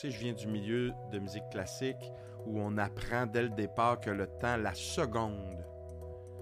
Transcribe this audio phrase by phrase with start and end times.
[0.00, 2.10] Tu je viens du milieu de musique classique
[2.46, 5.62] où on apprend dès le départ que le temps, la seconde,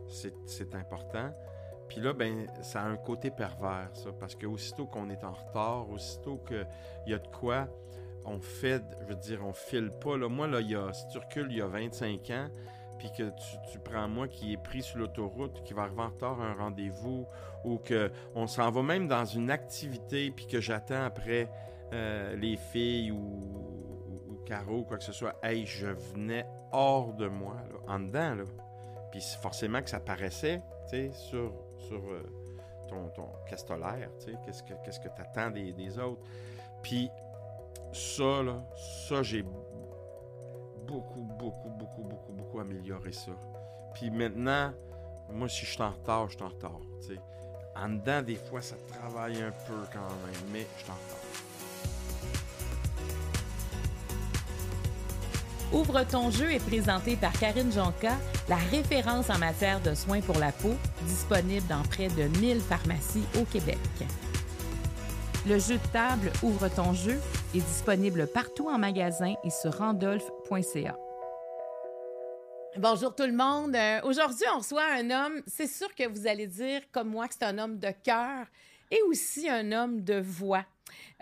[0.07, 1.33] c'est important.
[1.89, 5.33] Puis là, ben, ça a un côté pervers, ça, parce que aussitôt qu'on est en
[5.33, 6.69] retard, aussitôt qu'il
[7.09, 7.67] y a de quoi,
[8.25, 10.17] on fait, je veux dire, on file pas.
[10.17, 10.29] Là.
[10.29, 12.47] Moi, là, y a, si tu recules, il y a 25 ans,
[13.01, 13.25] puis que
[13.73, 16.55] tu, prends moi qui est pris sur l'autoroute, qui va arriver en retard à un
[16.55, 17.27] rendez-vous,
[17.65, 21.49] ou qu'on s'en va même dans une activité, puis que j'attends après
[21.93, 27.29] euh, les filles ou, ou, Caro, quoi que ce soit, hey, je venais hors de
[27.29, 27.57] moi,
[27.87, 28.45] en dedans, là.
[29.11, 30.63] Puis forcément que ça paraissait,
[31.13, 32.23] sur, sur euh,
[32.89, 33.29] ton, ton
[34.19, 36.23] sais, qu'est-ce que qu'est-ce que des, des autres.
[36.83, 37.11] Puis
[37.93, 38.65] ça, là,
[39.09, 39.45] ça, j'ai
[40.87, 43.33] beaucoup, beaucoup, beaucoup, beaucoup, beaucoup amélioré ça.
[43.95, 44.73] Puis maintenant,
[45.31, 46.81] moi, si je suis en retard, je suis en retard.
[47.77, 51.48] En dedans, des fois, ça travaille un peu quand même, mais je suis en retard.
[55.71, 58.17] Ouvre ton jeu est présenté par Karine Jonca,
[58.49, 63.25] la référence en matière de soins pour la peau, disponible dans près de 1000 pharmacies
[63.39, 63.77] au Québec.
[65.47, 67.21] Le jeu de table Ouvre ton jeu
[67.55, 70.97] est disponible partout en magasin et sur randolph.ca.
[72.79, 73.77] Bonjour tout le monde.
[73.77, 77.35] Euh, aujourd'hui, on reçoit un homme, c'est sûr que vous allez dire comme moi que
[77.39, 78.47] c'est un homme de cœur
[78.91, 80.65] et aussi un homme de voix.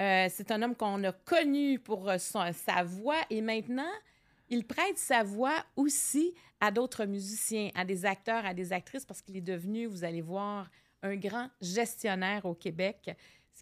[0.00, 3.91] Euh, c'est un homme qu'on a connu pour sa voix et maintenant,
[4.48, 9.22] il prête sa voix aussi à d'autres musiciens, à des acteurs, à des actrices, parce
[9.22, 10.70] qu'il est devenu, vous allez voir,
[11.03, 13.11] un grand gestionnaire au Québec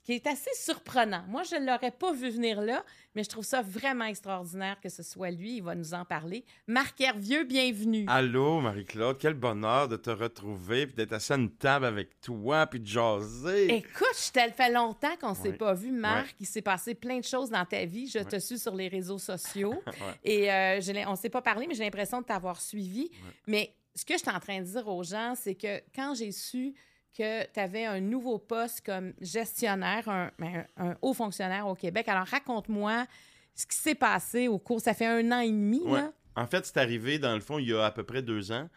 [0.04, 1.24] qui est assez surprenant.
[1.28, 4.90] Moi, je ne l'aurais pas vu venir là, mais je trouve ça vraiment extraordinaire que
[4.90, 5.56] ce soit lui.
[5.56, 6.44] Il va nous en parler.
[6.66, 8.04] Marc Hervieux, bienvenue.
[8.08, 9.16] Allô, Marie-Claude.
[9.18, 12.86] Quel bonheur de te retrouver, puis d'être assis à une table avec toi, puis de
[12.86, 13.74] jaser.
[13.74, 16.36] Écoute, ça fait longtemps qu'on ne s'est pas vu, Marc.
[16.38, 18.06] Il s'est passé plein de choses dans ta vie.
[18.06, 19.82] Je te suis sur les réseaux sociaux.
[20.22, 23.10] Et euh, on ne s'est pas parlé, mais j'ai l'impression de t'avoir suivi.
[23.46, 26.32] Mais ce que je suis en train de dire aux gens, c'est que quand j'ai
[26.32, 26.74] su
[27.16, 32.08] que tu avais un nouveau poste comme gestionnaire, ben, un, haut fonctionnaire au Québec.
[32.08, 33.06] Alors, raconte-moi
[33.54, 34.80] ce qui s'est passé au cours.
[34.80, 36.12] Ça fait un an et demi, là?
[36.36, 38.68] En fait, c'est arrivé, dans le fond, il y a à peu près deux ans,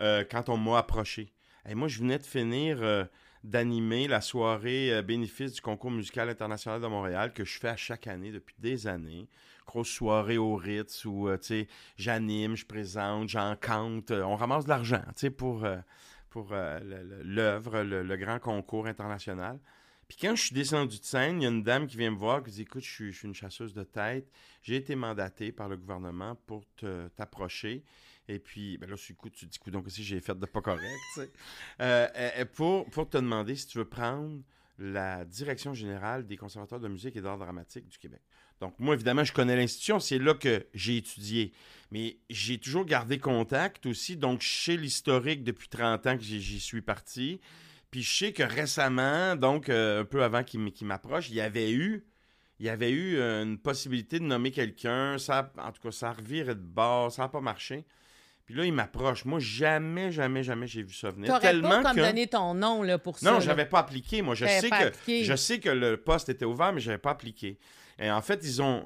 [0.00, 1.32] euh, quand on m'a approché.
[1.68, 3.04] Et moi, je venais de finir euh,
[3.42, 7.76] d'animer la soirée euh, bénéfice du concours musical international de Montréal que je fais à
[7.76, 9.28] chaque année depuis des années.
[9.66, 15.02] Grosse soirée au Ritz où, tu sais, j'anime, je présente, j'encante, on ramasse de l'argent,
[15.08, 15.66] tu sais, pour
[16.34, 16.80] pour euh,
[17.22, 19.60] l'œuvre, le, grand concours international.
[20.08, 22.16] Puis quand je suis descendu de scène, il y a une dame qui vient me
[22.16, 24.28] voir qui dit Écoute, je suis, une chasseuse de tête.
[24.60, 26.64] J'ai été mandatée par le gouvernement pour
[27.14, 27.84] t'approcher.
[28.26, 30.82] Et puis, ben là, coup, tu te dis Donc, aussi, j'ai fait de pas correct.
[31.18, 31.28] Euh,
[32.16, 34.42] euh, pour, pour te demander si tu veux prendre
[34.76, 38.22] la direction générale des conservateurs de musique et d'art dramatique du Québec.
[38.60, 41.52] Donc, moi, évidemment, je connais l'institution, c'est là que j'ai étudié.
[41.90, 46.60] Mais j'ai toujours gardé contact aussi, donc je sais l'historique depuis 30 ans que j'y
[46.60, 47.40] suis parti.
[47.90, 51.70] Puis je sais que récemment, donc euh, un peu avant qu'il m'approche, il y avait
[51.70, 52.04] eu
[52.60, 55.18] il y avait eu une possibilité de nommer quelqu'un.
[55.18, 57.84] Ça, en tout cas, ça a reviré de bord, ça n'a pas marché.
[58.46, 59.24] Puis là, il m'approche.
[59.24, 61.28] Moi, jamais, jamais, jamais j'ai vu ça venir.
[61.28, 63.30] T'aurais Tellement pas comme donné ton nom là, pour ça.
[63.30, 64.22] Non, j'avais pas appliqué.
[64.22, 67.12] Moi, je sais, que, je sais que le poste était ouvert, mais je n'avais pas
[67.12, 67.58] appliqué.
[67.98, 68.84] Et en fait, ils ont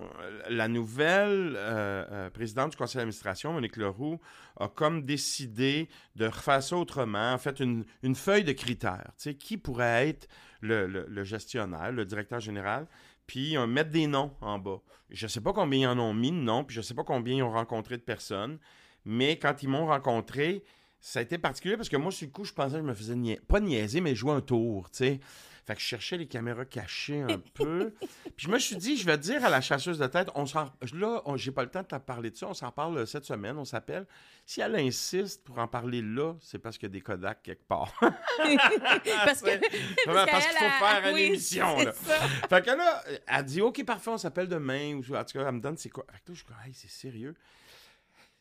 [0.50, 4.20] la nouvelle euh, euh, présidente du conseil d'administration, Monique Leroux,
[4.60, 7.32] a comme décidé de refaire ça autrement.
[7.32, 9.12] En fait, une, une feuille de critères.
[9.16, 10.28] Tu sais, qui pourrait être
[10.60, 12.86] le, le, gestionnaire, le directeur général,
[13.26, 14.80] puis on mettre des noms en bas.
[15.10, 16.94] Je ne sais pas combien ils en ont mis de noms, puis je ne sais
[16.94, 18.58] pas combien ils ont rencontré de personnes.
[19.04, 20.64] Mais quand ils m'ont rencontré,
[21.00, 22.94] ça a été particulier parce que moi, sur le coup, je pensais que je me
[22.94, 25.20] faisais pas niaiser, mais jouer un tour, tu sais.
[25.68, 27.92] Fait que je cherchais les caméras cachées un peu.
[28.00, 30.72] Puis je me suis dit, je vais dire à la chasseuse de tête, on s'en,
[30.94, 33.58] là, j'ai pas le temps de te parler de ça, on s'en parle cette semaine,
[33.58, 34.06] on s'appelle.
[34.46, 37.68] Si elle insiste pour en parler là, c'est parce qu'il y a des Kodak quelque
[37.68, 37.92] part.
[38.00, 39.60] parce que,
[40.06, 41.76] parce, qu'il faut faire une émission.
[41.76, 41.92] Là.
[41.92, 44.94] Fait que là, elle dit, OK, parfait, on s'appelle demain.
[44.94, 46.06] Ou, en tout cas, elle me donne c'est quoi.
[46.10, 47.34] Fait que là, je dis, hey, c'est sérieux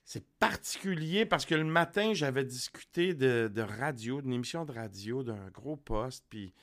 [0.08, 5.50] c'est particulier parce que le matin, j'avais discuté de, radio, d'une émission de radio, d'un
[5.50, 6.54] gros poste, puis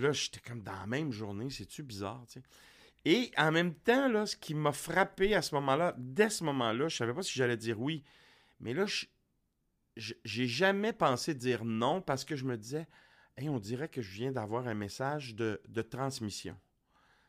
[0.00, 2.24] là, j'étais comme dans la même journée, c'est-tu bizarre.
[3.04, 6.88] Et en même temps, là, ce qui m'a frappé à ce moment-là, dès ce moment-là,
[6.88, 8.02] je savais pas si j'allais dire oui,
[8.60, 8.84] mais là,
[9.96, 12.86] j'ai jamais pensé dire non parce que je me disais,
[13.36, 16.56] hey, on dirait que je viens d'avoir un message de, transmission.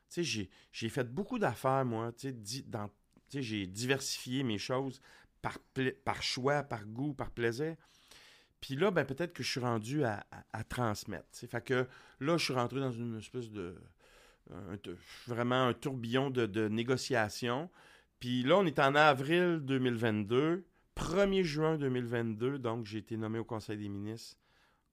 [0.09, 2.11] Tu sais, j'ai fait beaucoup d'affaires, moi,
[3.33, 5.01] j'ai diversifié mes choses
[5.41, 7.75] par choix, par goût, par plaisir.
[8.61, 10.25] Puis là, ben, peut-être que je suis rendu à,
[10.69, 11.27] transmettre.
[11.31, 11.87] Fait que
[12.19, 13.75] là, je suis rentré dans une espèce de,
[15.27, 17.69] vraiment un tourbillon de, de négociations.
[18.19, 20.65] Puis là, on est en avril 2022.
[20.95, 24.37] 1er juin 2022, donc j'ai été nommé au Conseil des ministres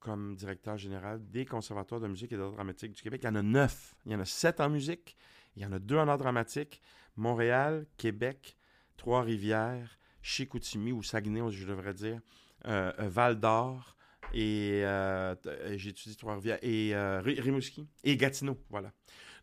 [0.04, 3.22] comme directeur général des conservatoires de musique et d'art dramatique du Québec.
[3.24, 3.96] Il y en a neuf.
[4.04, 5.16] Il y en a sept en musique.
[5.56, 6.82] Il y en a deux en art dramatique.
[7.16, 8.56] Montréal, Québec,
[8.98, 12.20] Trois-Rivières, Chicoutimi ou Saguenay, je devrais dire,
[12.64, 13.96] Val d'Or
[14.32, 15.34] et euh,
[15.76, 18.92] j'ai étudié Trois-Rivières et Rimouski et Gatineau, voilà.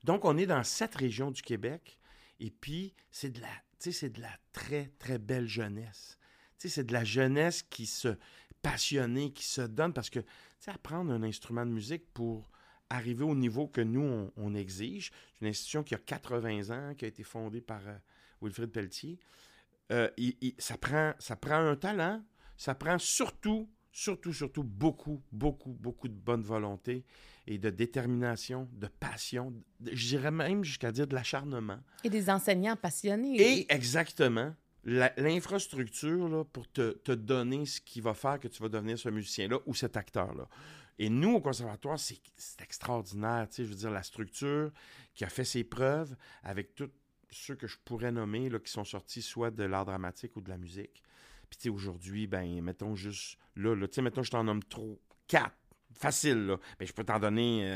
[0.03, 1.99] Donc on est dans sept régions du Québec
[2.39, 3.47] et puis c'est de la,
[3.79, 6.17] c'est de la très très belle jeunesse.
[6.57, 8.17] c'est de la jeunesse qui se
[8.61, 10.19] passionnée, qui se donne parce que
[10.69, 12.49] apprendre un instrument de musique pour
[12.89, 15.11] arriver au niveau que nous, on, exige.
[15.33, 17.95] C'est une institution qui a 80 ans, qui a été fondée par euh,
[18.41, 19.17] Wilfrid Pelletier.
[19.91, 20.09] Euh,
[20.59, 22.23] ça, prend, ça prend un talent,
[22.61, 27.03] ça prend surtout, surtout, surtout beaucoup, beaucoup, beaucoup de bonne volonté
[27.47, 29.51] et de détermination, de passion,
[29.91, 31.79] je dirais même jusqu'à dire de l'acharnement.
[32.03, 33.41] Et des enseignants passionnés.
[33.41, 34.53] Et exactement.
[34.83, 39.57] L'infrastructure pour te, te, donner ce qui va faire que tu vas devenir ce musicien-là
[39.65, 40.47] ou cet acteur-là.
[40.99, 42.21] Et nous, au conservatoire, c'est
[42.61, 43.47] extraordinaire.
[43.57, 44.71] Je veux dire, la structure
[45.15, 46.91] qui a fait ses preuves avec tous
[47.31, 50.49] ceux que je pourrais nommer, là, qui sont sortis soit de l'art dramatique ou de
[50.49, 51.01] la musique.
[51.51, 54.63] Puis, tu sais, aujourd'hui, ben, mettons juste là, là tu sais, mettons, je t'en nomme
[54.63, 55.55] trop, quatre
[56.01, 56.57] facile, là.
[56.79, 57.69] Ben, je peux t'en donner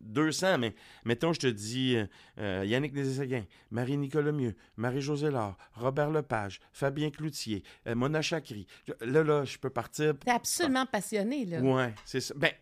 [0.00, 0.74] 200, euh, mais
[1.04, 2.06] mettons, je te dis euh,
[2.38, 8.66] euh, Yannick Nézéguin, Marie-Nicolas Mieux, Marie-Josée Laure, Robert Lepage, Fabien Cloutier, Mona Chakri.
[9.00, 10.14] Là, là, je peux partir.
[10.18, 11.60] T'es absolument passionné, là.
[11.60, 12.34] Ouais, c'est ça.
[12.36, 12.52] Ben,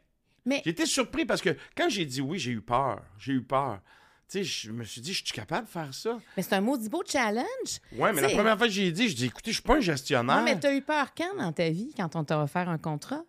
[0.44, 0.62] mais...
[0.64, 3.02] j'étais surpris parce que quand j'ai dit oui, j'ai eu peur.
[3.18, 3.80] J'ai eu peur.
[4.32, 6.18] Tu sais, je me suis dit, je suis capable de faire ça.
[6.38, 7.44] Mais c'est un maudit beau challenge.
[7.98, 9.80] Ouais, mais la première fois que j'ai dit, je dis, écoutez, je suis pas un
[9.80, 10.38] gestionnaire.
[10.38, 13.22] Non, mais t'as eu peur quand dans ta vie, quand on t'a offert un contrat?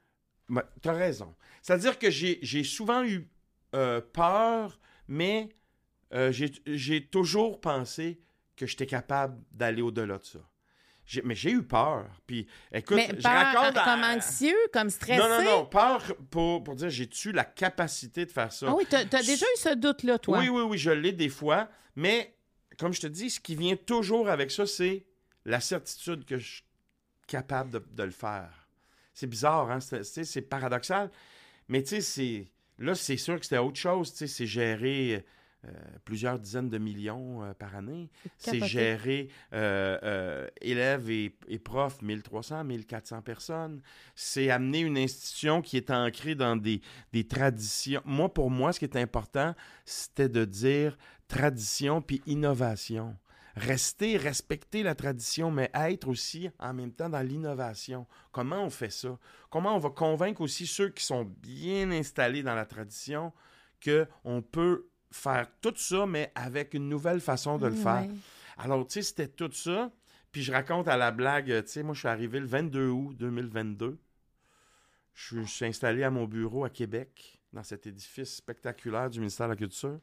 [0.48, 1.36] Ben, t'as raison.
[1.62, 3.28] C'est-à-dire que j'ai souvent eu
[3.76, 4.80] euh, peur,
[5.10, 5.50] mais
[6.14, 8.22] euh, j'ai toujours pensé
[8.56, 10.40] que j'étais capable d'aller au-delà de ça.
[11.24, 12.06] Mais j'ai eu peur.
[12.26, 15.22] Puis, écoute, mais peur, comme anxieux, comme stressé.
[15.22, 15.66] Non, non, non.
[15.66, 18.68] Peur pour, pour dire j'ai-tu la capacité de faire ça?
[18.70, 20.40] Ah oui, tu as, déjà eu ce doute-là, toi?
[20.40, 21.70] Oui, oui, oui, je l'ai des fois.
[21.96, 22.36] Mais,
[22.78, 25.06] comme je te dis, ce qui vient toujours avec ça, c'est
[25.46, 26.64] la certitude que je suis
[27.28, 28.68] capable de, de le faire.
[29.14, 29.80] C'est bizarre, hein?
[29.80, 31.12] C'est paradoxal.
[31.68, 34.12] Mais tu sais, là, c'est sûr que c'était autre chose.
[34.12, 35.26] Tu sais, c'est gérer
[35.66, 35.72] euh,
[36.04, 38.10] plusieurs dizaines de millions euh, par année.
[38.38, 43.82] C'est gérer euh, élèves et, et, profs, 1300, 1400 personnes.
[44.14, 46.82] C'est amener une institution qui est ancrée dans des,
[47.14, 48.02] des traditions.
[48.04, 49.56] Moi, pour moi, ce qui est important,
[49.86, 53.16] c'était de dire tradition puis innovation
[53.56, 58.08] rester, respecter la tradition, mais être aussi en même temps dans l'innovation.
[58.32, 59.18] Comment on fait ça?
[59.50, 63.32] Comment on va convaincre aussi ceux qui sont bien installés dans la tradition
[63.84, 68.08] qu'on peut faire tout ça, mais avec une nouvelle façon de le faire?
[68.58, 69.92] Alors, tu sais, c'était tout ça.
[70.32, 73.16] Puis je raconte à la blague, tu sais, moi, je suis arrivé le 22 août
[73.18, 74.00] 2022.
[75.14, 79.54] Je suis installé à mon bureau à Québec, dans cet édifice spectaculaire du ministère de
[79.54, 80.00] la Culture.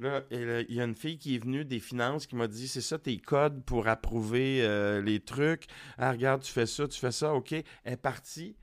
[0.00, 2.80] Là, il y a une fille qui est venue des finances qui m'a dit c'est
[2.80, 5.66] ça tes codes pour approuver euh, les trucs?
[5.96, 7.52] Ah, regarde, tu fais ça, tu fais ça, OK.
[7.52, 8.56] Elle est partie.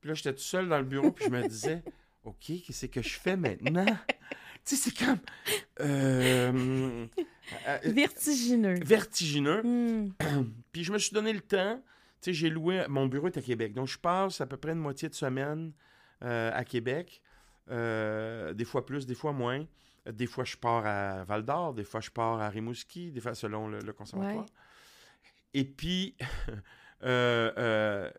[0.00, 1.82] Puis là, j'étais tout seul dans le bureau, puis je me disais
[2.24, 3.86] OK, qu'est-ce que je fais maintenant?
[4.64, 5.18] Tu sais, c'est comme.
[5.80, 7.06] Euh,
[7.68, 8.78] euh, vertigineux.
[8.84, 9.62] Vertigineux.
[9.62, 10.12] Hmm.
[10.72, 11.82] puis je me suis donné le temps.
[12.20, 12.84] Tu sais, j'ai loué.
[12.88, 13.72] Mon bureau est à Québec.
[13.72, 15.72] Donc, je passe à peu près une moitié de semaine
[16.20, 17.20] à Québec.
[17.68, 19.66] des fois plus, des fois moins.
[20.10, 23.34] Des fois, je pars à Val d'Or, des fois, je pars à Rimouski, des fois,
[23.34, 24.46] selon le, conservatoire.
[25.54, 26.16] Et puis,
[27.02, 28.10] euh, euh,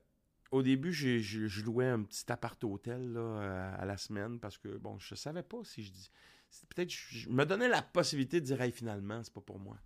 [0.52, 5.44] au début, je louais un petit appart-hôtel à, la semaine parce que, bon, je savais
[5.44, 6.12] pas si je dis.
[6.70, 9.78] Peut-être je, me donnais la possibilité de dire, hey, finalement, c'est pas pour moi.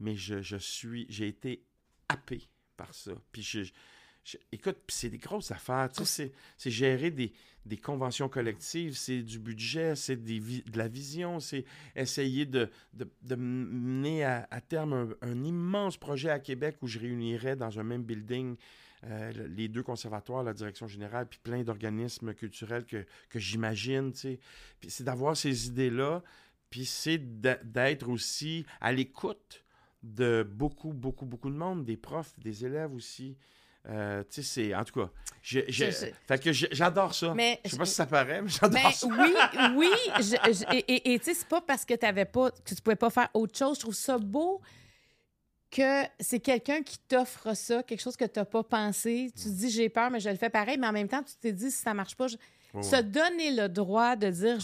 [0.00, 1.06] Mais je, je suis.
[1.08, 1.64] J'ai été
[2.08, 3.12] happé par ça.
[3.30, 3.64] Puis je,
[4.52, 5.88] écoute, c'est des grosses affaires.
[6.04, 6.32] C'est
[6.70, 7.32] gérer des,
[7.82, 11.64] conventions collectives, c'est du budget, c'est de la vision, c'est
[11.96, 12.70] essayer de,
[13.36, 18.56] mener à, terme un, immense projet à Québec où je réunirais dans un même building
[19.04, 24.12] euh, les deux conservatoires, la direction générale, puis plein d'organismes culturels que, que j'imagine.
[24.14, 24.38] C'est
[25.02, 26.22] d'avoir ces idées-là,
[26.70, 29.64] puis c'est d'être aussi à l'écoute
[30.02, 33.36] de beaucoup, beaucoup, beaucoup de monde, des profs, des élèves aussi.
[33.88, 34.74] Euh, tu sais, c'est.
[34.74, 35.10] En tout cas,
[35.42, 37.34] fait que j'adore ça.
[37.34, 39.06] Mais, je sais pas si ça paraît, mais j'adore ça.
[39.08, 39.34] Oui,
[39.76, 39.90] oui.
[40.86, 43.58] et tu sais, c'est pas parce que, avais pas, que tu pouvais pas faire autre
[43.58, 43.78] chose.
[43.78, 44.60] Je trouve ça beau
[45.72, 49.32] que c'est quelqu'un qui t'offre ça, quelque chose que tu n'as pas pensé.
[49.34, 50.76] Tu te dis, j'ai peur, mais je le fais pareil.
[50.78, 54.14] Mais en même temps, tu t'es dit, si ça marche pas, se donner le droit
[54.14, 54.58] de dire,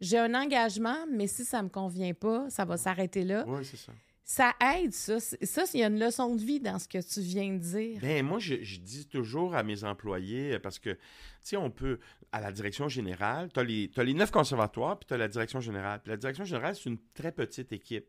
[0.00, 3.44] j'ai un engagement, mais si ça me convient pas, ça va s'arrêter là.
[3.48, 3.92] Oui, c'est ça.
[4.22, 5.18] Ça aide, ça.
[5.18, 7.98] Ça, il y a une leçon de vie dans ce que tu viens de dire.
[8.00, 10.98] Ben, moi, je, je dis toujours à mes employés, euh, parce que, tu
[11.42, 11.98] sais, on peut,
[12.30, 16.00] à la direction générale, tu as, les neuf conservatoires, puis tu as la direction générale.
[16.00, 18.06] Puis la direction générale, c'est une très petite équipe.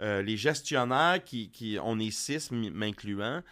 [0.00, 3.42] Euh, les gestionnaires, qui, qui, on est six, m'incluant,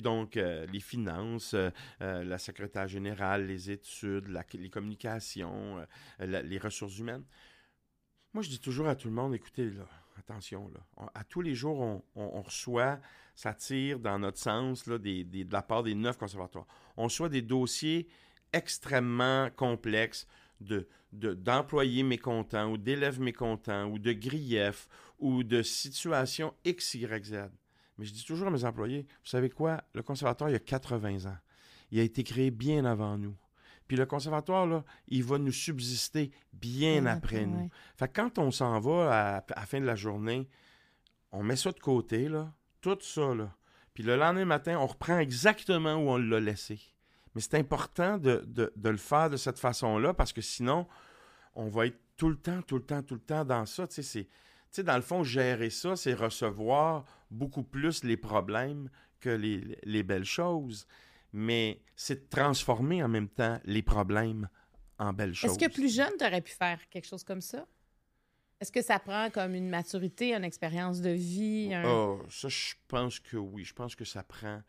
[0.00, 5.84] donc euh, les finances, euh, la secrétaire générale, les études, la- les communications,
[6.18, 7.24] les ressources humaines.
[8.32, 9.70] Moi, je dis toujours à tout le monde, écoutez,
[10.18, 13.00] attention, là, à tous les jours, on, on- on reçoit,
[13.34, 16.66] ça tire dans notre sens, là, des, des- de la part des neuf conservatoires.
[16.96, 18.08] On reçoit des dossiers
[18.52, 20.26] extrêmement complexes
[20.60, 24.88] de, de- d'employés mécontents ou d'élèves mécontents ou de griefs
[25.18, 27.34] ou de situations X, Y, Z.
[27.98, 30.60] Mais je dis toujours à mes employés, vous savez quoi, le conservatoire, il y a
[30.60, 31.36] 80 ans.
[31.90, 33.36] Il a été créé bien avant nous.
[33.86, 37.58] Puis le conservatoire, là, il va nous subsister bien après nous.
[37.64, 37.70] ouais.
[37.96, 40.48] Fait que quand on s'en va à, à la fin de la journée,
[41.30, 43.54] on met ça de côté, là, tout ça, là.
[43.92, 46.80] Puis le lendemain matin, on reprend exactement où on l'a laissé.
[47.34, 50.86] Mais c'est important de, de- de le faire de cette façon-là parce que sinon,
[51.54, 53.86] on va être tout le temps, tout le temps, tout le temps dans ça.
[53.86, 54.30] Tu sais, c'est- tu
[54.70, 60.02] sais, dans le fond, gérer ça, c'est recevoir beaucoup plus les problèmes que les, les
[60.02, 60.86] belles choses.
[61.32, 64.48] Mais c'est de transformer en même temps les problèmes
[64.98, 65.52] en belles choses.
[65.52, 67.66] Est-ce que plus jeune, tu aurais pu faire quelque chose comme ça?
[68.60, 71.72] Est-ce que ça prend comme une maturité, une expérience de vie?
[71.74, 73.64] un- Oh, ça, je pense que oui.
[73.64, 74.62] Je pense que ça prend,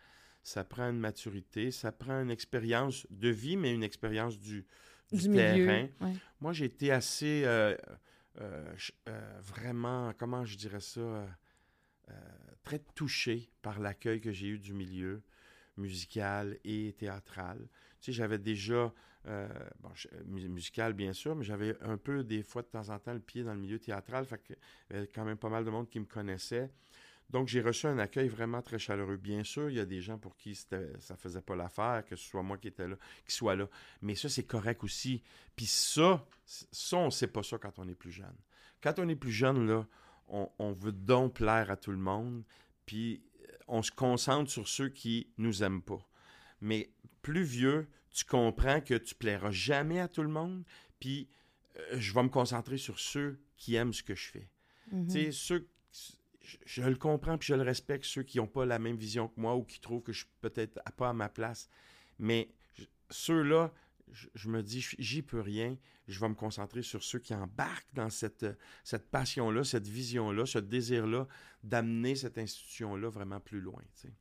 [0.44, 4.66] ça prend une maturité, ça prend une expérience de vie, mais une expérience du,
[5.12, 5.66] du, du milieu?
[5.66, 5.88] terrain.
[6.02, 6.16] Ouais.
[6.42, 7.76] Moi, j'ai été assez, euh,
[8.42, 8.74] euh,
[9.10, 11.26] euh, vraiment, comment je dirais ça,
[12.64, 15.22] très touché par l'accueil que j'ai eu du milieu
[15.78, 17.60] musical et théâtral.
[18.00, 18.94] Tu sais, j'avais déjà,
[19.26, 20.08] bon, je-
[20.48, 23.44] musical bien sûr, mais j'avais un peu des fois de temps en temps le pied
[23.44, 24.54] dans le milieu théâtral, fait que
[24.90, 26.70] il y avait quand même pas mal de monde qui me connaissait.
[27.34, 29.18] Donc, j'ai reçu un accueil vraiment très chaleureux.
[29.18, 32.30] Bien sûr, il y a des gens pour qui ça faisait pas l'affaire, que ce
[32.30, 33.68] soit moi qui étais là, qui soit là.
[34.04, 35.24] Mais ça, c'est correct aussi.
[35.56, 38.36] Puis ça, ça, on sait pas ça quand on est plus jeune.
[38.84, 39.88] Quand on est plus jeune, là,
[40.28, 42.44] on, on veut donc plaire à tout le monde,
[42.86, 46.08] puis euh, on se concentre sur ceux qui nous aiment pas.
[46.62, 46.92] Mais
[47.24, 50.64] plus vieux, tu comprends que tu plairas jamais à tout le monde,
[51.00, 51.28] puis
[51.78, 54.50] euh, je vais me concentrer sur ceux qui aiment ce que je fais.
[54.92, 55.08] Mhm.
[55.08, 55.68] Tu sais, ceux,
[56.44, 59.28] je, je le comprends puis je le respecte, ceux qui n'ont pas la même vision
[59.28, 61.70] que moi ou qui trouvent que je suis peut-être pas à ma place.
[62.20, 62.50] Mais
[63.10, 63.72] ceux-là,
[64.12, 65.78] je, je me dis, j'y peux rien.
[66.08, 68.46] Je vais me concentrer sur ceux qui embarquent dans cette,
[68.84, 71.28] cette passion-là, cette vision-là, ce désir-là
[71.64, 73.82] d'amener cette institution-là vraiment plus loin.
[73.96, 74.14] tu sais.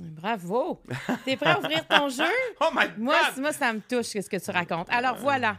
[0.00, 0.80] Bravo!
[1.24, 2.22] T'es prêt à ouvrir ton jeu?
[2.60, 3.34] Oh my Moi, God!
[3.34, 4.86] c- moi, ça me touche, ce que tu racontes.
[4.90, 5.58] Alors, voilà.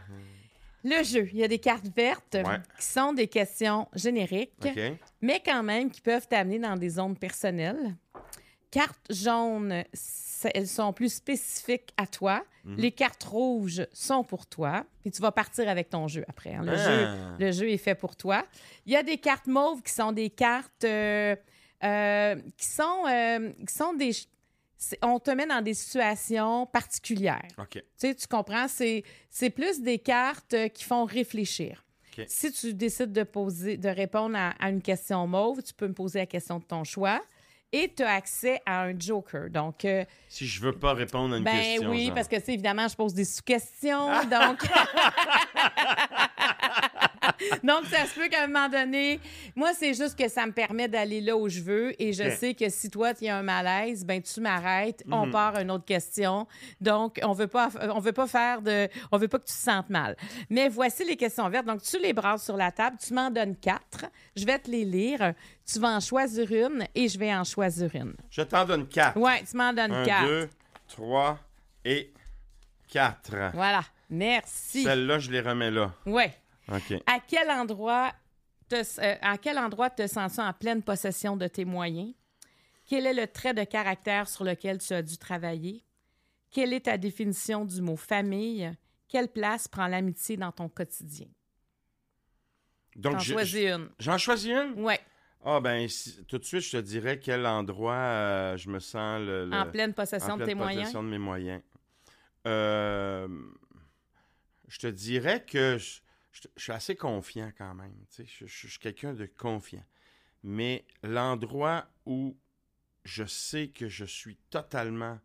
[0.84, 2.58] Le jeu, il y a des cartes vertes Ouais.
[2.78, 4.52] qui sont des questions génériques,
[5.20, 7.94] mais quand même qui peuvent t'amener dans des zones personnelles.
[8.70, 9.84] Cartes jaunes,
[10.54, 12.42] elles sont plus spécifiques à toi.
[12.64, 12.76] Mhm.
[12.78, 14.84] Les cartes rouges sont pour toi.
[15.02, 16.54] Puis tu vas partir avec ton jeu après.
[16.54, 16.62] hein.
[16.64, 16.76] Le, Ah.
[16.76, 17.08] jeu,
[17.44, 18.44] le jeu est fait pour toi.
[18.86, 21.36] Il y a des cartes mauves qui sont des cartes euh,
[21.84, 24.12] euh, qui, sont, euh, qui sont des...
[24.82, 27.46] c'est- On te met dans des situations particulières.
[27.58, 27.70] OK.
[27.72, 28.68] Tu sais, tu comprends?
[28.68, 31.84] C'est, c'est plus des cartes euh, qui font réfléchir.
[32.26, 35.94] Si tu décides de, poser, de répondre à, à une question mauve, tu peux me
[35.94, 37.22] poser la question de ton choix
[37.72, 39.48] et tu as accès à un joker.
[39.48, 41.88] Donc, euh, Si je veux pas répondre à une ben question.
[41.90, 42.14] oui, genre.
[42.14, 44.24] parce que, sais, évidemment, je pose des sous-questions.
[44.30, 44.62] donc,
[47.62, 49.20] donc, ça se peut qu'à un moment donné,
[49.54, 52.00] moi, c'est juste que ça me permet d'aller là où je veux.
[52.02, 55.32] Et je sais que si toi, tu as un malaise, ben tu m'arrêtes, on Mhm.
[55.32, 56.46] part à une autre question.
[56.80, 59.58] Donc, on veut pas, on veut pas faire de, on veut pas que tu te
[59.58, 60.16] sentes mal.
[60.50, 61.66] Mais voici les questions vertes.
[61.66, 64.06] Donc, tu les brasses sur la table, tu m'en donnes quatre.
[64.36, 65.34] Je vais te les lire.
[65.64, 68.14] Tu vas en choisir une et je vais en choisir une.
[68.30, 69.16] Je t'en donne quatre.
[69.16, 70.26] Ouais, tu m'en donnes Un, quatre.
[70.26, 70.50] deux,
[70.88, 71.38] trois
[71.84, 72.12] et
[72.88, 73.34] quatre.
[73.54, 73.82] Voilà.
[74.10, 74.82] Merci.
[74.82, 75.92] Celle-là, je les remets là.
[76.04, 76.34] Ouais.
[77.06, 78.12] À quel endroit
[78.68, 82.14] te, euh, à quel endroit te sens-tu en pleine possession de tes moyens?
[82.86, 85.84] Quel est le trait de caractère sur lequel tu as dû travailler?
[86.50, 88.70] Quelle est ta définition du mot famille?
[89.08, 91.28] Quelle place prend l'amitié dans ton quotidien?
[92.96, 93.88] Donc, T'en je- choisis une.
[93.98, 94.74] j'en choisis une?
[94.76, 94.94] Oui,
[95.44, 99.20] Ah, ben, si- tout de suite, je te dirais quel endroit euh, je me sens
[99.20, 100.92] le, le- en pleine possession en de tes moyens?
[100.92, 101.60] de mes moyens.
[102.46, 103.26] Euh,
[104.68, 106.00] je te dirais que je,
[106.32, 107.94] je- suis assez confiant quand même.
[108.10, 108.46] tu sais.
[108.46, 109.84] Je, suis quelqu'un de confiant.
[110.42, 112.36] Mais l'endroit où
[113.04, 115.20] je sais que je suis totalement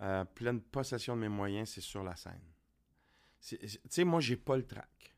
[0.00, 2.40] euh, pleine possession de mes moyens, c'est sur la scène.
[3.46, 5.14] Tu sais, moi, j'ai pas le trac.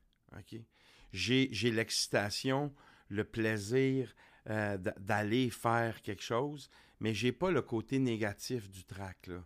[1.13, 2.75] J'ai l'excitation,
[3.09, 4.15] le plaisir
[4.49, 6.69] euh, d'aller faire quelque chose,
[7.01, 9.45] mais j'ai pas le côté négatif du track, là.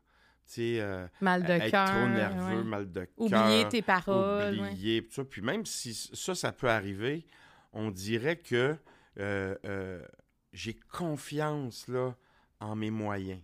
[0.50, 1.86] Sais, euh, Mal de être cœur.
[1.88, 2.64] trop nerveux, ouais.
[2.64, 3.14] mal de cœur.
[3.18, 4.58] Oublier tes paroles.
[4.58, 4.70] ouais.
[4.70, 5.24] oublier, tout ça.
[5.24, 7.24] Puis même si ça, ça peut arriver,
[7.72, 8.76] on dirait que
[9.20, 10.04] euh, euh,
[10.52, 12.16] j'ai confiance là,
[12.58, 13.40] en mes moyens.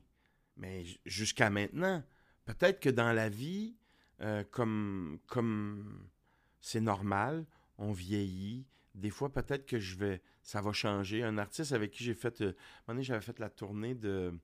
[0.57, 2.03] Mais jusqu'à maintenant,
[2.45, 3.77] peut-être que dans la vie,
[4.51, 6.09] comme comme
[6.61, 7.47] c'est normal,
[7.79, 8.67] on vieillit.
[8.97, 11.23] Des fois, peut-être que je vais, ça va changer.
[11.23, 12.55] Un artiste avec qui j'ai fait, un moment
[12.89, 14.35] donné, j'avais fait la tournée de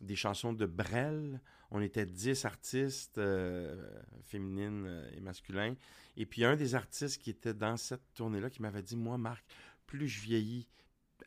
[0.00, 1.40] des chansons de Brel.
[1.70, 3.90] On était 10 artistes euh,
[4.22, 5.74] féminines euh, et masculins.
[6.16, 9.44] Et puis, un des artistes qui était dans cette tournée-là qui m'avait dit Moi, Marc,
[9.86, 10.68] plus je vieillis,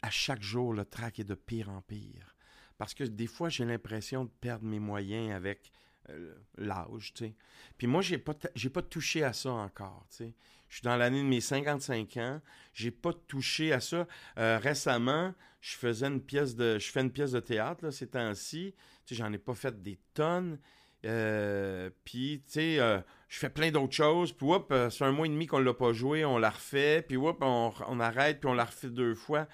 [0.02, 2.36] à chaque jour, le track est de pire en pire.
[2.78, 5.72] Parce que des fois, j'ai l'impression de perdre mes moyens avec
[6.10, 7.36] euh, l'âge, tu sais.
[7.78, 10.34] Puis moi, j'ai pas, pas touché à ça encore, tu sais.
[10.70, 12.42] Je suis dans l'année de mes 55 ans.
[12.74, 14.08] J'ai pas touché à ça.
[14.38, 18.08] Euh, récemment, je faisais une pièce de, je fais une pièce de théâtre là, ces
[18.08, 18.76] temps-ci.
[19.06, 20.60] Tu sais, j'en ai pas fait des tonnes.
[21.06, 23.00] Euh, puis, tu sais, euh,
[23.30, 24.34] je fais plein d'autres choses.
[24.34, 27.04] Puis, euh, c'est un mois et demi qu'on l'a pas joué, on la refait.
[27.08, 29.48] Puis, whoop, on, on arrête, puis on la refait deux fois.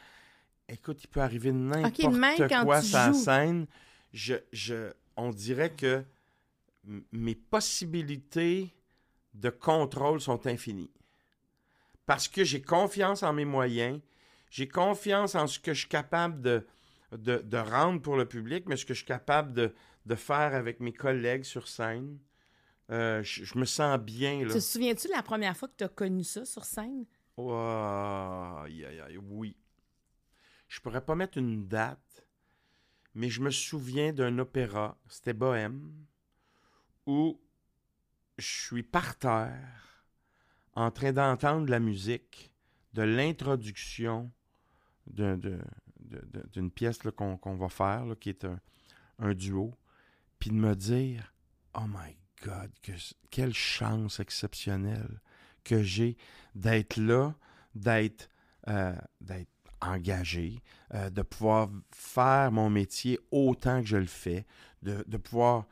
[0.67, 3.19] Écoute, il peut arriver n'importe quand quoi sur la joues.
[3.24, 3.67] scène.
[4.12, 6.03] Je, je, on dirait que
[7.12, 8.74] mes possibilités
[9.34, 10.91] de contrôle sont infinies.
[12.05, 14.00] Parce que j'ai confiance en mes moyens,
[14.50, 16.65] j'ai confiance en ce que je suis capable de,
[17.12, 19.74] de, de rendre pour le public, mais ce que je suis capable de,
[20.05, 22.19] de faire avec mes collègues sur scène.
[22.91, 24.53] Euh, je, je me sens bien, là.
[24.53, 27.05] Te souviens-tu de la première fois que tu as connu ça sur scène?
[27.38, 29.57] Oh, aïe, aïe, aïe, oui.
[30.67, 32.27] Je pourrais pas mettre une date,
[33.15, 36.05] mais je me souviens d'un opéra, c'était Bohème,
[37.07, 37.41] où
[38.38, 39.94] je suis par terre,
[40.75, 42.51] en train d'entendre la musique
[42.94, 44.32] de l'introduction
[45.08, 48.46] d'une pièce qu'on va faire, qui est
[49.20, 49.74] un, duo,
[50.39, 51.34] puis de me dire,
[51.73, 52.91] oh my God, que,
[53.30, 55.21] quelle chance exceptionnelle
[55.63, 56.17] que j'ai
[56.54, 57.34] d'être là,
[57.73, 58.30] d'être
[58.67, 58.95] euh,
[59.82, 60.62] engagé,
[60.93, 64.45] euh, de pouvoir faire mon métier autant que je le fais,
[64.82, 65.65] de, de pouvoir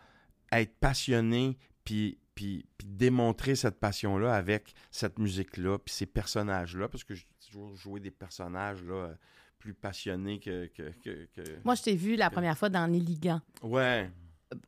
[0.51, 7.04] être passionné, puis, puis, puis démontrer cette passion-là avec cette musique-là, puis ces personnages-là, parce
[7.04, 9.13] que j'ai toujours joué des personnages là, euh,
[9.60, 10.67] plus passionnés que...
[10.67, 14.10] que, que- que- Moi, je t'ai vu la première fois dans Néligan Ouais,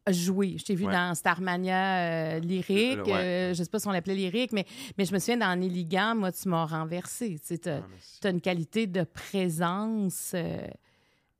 [0.09, 0.55] jouer.
[0.57, 0.93] Je t'ai vu Ouais.
[0.93, 3.05] dans Starmania euh, lyrique.
[3.05, 3.13] Ouais.
[3.13, 4.65] euh, je sais pas si on l'appelait lyrique, mais,
[4.97, 7.37] mais je me souviens dans Néligan, moi, tu m'as renversé.
[7.45, 8.19] Tu Ah, as, merci.
[8.23, 10.31] une qualité de présence.
[10.33, 10.67] euh,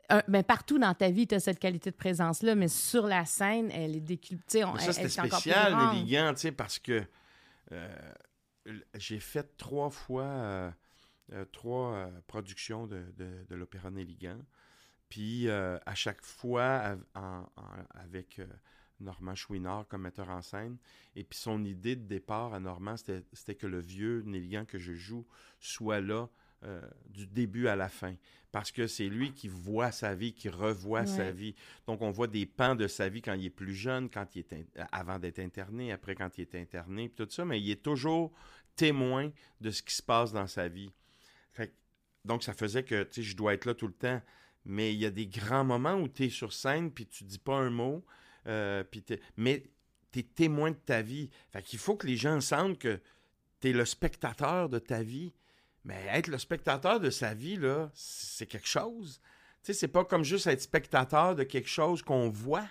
[0.10, 3.26] un- ben, partout dans ta vie, tu as cette qualité de présence-là, mais sur la
[3.26, 4.64] scène, elle est décuplée.
[4.74, 5.08] Mais ça, c'était
[5.44, 6.00] spécial, les
[6.52, 7.04] parce que
[7.72, 8.14] euh,
[8.96, 10.72] j'ai fait trois fois, euh,
[11.34, 14.38] euh, trois productions de, de, de l'opéra Néligan.
[15.10, 15.50] Puis
[15.86, 18.42] à chaque fois, av- en- en- avec
[19.00, 20.78] Normand Chouinard comme metteur en scène.
[21.16, 24.78] Et puis son idée de départ à Normand, c'était c'était que le vieux Néligan que
[24.80, 25.26] je joue
[25.60, 26.28] soit là
[26.66, 28.16] euh, du début à la fin.
[28.52, 31.56] Parce que c'est lui qui voit sa vie, qui revoit sa vie.
[31.88, 34.40] Donc, on voit des pans de sa vie quand il est plus jeune, quand il
[34.40, 37.70] est in- avant d'être interné, après quand il est interné, puis tout ça, mais il
[37.70, 38.32] est toujours
[38.76, 40.90] témoin de ce qui se passe dans sa vie.
[41.52, 41.74] Fait que-
[42.24, 44.22] donc, ça faisait que, tu sais, je dois être là tout le temps.
[44.64, 47.38] Mais il y a des grands moments où tu es sur scène, puis tu dis
[47.40, 48.04] pas un mot,
[48.48, 49.04] euh, puis
[49.38, 49.64] mais
[50.12, 51.30] tu es témoin de ta vie.
[51.52, 53.00] Fait qu'il faut que les gens sentent que
[53.60, 55.34] tu es le spectateur de ta vie.
[55.86, 59.22] Mais être le spectateur de sa vie, là, c'est quelque chose.
[59.64, 62.68] Tu sais, c'est pas comme juste être spectateur de quelque chose qu'on voit.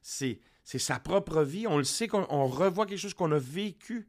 [0.00, 1.66] C'est, c'est sa propre vie.
[1.66, 4.08] On le sait qu'on on revoit quelque chose qu'on a vécu.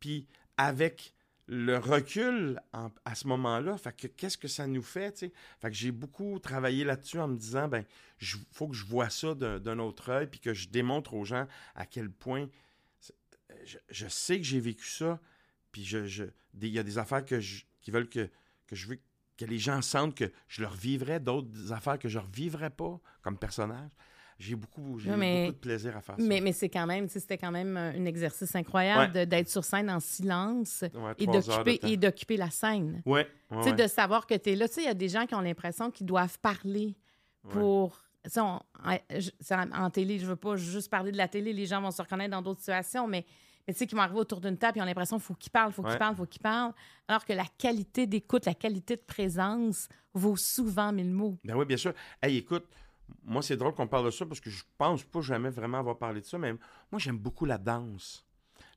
[0.00, 1.14] Puis avec
[1.46, 5.32] le recul à ce moment-là, fait que qu'est-ce que ça nous fait, tu sais?
[5.60, 7.84] Fait que j'ai beaucoup travaillé là-dessus en me disant, ben,
[8.20, 11.46] il faut que je vois ça d'un, autre œil, puis que je démontre aux gens
[11.74, 12.48] à quel point
[12.98, 13.14] c'est-
[13.90, 15.20] je, sais que j'ai vécu ça,
[15.70, 16.24] puis je,
[16.62, 18.28] il y a des affaires que je- qui veulent que,
[18.66, 18.98] que je veux
[19.36, 22.98] que les gens sentent que je leur vivrais, d'autres affaires que je ne revivrais pas
[23.22, 23.90] comme personnage.
[24.38, 26.24] J'ai beaucoup, j'ai beaucoup de plaisir à faire ça.
[26.26, 30.00] Mais, mais c'est quand même, c'était quand même un exercice incroyable d'être sur scène en
[30.00, 33.02] silence Ouais, et d'occuper et d'occuper la scène.
[33.06, 34.66] Ouais, ouais, de savoir que tu es là.
[34.66, 36.96] Tu sais, il y a des gens qui ont l'impression qu'ils doivent parler
[37.48, 38.00] pour.
[38.36, 38.60] On- en,
[39.72, 42.30] en télé, je veux pas juste parler de la télé, les gens vont se reconnaître
[42.30, 43.26] dans d'autres situations, mais,
[43.66, 45.52] mais tu sais, qui vont arriver autour d'une table et ont l'impression qu'il faut qu'ils
[45.52, 45.98] parlent, faut qu'ils Ouais.
[45.98, 46.72] parlent, faut qu'ils parlent.
[47.08, 51.38] Alors que la qualité d'écoute, la qualité de présence vaut souvent mille mots.
[51.44, 51.92] Ben oui, bien sûr.
[52.22, 52.66] Hey, écoute,
[53.22, 55.98] moi, c'est drôle qu'on parle de ça parce que je pense pas jamais vraiment avoir
[55.98, 58.24] parlé de ça, mais moi, j'aime beaucoup la danse.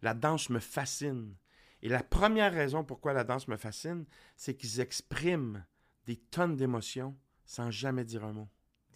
[0.01, 1.35] La danse me fascine.
[1.81, 5.63] Et la première raison pourquoi la danse me fascine, c'est qu'ils expriment
[6.05, 8.47] des tonnes d'émotions sans jamais dire un mot.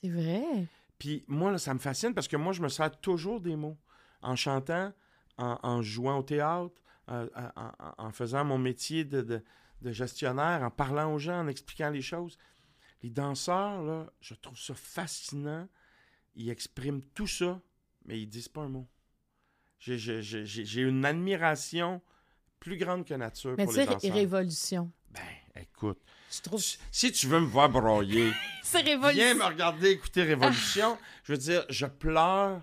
[0.03, 0.67] C'est vrai?
[0.97, 3.77] Puis moi, là, ça me fascine parce que moi, je me sers toujours des mots.
[4.21, 4.91] En chantant,
[5.37, 6.73] en, en jouant au théâtre,
[7.09, 9.43] euh, en, en- en faisant mon métier de, de-
[9.81, 12.37] de gestionnaire, en parlant aux gens, en expliquant les choses.
[13.01, 15.67] Les danseurs, là, je trouve ça fascinant.
[16.35, 17.59] Ils expriment tout ça,
[18.05, 18.87] mais ils disent pas un mot.
[19.79, 22.01] J'ai- une admiration
[22.59, 24.13] plus grande que nature Mais pour les danseurs.
[24.13, 24.91] révolution.
[25.09, 25.21] Ben,
[25.63, 28.31] écoute, si- si tu veux me voir broyer,
[28.63, 30.97] C'est Viens me regarder écouter Révolution.
[31.23, 32.61] Je veux dire, je pleure.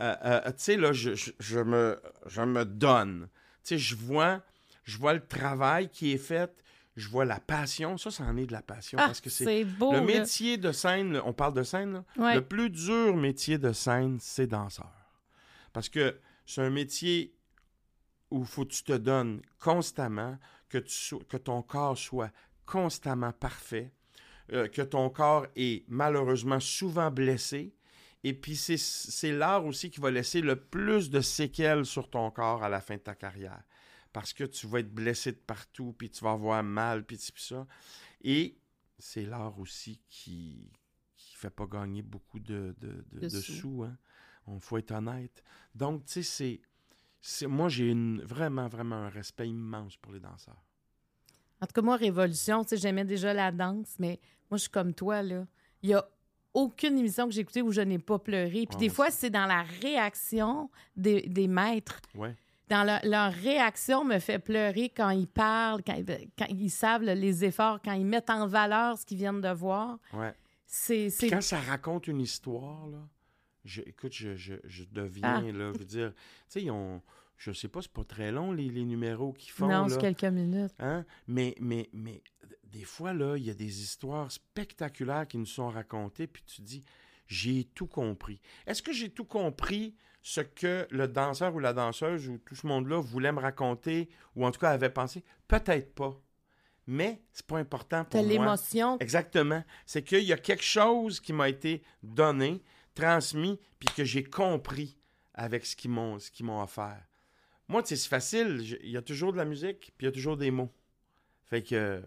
[0.00, 3.28] Euh, euh, tu sais, là, je, je- je me, je me donne.
[3.64, 4.42] Tu sais, je vois,
[4.84, 6.52] je vois le travail qui est fait.
[6.96, 7.96] Je vois la passion.
[7.96, 8.98] Ça, ça en est de la passion.
[9.00, 9.92] Ah, parce que c'est beau.
[9.92, 10.04] le là.
[10.04, 11.20] métier de scène.
[11.24, 12.04] On parle de scène, là.
[12.16, 12.34] Ouais.
[12.34, 14.90] Le plus dur métier de scène, c'est danseur.
[15.72, 17.34] Parce que c'est un métier
[18.30, 22.30] où il faut que tu te donnes constamment, que, tu sois- que ton corps soit
[22.66, 23.92] constamment parfait,
[24.52, 27.72] euh, que ton corps est malheureusement souvent blessé.
[28.24, 32.62] Et puis c'est- l'art aussi qui va laisser le plus de séquelles sur ton corps
[32.64, 33.62] à la fin de ta carrière.
[34.12, 37.42] Parce que tu vas être blessé de partout, puis tu vas avoir mal, puis puis
[37.42, 37.66] ça.
[38.22, 38.58] Et
[38.98, 40.70] c'est l'art aussi qui
[41.16, 43.52] qui fait pas gagner beaucoup de, de, de- sous.
[43.52, 43.82] sous.
[43.84, 43.96] Hein?
[44.46, 45.42] On faut être honnête.
[45.74, 46.60] Donc, tu sais,
[47.20, 47.46] c'est-.
[47.46, 50.62] Moi, j'ai vraiment, vraiment un respect immense pour les danseurs.
[51.60, 54.70] En tout cas, moi, Révolution, tu sais, j'aimais déjà la danse, mais moi, je suis
[54.70, 55.44] comme toi, là.
[55.82, 56.08] Il y a
[56.54, 58.50] aucune émission que j'ai écoutée où je n'ai pas pleuré.
[58.66, 62.00] Puis Ah, des fois, c'est dans la réaction des, des maîtres.
[62.14, 62.34] Ouais.
[62.68, 67.02] Dans leur, leur réaction me fait pleurer quand ils parlent, quand, ils- quand ils savent
[67.02, 69.98] les efforts, quand ils mettent en valeur ce qu'ils viennent de voir.
[70.12, 70.34] Ouais.
[70.66, 71.08] C'est...
[71.30, 72.98] Quand ça raconte une histoire, là,
[73.64, 75.40] je, écoute, je, je, je deviens, Ah.
[75.52, 77.00] là, je veux dire, tu sais, ils ont,
[77.38, 80.24] je sais pas, c'est pas très long, les, les numéros qu'ils font, Non, c'est quelques
[80.24, 80.74] minutes.
[80.80, 81.04] hein?
[81.26, 82.22] mais, mais, mais
[82.64, 86.60] des fois, là, il y a des histoires spectaculaires qui nous sont racontées, puis tu
[86.62, 86.84] dis,
[87.26, 88.40] j'ai tout compris.
[88.66, 92.66] Est-ce que j'ai tout compris ce que le danseur ou la danseuse ou tout ce
[92.66, 95.24] monde-là voulait me raconter, ou en tout cas avait pensé?
[95.46, 96.20] Peut-être pas.
[96.86, 98.28] Mais c'est pas important pour moi.
[98.32, 98.98] l'émotion.
[98.98, 99.62] Exactement.
[99.86, 102.62] C'est qu'il y a quelque chose qui m'a été donné,
[102.94, 104.96] transmis, puis que j'ai compris
[105.34, 107.04] avec ce qu'ils m'ont, ce qu'ils m'ont offert.
[107.68, 108.60] Moi, c'est facile.
[108.82, 110.70] Il y a toujours de la musique, puis il y a toujours des mots.
[111.44, 111.74] Fait que.
[111.74, 112.00] euh,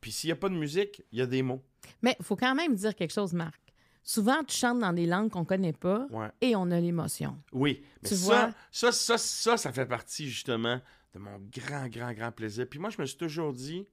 [0.00, 1.62] Puis s'il n'y a pas de musique, il y a des mots.
[2.02, 3.60] Mais il faut quand même dire quelque chose, Marc.
[4.02, 6.28] Souvent, tu chantes dans des langues qu'on connaît pas Ouais.
[6.40, 7.38] et on a l'émotion.
[7.52, 7.82] Oui.
[8.02, 8.54] Mais Tu ça, vois?
[8.70, 10.80] ça, ça, ça, ça fait partie justement
[11.12, 12.66] de mon grand, grand, grand plaisir.
[12.68, 13.86] Puis moi, je me suis toujours dit,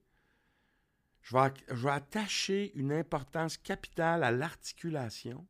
[1.22, 5.46] je vais, je vais attacher une importance capitale à l'articulation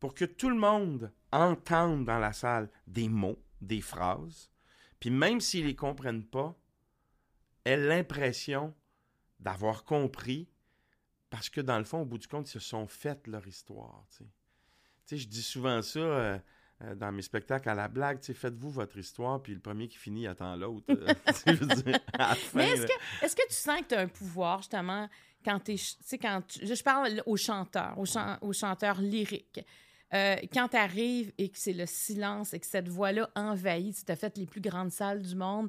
[0.00, 4.50] pour que tout le monde entende dans la salle des mots, des phrases,
[5.00, 6.56] puis même s'ils ne les comprennent pas,
[7.64, 8.74] aient l'impression
[9.40, 10.48] d'avoir compris
[11.30, 14.04] parce que dans le fond, au bout du compte, ils se sont fait leur histoire.
[14.16, 14.24] Tu
[15.04, 16.38] sais, je dis souvent ça euh,
[16.82, 20.26] euh, dans mes spectacles à la blague, faites-vous votre histoire, puis le premier qui finit
[20.26, 20.86] attend l'autre.
[20.90, 21.06] euh,
[22.18, 25.08] la Mais est-ce que, tu sens que tu as un pouvoir, justement,
[25.44, 26.18] quand tu es.
[26.18, 29.60] quand tu- je parle aux chanteurs, aux, chan- aux chanteurs lyriques.
[30.14, 34.10] Euh, quand tu arrives et que c'est le silence et que cette voix-là envahit, tu
[34.10, 35.68] as fait les plus grandes salles du monde,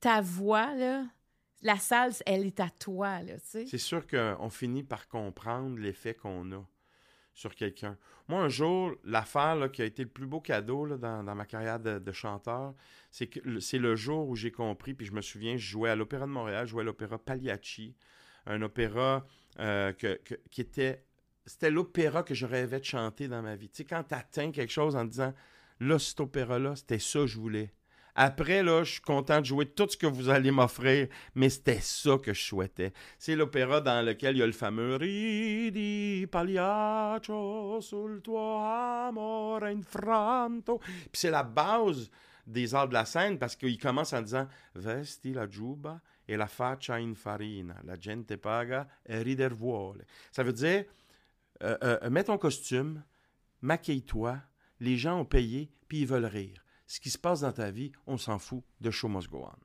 [0.00, 0.68] ta voix,
[1.62, 3.20] la salle, elle est à toi.
[3.38, 6.66] C'est sûr qu'on finit par comprendre l'effet qu'on a
[7.32, 7.96] sur quelqu'un.
[8.28, 12.12] Moi, un jour, l'affaire qui a été le plus beau cadeau dans, ma carrière de,
[12.12, 12.74] chanteur,
[13.10, 16.26] c'est c'est le jour où j'ai compris, puis je me souviens, je jouais à l'Opéra
[16.26, 17.94] de Montréal, je jouais à l'Opéra Pagliacci,
[18.46, 19.26] un opéra
[19.58, 19.92] euh,
[20.50, 21.04] qui était...
[21.46, 23.68] C'était l'opéra que je rêvais de chanter dans ma vie.
[23.68, 25.32] Tu sais, quand tu atteins quelque chose en disant,
[25.80, 27.72] là, cet opéra-là, c'était ça que je voulais.
[28.14, 31.80] Après, là, je suis content de jouer tout ce que vous allez m'offrir, mais c'était
[31.80, 32.92] ça que je souhaitais.
[33.18, 40.78] C'est l'opéra dans lequel il y a le fameux Ridi Pagliaccio sul tuo amore infranto.
[40.78, 42.10] Puis c'est la base
[42.46, 46.46] des arts de la scène parce qu'il commence en disant Vesti la giuba e la
[46.46, 50.04] faccia in farina, la gente paga e rider vuole.
[50.30, 50.84] Ça veut dire
[51.62, 53.02] euh, euh, mets ton costume,
[53.60, 54.40] maquille-toi,
[54.80, 56.64] les gens ont payé, puis ils veulent rire.
[56.86, 59.58] Ce qui se passe dans ta vie, on s'en fout, de show must go on.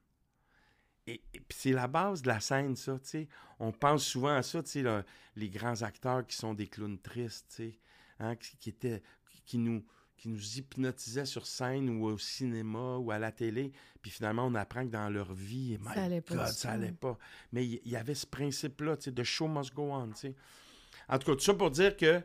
[1.08, 3.28] Et, et c'est la base de la scène, ça, tu sais.
[3.60, 5.04] On pense souvent à ça, tu sais,
[5.36, 7.80] les grands acteurs qui sont des clowns tristes, tu sais,
[8.20, 9.86] hein, qui, qui étaient, qui, qui nous,
[10.18, 14.56] qui nous hypnotisaient sur scène ou au cinéma ou à la télé, puis finalement, on
[14.56, 17.18] apprend que dans leur vie, my Ça allait pas God, ça allait pas.
[17.52, 20.16] Mais il il y, avait ce principe-là, tu sais, de show must go on, tu
[20.16, 20.36] sais.
[21.10, 22.22] En tout cas, tout ça pour dire que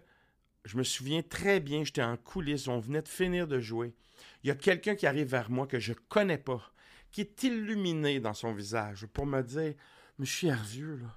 [0.65, 3.95] je me souviens très bien, j'étais en coulisses, on venait de finir de jouer.
[4.43, 6.73] Il y a quelqu'un qui arrive vers moi que je connais pas,
[7.11, 9.75] qui est illuminé dans son visage pour me dire
[10.19, 11.17] Monsieur Hervieux, là,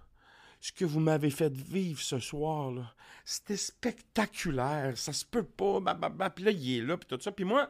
[0.61, 2.95] ce que vous m'avez fait vivre ce soir, là,
[3.25, 7.33] c'était spectaculaire, ça se peut pas, bah, puis là, il est là, puis tout ça.
[7.33, 7.69] Puis moi,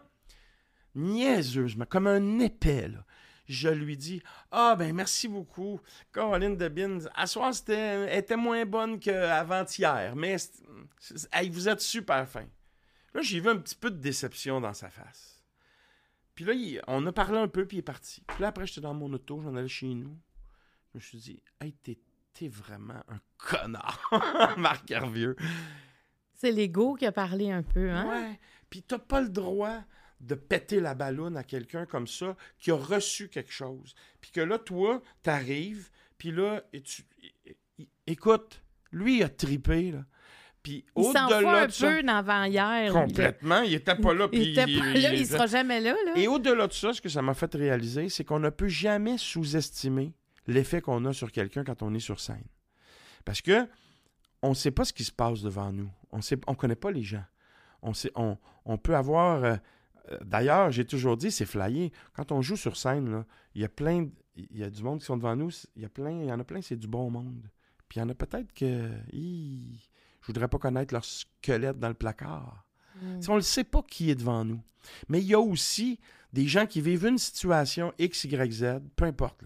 [0.93, 3.03] niaiseusement, comme un épais, là,
[3.53, 5.79] je lui dis Ah, ben merci beaucoup.
[6.11, 10.35] Caroline Debin, à soir, c'était, était moins bonne qu'avant-hier, mais
[11.49, 12.45] vous êtes super fin.
[13.13, 15.43] Là, j'ai vu un petit peu de déception dans sa face.
[16.35, 16.53] Puis là,
[16.87, 18.23] on a parlé un peu, puis il est parti.
[18.27, 20.17] Puis là, après, j'étais dans mon auto, j'en allais chez nous.
[20.91, 21.99] Je me suis dit Hey, t'es,
[22.47, 24.01] vraiment un connard,
[24.57, 25.35] Marc Hervieux.
[26.33, 28.07] C'est l'ego qui a parlé un peu, hein?
[28.09, 28.39] Ouais.
[28.69, 29.83] Puis t'as pas le droit
[30.23, 33.93] de péter la ballonne à quelqu'un comme ça qui a reçu quelque chose.
[34.21, 37.03] Puis que là, toi, t'arrives, puis là, et tu...
[38.07, 40.05] écoute, lui, il a tripé, là.
[40.61, 42.93] Puis au-delà de ça, un peu d'avant hier.
[42.93, 44.29] Complètement, il était pas là.
[44.31, 46.13] il était pas là, il, sera jamais là, là.
[46.15, 49.17] Et au-delà de ça, ce que ça m'a fait réaliser, c'est qu'on ne peut jamais
[49.17, 50.13] sous-estimer
[50.47, 52.45] l'effet qu'on a sur quelqu'un quand on est sur scène.
[53.25, 53.67] Parce que
[54.41, 55.89] on ne sait pas ce qui se passe devant nous.
[56.11, 57.25] On ne on connaît pas les gens.
[57.81, 59.55] On, sait, on, on peut avoir euh,
[60.21, 61.91] d'ailleurs, j'ai toujours dit, c'est flyé.
[62.13, 65.05] Quand on joue sur scène, il y a plein, il y a du monde qui
[65.05, 65.49] sont devant nous.
[65.75, 67.49] Il y a plein, il y en a plein, c'est du bon monde.
[67.87, 71.93] Puis il y en a peut-être que, je voudrais pas connaître leur squelette dans le
[71.93, 72.65] placard.
[73.01, 73.19] Hmm.
[73.29, 74.61] On ne sait pas qui est devant nous.
[75.07, 75.99] Mais il y a aussi
[76.31, 79.43] des gens qui vivent une situation X, Y, Z, peu importe.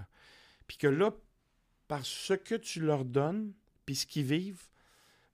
[0.67, 1.11] Puis que là,
[1.87, 3.53] par ce que tu leur donnes,
[3.85, 4.63] puis ce qu'ils vivent,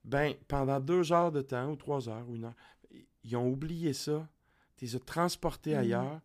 [0.03, 2.55] ben, pendant deux heures de temps, ou trois heures, ou une heure,
[3.23, 4.27] ils ont oublié ça,
[4.83, 5.79] tu les as transportés mhm.
[5.79, 6.21] ailleurs.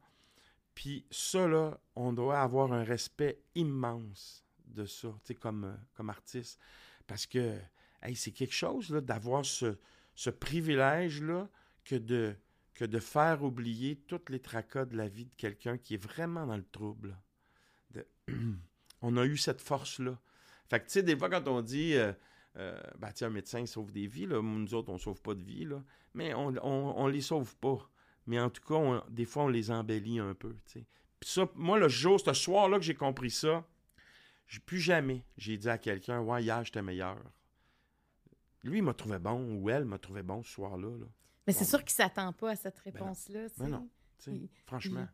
[0.75, 5.75] Puis ça, là, on doit avoir un respect immense de ça, tu sais, comme, euh,
[5.95, 6.61] comme artiste.
[7.07, 7.59] Parce que,
[8.03, 9.77] hey, c'est quelque chose, là, d'avoir ce,
[10.15, 11.49] ce privilège-là
[11.85, 12.37] que de,
[12.75, 16.47] que de faire oublier toutes les tracas de la vie de quelqu'un qui est vraiment
[16.47, 17.17] dans le trouble.
[19.03, 20.19] on a eu cette force-là.
[20.69, 22.13] Fait que, tu sais, des fois, quand on dit, euh,
[22.57, 25.65] euh, ben, un médecin sauve des vies, là, nous autres, on sauve pas de vie,
[25.65, 25.83] là,
[26.15, 27.91] mais on, on les sauve pas
[28.29, 30.55] mais en tout cas, des fois, on les embellit un peu.
[30.71, 30.85] Puis
[31.23, 33.67] ça, moi, le jour, ce soir-là que j'ai compris ça,
[34.67, 37.17] plus jamais j'ai dit à quelqu'un Ouais, hier, j'étais meilleur.
[38.63, 40.89] Lui, il m'a trouvé bon, ou elle m'a trouvé bon ce soir-là.
[41.47, 43.47] Mais c'est sûr qu'il ne s'attend pas à cette réponse-là.
[43.57, 43.89] Ben non,
[44.67, 45.09] franchement.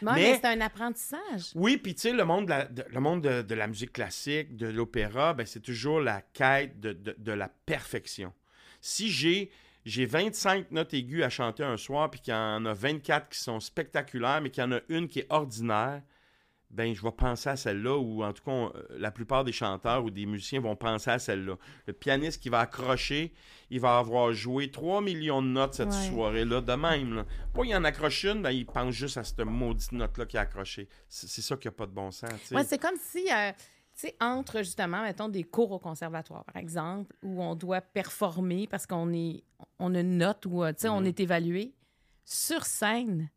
[0.00, 1.50] mais, c'est un apprentissage.
[1.56, 4.68] Oui, puis tu sais, le monde, de la, le monde de, la musique classique, de
[4.68, 8.32] l'opéra, ben, c'est toujours la quête de, de la perfection.
[8.80, 9.50] Si j'ai
[9.84, 13.38] j'ai 25 notes aiguës à chanter un soir, puis qu'il y en a 24 qui
[13.38, 16.02] sont spectaculaires, mais qu'il y en a une qui est ordinaire,
[16.70, 20.04] ben je vais penser à celle-là, ou en tout cas, euh, la plupart des chanteurs
[20.04, 21.56] ou des musiciens vont penser à celle-là.
[21.86, 23.32] Le pianiste qui va accrocher,
[23.70, 27.14] il va avoir joué 3 millions de notes cette soirée-là, de même.
[27.14, 27.26] Là.
[27.52, 30.40] Pas il en accroche une, ben, il pense juste à cette maudite note-là qui a
[30.40, 30.88] accroché.
[31.08, 32.50] C'est ça qui n'a pas de bon sens.
[32.50, 33.28] Ouais, c'est comme si...
[33.32, 33.52] Euh,
[33.94, 38.66] tu sais, entre justement, mettons, des cours au conservatoire, par exemple, où on doit performer
[38.66, 39.44] parce qu'on est,
[39.78, 41.06] on a une note ou, euh, tu sais, on mhm.
[41.06, 41.74] est évalué,
[42.24, 43.30] sur scène,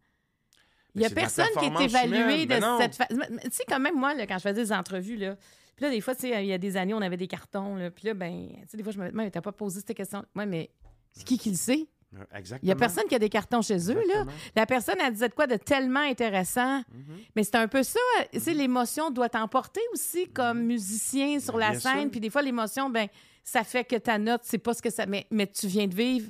[0.96, 3.20] il n'y a personne qui est évalué de ben cette façon.
[3.44, 5.36] Tu sais, quand même, moi, là, quand je faisais des entrevues, là,
[5.76, 7.76] puis là, des fois, tu sais, il y a des années, on avait des cartons,
[7.76, 9.96] là, puis là, ben, tu sais, des fois, je me disais, t'as pas posé cette
[9.96, 10.26] question.
[10.36, 10.72] Ouais, mais
[11.12, 11.88] c'est qui qui le sait?
[12.34, 12.60] Exactement.
[12.64, 14.02] Il n'y a personne qui a des cartons chez eux.
[14.08, 14.26] Là.
[14.56, 16.78] La personne, elle disait de quoi de tellement intéressant.
[16.78, 17.18] Mhm.
[17.36, 18.00] Mais c'est un peu ça.
[18.34, 18.54] Mhm.
[18.54, 20.68] L'émotion doit t'emporter aussi comme mhm.
[20.68, 22.10] musicien sur la scène.
[22.10, 23.08] Puis des fois, l'émotion, ben,
[23.44, 25.06] ça fait que ta note, c'est pas ce que ça.
[25.06, 26.30] Mais, mais tu viens de vivre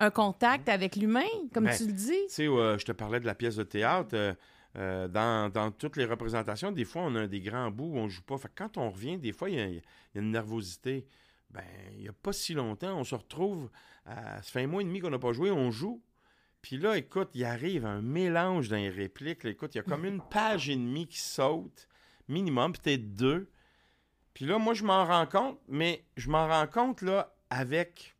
[0.00, 2.26] un contact avec l'humain, comme ben, tu le dis.
[2.28, 4.10] Tu sais, euh, je te parlais de la pièce de théâtre.
[4.14, 4.34] Euh,
[4.76, 8.08] euh, dans, dans, toutes les représentations, des fois, on a des grands bouts où on
[8.08, 8.36] joue pas.
[8.38, 9.80] Fait quand on revient, des fois, il y, a
[10.14, 11.06] une nervosité.
[11.50, 13.70] Ben, il n'y a pas si longtemps, on se retrouve
[14.08, 16.02] ça fait un mois et demi qu'on n'a pas joué, on joue.
[16.62, 19.44] Puis là, écoute, il arrive un mélange dans les répliques.
[19.44, 21.88] écoute, il y a comme une page et demie qui saute,
[22.26, 23.50] minimum, peut-être deux.
[24.34, 28.16] Puis là, moi, je m'en rends compte, mais je m'en rends compte, là, avec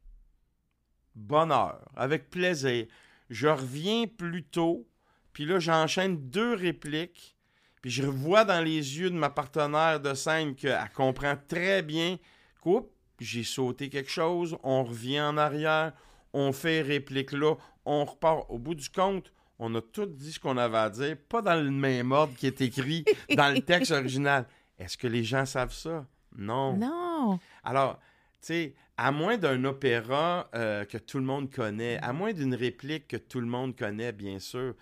[1.14, 2.86] bonheur, avec plaisir.
[3.28, 4.86] Je reviens plus tôt,
[5.32, 7.36] puis là, j'enchaîne deux répliques,
[7.82, 12.18] puis je revois dans les yeux de ma partenaire de scène qu'elle comprend très bien.
[12.60, 15.92] Coupe, j'ai sauté quelque chose, on revient en arrière,
[16.32, 17.54] on fait réplique là,
[17.84, 18.46] on repart.
[18.48, 21.60] Au bout du compte, on a tout dit ce qu'on avait à dire, pas dans
[21.60, 23.04] le même ordre qui est écrit
[23.34, 24.46] dans le texte original.
[24.78, 26.06] Est-ce que les gens savent ça?
[26.36, 26.76] Non.
[26.76, 27.40] Non.
[27.64, 27.98] Alors,
[28.40, 32.54] tu sais, à moins d'un opéra euh, que tout le monde connaît, à moins d'une
[32.54, 34.74] réplique que tout le monde connaît, bien sûr.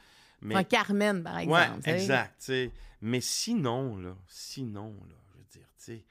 [0.43, 0.55] Mais...
[0.55, 1.81] Un Carmen, par exemple.
[1.87, 2.53] Oui, exact.
[3.01, 6.05] Mais sinon, là, sinon, là, je veux dire, tu sais,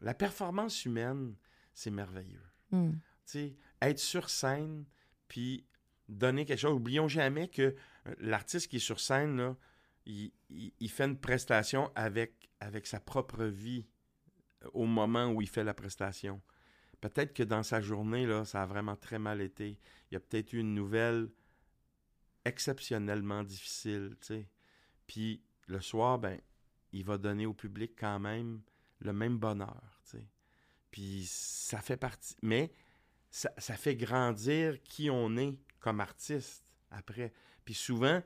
[0.00, 1.34] la performance humaine,
[1.74, 2.44] c'est merveilleux.
[2.70, 2.92] Hmm.
[3.82, 4.84] Être sur scène,
[5.28, 5.64] puis
[6.08, 6.74] donner quelque chose.
[6.74, 7.74] Oublions jamais que
[8.06, 9.56] euh, l'artiste qui est sur scène, là,
[10.06, 13.86] il, il- il fait une prestation avec, avec sa propre vie
[14.64, 16.40] euh, au moment où il fait la prestation.
[17.00, 19.78] Peut-être que dans sa journée, là, ça a vraiment très mal été.
[20.10, 21.30] Il y a peut-être eu une nouvelle
[22.44, 24.48] exceptionnellement difficile, tu sais.
[25.06, 26.40] Puis le soir, ben,
[26.92, 28.60] il va donner au public quand même
[29.00, 30.26] le même bonheur, tu sais.
[30.90, 32.34] Puis ça fait partie...
[32.42, 32.72] Mais
[33.30, 37.32] ça, ça fait grandir qui on est comme artiste après.
[37.64, 38.22] Puis souvent,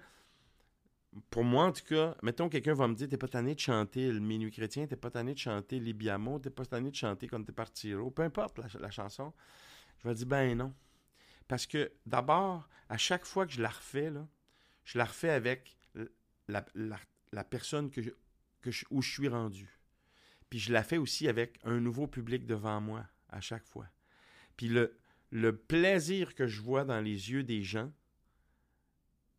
[1.31, 4.11] pour moi en tout cas, mettons quelqu'un va me dire T'es pas tanné de chanter
[4.11, 7.43] le minuit chrétien, t'es pas tanné de chanter Libiamo, t'es pas tanné de chanter quand
[7.45, 9.33] t'es parti, peu importe la, la chanson.
[9.99, 10.75] Je vais dire Ben non.
[11.47, 14.27] Parce que d'abord, à chaque fois que je la refais, là,
[14.85, 15.77] je la refais avec
[16.49, 16.99] la, la-
[17.33, 18.01] la personne que
[18.63, 19.69] que où je suis rendu.
[20.51, 23.87] Puis je la fais aussi avec un nouveau public devant moi à chaque fois.
[24.57, 24.99] Puis le,
[25.31, 27.91] le plaisir que je vois dans les yeux des gens,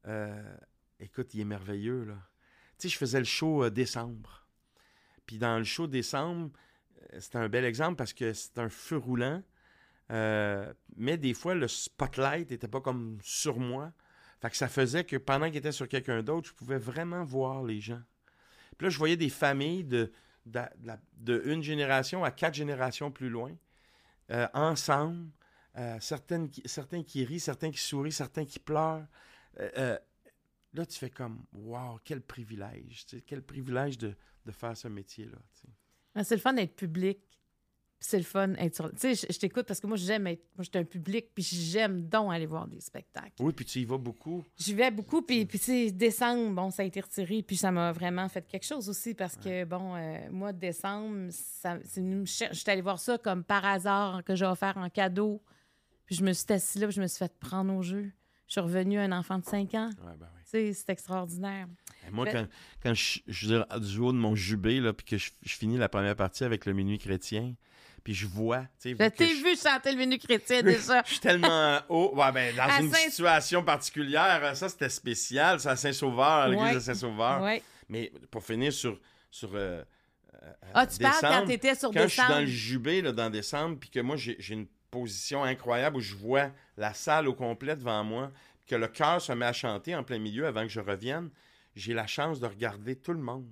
[0.08, 0.58] euh,
[1.00, 2.18] écoute, il est merveilleux, là.
[2.78, 4.46] Tu sais, je faisais le show euh, décembre.
[5.26, 6.52] Puis dans le show décembre,
[7.14, 9.42] euh, c'était un bel exemple parce que c'est un feu roulant.
[10.10, 13.94] mais des fois, le spotlight n'était pas comme sur moi.
[14.42, 17.64] Fait que ça faisait que pendant qu'il était sur quelqu'un d'autre, je pouvais vraiment voir
[17.64, 18.02] les gens.
[18.78, 20.12] Puis là, je voyais des familles de,
[20.46, 23.56] de, une génération à quatre générations plus loin,
[24.32, 25.30] euh, ensemble,
[25.78, 29.06] euh, certains qui rient, certains qui sourient, certains qui pleurent.
[29.60, 29.98] Euh,
[30.74, 35.38] là, tu fais comme, wow, quel privilège, quel privilège de, de faire ce métier-là.
[36.16, 37.20] Ah, C'est le fun d'être public.
[38.08, 38.92] C'est le fun sur.
[38.92, 40.44] Tu sais, je, je t'écoute parce que moi, j'aime être.
[40.56, 43.32] Moi, j'étais un public, puis j'aime donc aller voir des spectacles.
[43.40, 44.44] Oui, puis tu y vas beaucoup.
[44.58, 47.72] J'y vais beaucoup, puis, puis tu sais, décembre, bon, ça a été retiré, puis ça
[47.72, 51.80] m'a vraiment fait quelque chose aussi parce que, bon, euh, moi, décembre, ça,
[52.26, 55.42] cher- j'étais allée voir ça comme par hasard que j'ai offert en cadeau.
[56.06, 58.12] Puis je me suis assise là, puis je me suis fait prendre au jeu.
[58.48, 59.90] Je suis revenue un enfant de 5 ans.
[60.06, 60.42] Ouais, ben oui.
[60.44, 61.66] Tu sais, c'est extraordinaire.
[62.08, 62.48] Et moi, Fait- quand,
[62.84, 65.56] quand je, je veux dire, du haut de mon jubé, là, puis que je, je
[65.56, 67.56] finis la première partie avec le minuit chrétien,
[68.06, 71.02] puis je vois, Je vu t'ai je- vu chanter le menu chrétien déjà.
[71.06, 72.14] Je suis tellement haut.
[72.16, 75.60] Ouais, ben, dans À une Saint- situation particulière, ça, c'était spécial.
[75.60, 76.74] C'est à Saint-Sauveur, à l'église Ouais.
[76.76, 77.42] de Saint-Sauveur.
[77.42, 77.62] Ouais.
[77.90, 78.98] Mais pour finir sur.
[79.32, 79.84] sur euh,
[80.44, 82.42] euh, Ah, tu parles quand décembre, t'étais sur quand je suis dans décembre.
[82.42, 86.52] le jubé, là, dans décembre, puis que moi, j'ai une position incroyable où je vois
[86.78, 90.04] la salle au complet devant moi, puis que le chœur se met à chanter en
[90.04, 91.30] plein milieu avant que je revienne,
[91.76, 93.46] j'ai la chance de regarder tout le monde.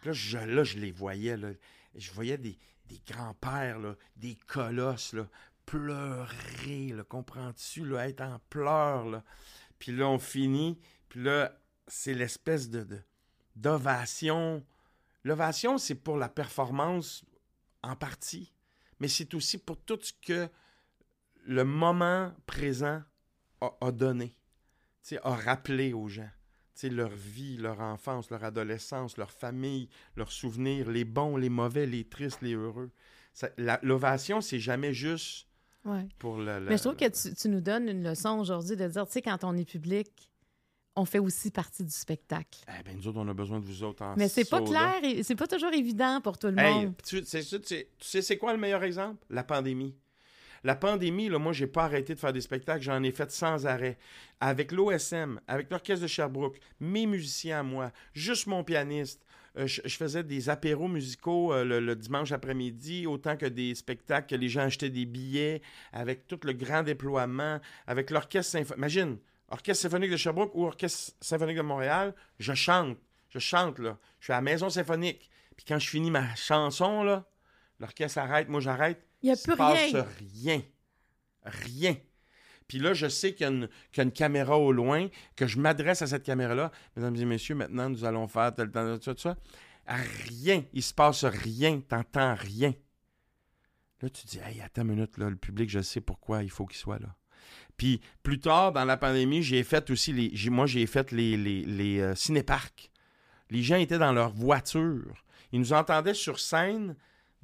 [0.00, 1.48] Puis là, je, là, je les voyais, là.
[1.94, 2.56] Je voyais des,
[2.88, 3.78] des grands-pères,
[4.16, 5.26] des colosses, là,
[5.66, 9.24] pleurer, comprends-tu, être en pleurs, là.
[9.78, 12.86] Puis là, on finit, puis là, c'est l'espèce de,
[13.54, 14.64] d'ovation.
[15.24, 17.24] L'ovation, c'est pour la performance
[17.82, 18.52] en partie,
[19.00, 20.48] mais c'est aussi pour tout ce que
[21.44, 23.02] le moment présent
[23.60, 24.34] a, a donné,
[25.22, 26.30] a rappelé aux gens.
[26.82, 32.04] Leur vie, leur enfance, leur adolescence, leur famille, leurs souvenirs, les bons, les mauvais, les
[32.04, 32.90] tristes, les heureux.
[33.56, 35.46] La- L'ovation, c'est jamais juste
[35.86, 36.06] Ouais.
[36.18, 36.58] pour le.
[36.60, 39.12] le- Mais je trouve que tu, tu nous donnes une leçon aujourd'hui de dire, tu
[39.12, 40.30] sais, quand on est public,
[40.96, 42.60] on fait aussi partie du spectacle.
[42.68, 44.96] Eh ben, nous autres, on a besoin de vous autres en Mais c'est pas clair,
[45.02, 46.94] et c'est pas toujours évident pour tout le Hey, monde.
[47.06, 47.60] tu, sais, tu sais-
[47.98, 49.22] tu sais c'est quoi le meilleur exemple?
[49.30, 49.94] La pandémie.
[50.66, 53.68] La pandémie, là, moi, j'ai pas arrêté de faire des spectacles, j'en ai fait sans
[53.68, 53.98] arrêt.
[54.40, 59.24] Avec l'OSM, avec l'Orchestre de Sherbrooke, mes musiciens moi, juste mon pianiste.
[59.56, 64.26] Euh, je, faisais des apéros musicaux euh, le, le dimanche après-midi, autant que des spectacles
[64.26, 68.78] que les gens achetaient des billets, avec tout le grand déploiement, avec l'Orchestre symphonique.
[68.78, 69.18] Imagine,
[69.50, 72.98] Orchestre symphonique de Sherbrooke ou Orchestre symphonique de Montréal, je chante.
[73.30, 73.96] Je chante, là.
[74.18, 75.30] Je suis à la maison symphonique.
[75.56, 77.24] Puis quand je finis ma chanson, là,
[77.78, 79.05] l'orchestre arrête, moi j'arrête.
[79.22, 80.06] Il y a plus passe rien.
[80.34, 80.62] rien.
[81.44, 81.96] Rien.
[82.68, 85.08] Puis là, je sais qu'il y, a une- qu'il y a une caméra au loin,
[85.36, 86.72] que je m'adresse à cette caméra-là.
[86.96, 89.36] Mesdames et messieurs, maintenant, nous allons faire tel temps, tout ça.
[89.86, 90.64] Rien.
[90.72, 91.80] Il se passe rien.
[91.80, 92.74] T'entends rien.
[94.02, 96.66] Là, tu dis, hey, attends une minute, là, le public, je sais pourquoi il faut
[96.66, 97.14] qu'il soit là.
[97.76, 100.50] Puis plus tard, dans la pandémie, j'ai fait aussi les.
[100.50, 102.90] moi, j'ai fait les, les, les euh, cinéparcs.
[103.50, 105.22] Les gens étaient dans leur voiture.
[105.52, 106.96] Ils nous entendaient sur scène,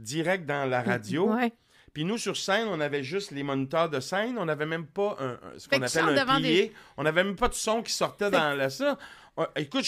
[0.03, 1.33] direct dans la radio.
[1.33, 1.53] Ouais.
[1.93, 4.37] Puis nous, sur scène, on avait juste les moniteurs de scène.
[4.39, 6.73] On n'avait même pas un, un- ce qu'on appelle un plié.
[6.97, 8.97] On n'avait même pas de son qui sortait dans le, ça.
[9.39, 9.85] Euh, écoute,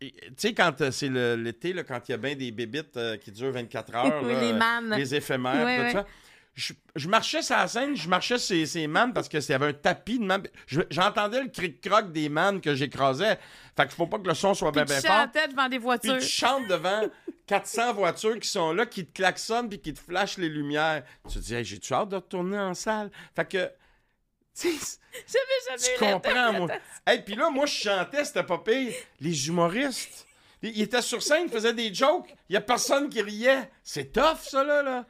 [0.00, 3.30] tu sais, quand euh, c'est l'été, quand il y a bien des bébites euh, qui
[3.30, 4.94] durent 24 heures, Oui, là, les mannes.
[4.96, 6.06] les éphémères, Ouais, tout ça.
[6.60, 9.66] Je, je marchais sur la scène, je marchais sur ces mannes parce qu'il y avait
[9.68, 10.26] un tapis de.
[10.66, 13.38] Je- J'entendais le cric-croc des mannes que j'écrasais.
[13.76, 15.20] Fait qu'il faut pas que le son soit Puis bien, tu bien fort.
[15.20, 16.18] chantais devant des Puis voitures.
[16.18, 17.02] tu chantes devant
[17.46, 21.04] 400 voitures qui sont là, qui te klaxonnent puis qui te flashent les lumières.
[21.28, 23.12] Tu te dis, hey, j'ai-tu hâte de retourner en salle?
[23.36, 23.70] Fait que,
[24.60, 24.68] tu
[25.26, 26.60] Tu jamais eu comprends, moi?
[26.66, 26.80] l'interprétation.
[27.06, 28.92] Hey, puis là, moi, je chantais, c'était pas pire.
[29.20, 30.26] Les humoristes,
[30.62, 32.34] ils ils étaient sur scène, ils faisaient des jokes.
[32.48, 33.70] Il y a personne qui riait.
[33.84, 34.82] C'est tough, ça, là.
[34.82, 35.06] là.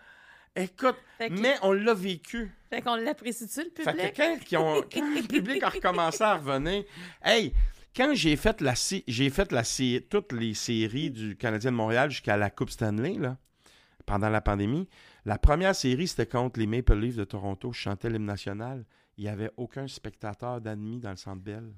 [0.62, 2.50] Écoute, Fait que- mais on l'a vécu.
[2.70, 4.12] Fait qu'on l'apprécie-tu, le Fait public?
[4.12, 6.84] que quand, qu'ils ont- quand le public a recommencé à revenir,
[7.24, 7.52] hey,
[7.96, 8.74] quand j'ai fait la
[9.06, 9.62] j'ai fait la
[10.11, 13.36] toutes les séries du Canadien de Montréal jusqu'à la Coupe Stanley là,
[14.06, 14.88] pendant la pandémie,
[15.24, 18.84] la première série c'était contre les Maple Leafs de Toronto, je chantais l'hymne national,
[19.16, 21.72] il n'y avait aucun spectateur d'admis dans le Centre Bell.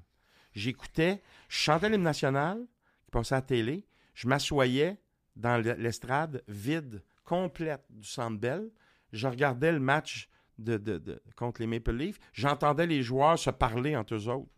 [0.53, 2.59] J'écoutais, je chantais l'hymne national
[3.05, 4.97] qui passait à la télé, je m'assoyais
[5.35, 7.01] dans le- l'estrade vide
[7.35, 8.69] complète du Centre Bell,
[9.13, 10.27] je regardais le match
[10.57, 14.51] de, de- de- contre les Maple Leafs, j'entendais les joueurs se parler entre eux autres.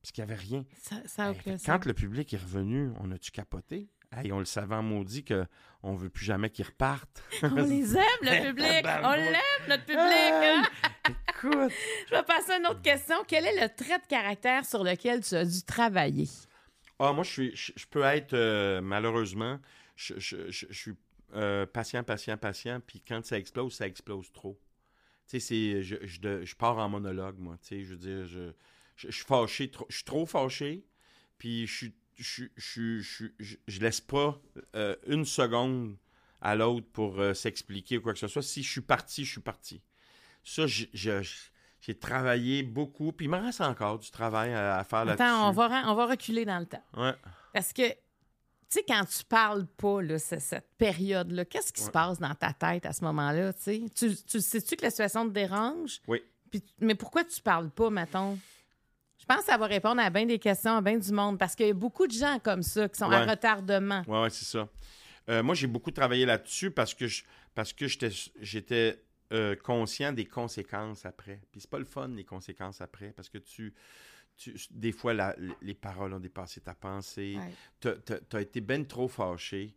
[0.00, 0.64] Parce qu'il n'y avait rien.
[0.80, 3.88] Ça, ça Hey, fait quand le public est revenu, on a-tu capoté?
[4.10, 7.22] Hey, on le savait en maudit qu'on ne veut plus jamais qu'ils repartent.
[7.42, 8.86] On les aime, le public.
[9.04, 9.98] On l'aime, notre public.
[10.02, 10.62] hein?
[11.30, 11.72] Écoute!
[12.10, 13.16] Je vais passer à une autre question.
[13.26, 16.28] Quel est le trait de caractère sur lequel tu as dû travailler?
[16.98, 19.58] Ah, moi, je, suis, je, je peux être, euh, malheureusement,
[19.96, 20.92] je, je- je- je suis
[21.34, 24.58] euh, patient, patient, patient, puis quand ça explose, ça explose trop.
[25.28, 28.52] Tu sais, je, je, je pars en monologue, moi, tu sais, je veux dire, je,
[28.96, 30.84] je, suis fâché, trop- je suis trop fâché,
[31.38, 34.40] puis je suis, je, je, je, je, laisse pas
[34.76, 35.96] euh, une seconde
[36.40, 38.42] à l'autre pour euh, s'expliquer ou quoi que ce soit.
[38.42, 39.80] Si je suis parti, je suis parti.
[40.44, 45.22] Ça, j'ai travaillé beaucoup, puis il me reste encore du travail à, à faire là-dessus.
[45.22, 46.84] Attends, on va, on va reculer dans le temps.
[46.96, 47.14] Ouais.
[47.52, 47.82] Parce que,
[48.72, 52.34] tu sais, quand tu parles pas, là, c'est- cette période-là, qu'est-ce qui se passe dans
[52.34, 53.52] ta tête à ce moment-là?
[53.52, 53.82] tu sais?
[53.94, 56.00] Tu, tu sais-tu que la situation te dérange?
[56.08, 56.22] Oui.
[56.50, 58.38] Puis, mais pourquoi tu parles pas, mettons?
[59.18, 61.54] Je pense que ça va répondre à bien des questions, à bien du monde, parce
[61.54, 63.30] qu'il y a beaucoup de gens comme ça qui sont à Ouais.
[63.30, 64.02] retardement.
[64.08, 64.68] Ouais, ouais, c'est ça.
[65.28, 67.22] Euh, moi, j'ai beaucoup travaillé là-dessus parce que je,
[67.54, 68.10] parce que j'étais,
[68.40, 69.02] j'étais
[69.32, 71.40] euh, conscient des conséquences après.
[71.52, 73.72] Puis c'est pas le fun, les conséquences après, parce que tu,
[74.36, 77.36] tu des fois, la- les paroles ont dépassé ta pensée.
[77.38, 77.52] Ouais.
[77.80, 79.76] T'as, t'as- t'as été ben trop fâché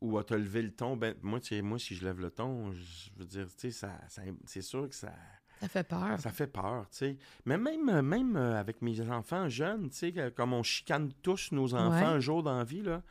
[0.00, 0.96] ou t'as levé le ton.
[0.96, 4.22] Ben, moi, tu si je lève le ton, je veux dire, tu sais, ça, ça-
[4.44, 5.12] c'est sûr que ça,
[5.60, 6.20] Ça fait peur.
[6.20, 7.18] ça fait peur, tu sais.
[7.44, 11.50] Mais même, euh, même euh, avec mes enfants jeunes, tu sais, comme on chicane tous
[11.52, 12.02] nos enfants Ouais.
[12.16, 13.02] un jour dans la vie, là,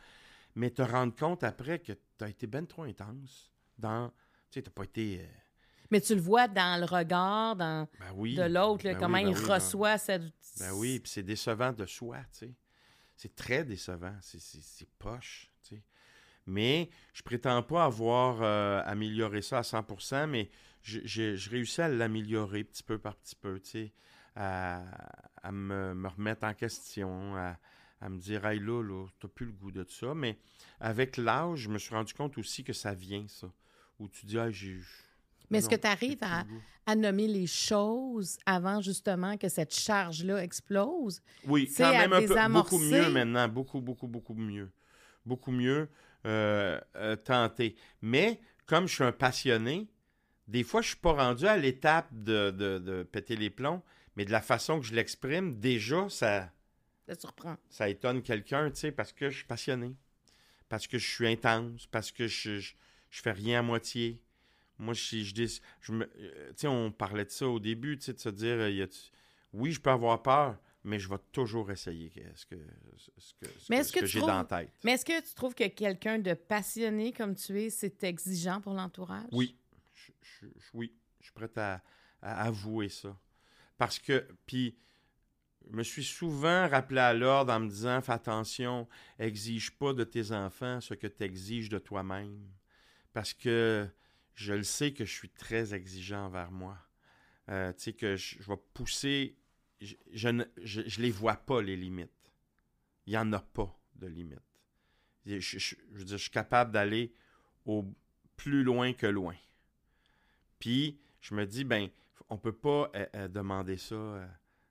[0.55, 4.09] mais te rendre compte après que tu as été ben trop intense dans...
[4.09, 5.21] Tu sais, t'as pas été...
[5.21, 5.25] euh,
[5.91, 8.35] Mais tu le vois dans le regard dans, ben oui.
[8.35, 10.23] de l'autre, ben comment oui, ben il oui, reçoit cette.
[10.59, 12.53] Ben oui, puis c'est décevant de soi, tu sais.
[13.15, 15.83] C'est très décevant, c'est- poche, tu sais.
[16.45, 20.49] Mais je prétends pas avoir euh, amélioré ça à 100%, mais
[20.81, 23.93] je, je, je réussis à l'améliorer petit peu par petit peu, tu sais,
[24.35, 24.83] à,
[25.41, 27.57] à me, me remettre en question, à,
[28.01, 30.13] à me dire, hey là, là, t'as plus le goût de ça.
[30.13, 30.37] Mais
[30.79, 33.51] avec l'âge, je me suis rendu compte aussi que ça vient, ça.
[33.99, 34.79] Où tu dis, ah, j'ai.
[35.49, 36.23] Mais est-ce non, que tu arrives
[36.85, 41.21] à, nommer les choses avant justement que cette charge-là explose?
[41.47, 43.47] Oui, quand même un peu, beaucoup mieux maintenant.
[43.47, 44.71] Beaucoup, beaucoup, beaucoup mieux.
[45.25, 45.89] Beaucoup mieux
[46.25, 47.75] euh, euh, tenté.
[48.01, 49.87] Mais comme je suis un passionné,
[50.47, 53.81] des fois, je suis pas rendu à l'étape de, de- de péter les plombs,
[54.15, 56.51] mais de la façon que je l'exprime, déjà, ça,
[57.07, 57.57] Ça surprend.
[57.69, 59.95] ça étonne quelqu'un, tu sais, parce que je suis passionné.
[60.69, 62.73] Parce que je suis intense, parce que je, je,
[63.11, 64.21] je fais rien à moitié.
[64.77, 67.97] Moi, je, je, dis- je me, euh, tu sais, on parlait de ça au début,
[67.97, 68.87] tu sais, de se dire, euh, y a-
[69.53, 72.55] oui, je peux avoir peur, mais je vais toujours essayer ce que,
[73.17, 74.71] ce que, ce Mais que- est-ce ce que j'ai trouves- dans la tête.
[74.83, 78.73] Mais est-ce que tu trouves que quelqu'un de passionné comme tu es, c'est exigeant pour
[78.73, 79.27] l'entourage?
[79.31, 79.57] Oui,
[79.93, 81.81] je, je- je- oui, je suis prêt à,
[82.21, 83.17] à avouer ça.
[83.77, 84.77] Parce que, puis,
[85.71, 90.03] je me suis souvent rappelé à l'ordre en me disant, fais attention, exige pas de
[90.03, 92.39] tes enfants ce que tu exiges de toi-même.
[93.13, 93.87] Parce que
[94.35, 96.77] je le sais que je suis très exigeant envers moi.
[97.49, 99.35] Euh, tu sais, que je, vais pousser,
[99.79, 102.11] je, ne je, les vois pas, les limites.
[103.05, 104.39] Il n'y en a pas de limites.
[105.25, 107.13] Je, veux dire, je suis capable d'aller
[107.65, 107.85] au
[108.35, 109.35] plus loin que loin.
[110.59, 111.89] Puis, je me dis, ben,
[112.29, 114.27] on peut pas euh, euh, demander ça euh,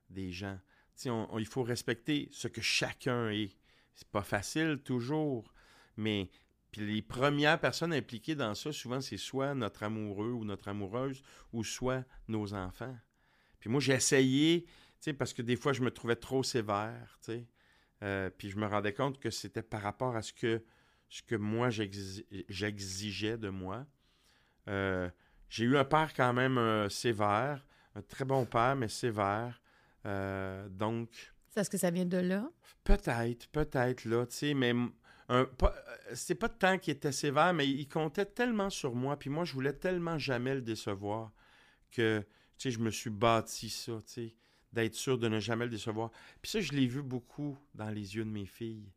[0.09, 0.59] des gens.
[0.95, 3.55] Tu sais, on- on- il faut respecter ce que chacun est.
[3.95, 5.53] C'est pas facile toujours,
[5.95, 6.29] mais
[6.75, 11.21] puis les premières personnes impliquées dans ça, souvent, c'est soit notre amoureux ou notre amoureuse,
[11.53, 12.97] ou soit nos enfants.
[13.61, 17.17] Puis moi, j'ai essayé, tu sais, parce que des fois, je me trouvais trop sévère,
[17.23, 17.47] tu sais.
[18.03, 20.65] Euh, puis je me rendais compte que c'était par rapport à ce que,
[21.07, 23.85] ce que moi, j'exi- j'exigeais de moi.
[24.67, 25.09] Euh,
[25.47, 27.65] j'ai eu un père quand même euh, sévère,
[27.95, 29.61] un très bon père, mais sévère.
[30.05, 32.49] Euh, donc, Est-ce que ça vient de là?
[32.83, 34.73] peut-être, peut-être là, tu sais, mais
[35.29, 38.93] m- un, pas, euh, c'est pas tant qu'il était sévère, mais il comptait tellement sur
[38.95, 41.31] moi, puis moi, je voulais tellement jamais le décevoir
[41.91, 42.25] que, tu
[42.57, 44.35] sais, je me suis bâti ça, tu sais,
[44.73, 46.11] d'être sûr de ne jamais le décevoir.
[46.41, 48.91] Puis ça, je l'ai vu beaucoup dans les yeux de mes filles.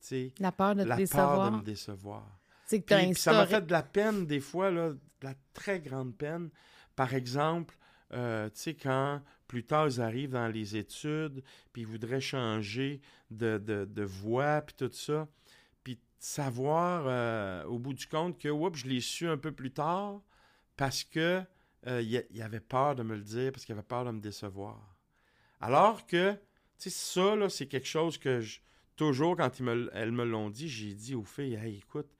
[0.00, 1.40] Tu sais, La peur de te la décevoir.
[1.40, 2.38] peur de me décevoir.
[2.66, 5.34] C'est que Puis, puis ça m'a fait de la peine des fois, là, de la
[5.54, 6.50] très grande peine.
[6.96, 7.76] Par exemple,
[8.12, 13.00] euh, tu sais, quand plus tard ils arrivent dans les études, puis ils voudraient changer
[13.30, 15.43] de, de, de voie, puis tout ça, de
[16.24, 20.22] savoir euh, au bout du compte que, oups, je l'ai su un peu plus tard
[20.74, 21.42] parce que
[21.86, 24.20] euh, il il avait peur de me le dire, parce qu'il avait peur de me
[24.20, 24.96] décevoir.
[25.60, 28.60] Alors que, tu sais, ça, là, c'est quelque chose que je,
[28.96, 32.10] toujours, quand ils me, elles me l'ont dit, j'ai dit aux filles, hey, écoute,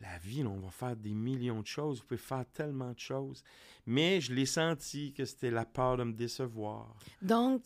[0.00, 2.98] la vie, là, on va faire des millions de choses, vous pouvez faire tellement de
[2.98, 3.44] choses.
[3.86, 6.96] Mais je l'ai senti que c'était la peur de me décevoir.
[7.22, 7.62] Donc,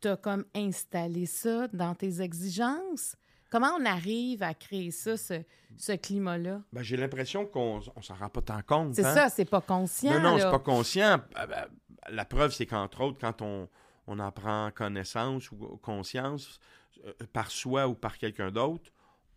[0.00, 3.16] tu as comme installé ça dans tes exigences?
[3.50, 5.42] Comment on arrive à créer ça, ce,
[5.76, 6.62] ce climat-là?
[6.72, 8.94] Ben, j'ai l'impression qu'on on s'en rend pas tant compte.
[8.94, 9.14] C'est hein.
[9.14, 10.14] ça, c'est pas conscient.
[10.14, 11.20] Non, non, c'est pas conscient.
[11.34, 11.66] Ah, ben,
[12.08, 13.68] La preuve, c'est qu'entre autres, quand on,
[14.06, 16.60] on en prend connaissance ou conscience,
[17.04, 18.90] euh, par soi ou par quelqu'un d'autre,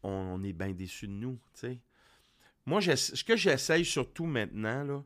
[0.03, 1.79] on, on est bien déçu de nous, tu sais.
[2.65, 5.03] Moi, ce que j'essaye surtout maintenant, là,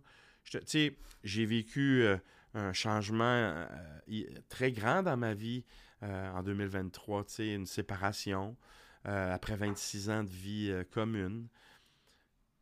[1.23, 2.17] j'ai vécu euh,
[2.53, 5.63] un changement euh, très grand dans ma vie
[6.01, 8.57] en 2023, tu sais, une séparation
[9.05, 11.47] euh, après 26 ans de vie euh, commune.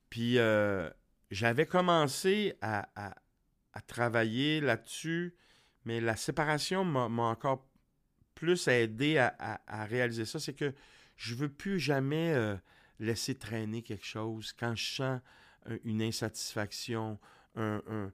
[0.09, 0.89] Puis euh,
[1.29, 3.15] j'avais commencé à, à-
[3.87, 5.35] travailler là-dessus,
[5.85, 7.67] mais la séparation m'a encore
[8.35, 10.39] plus aidé à, à- réaliser ça.
[10.39, 10.73] C'est que
[11.17, 12.33] je veux plus jamais
[12.99, 15.21] laisser traîner quelque chose quand je sens
[15.67, 17.19] un- une insatisfaction,
[17.55, 18.11] un, un-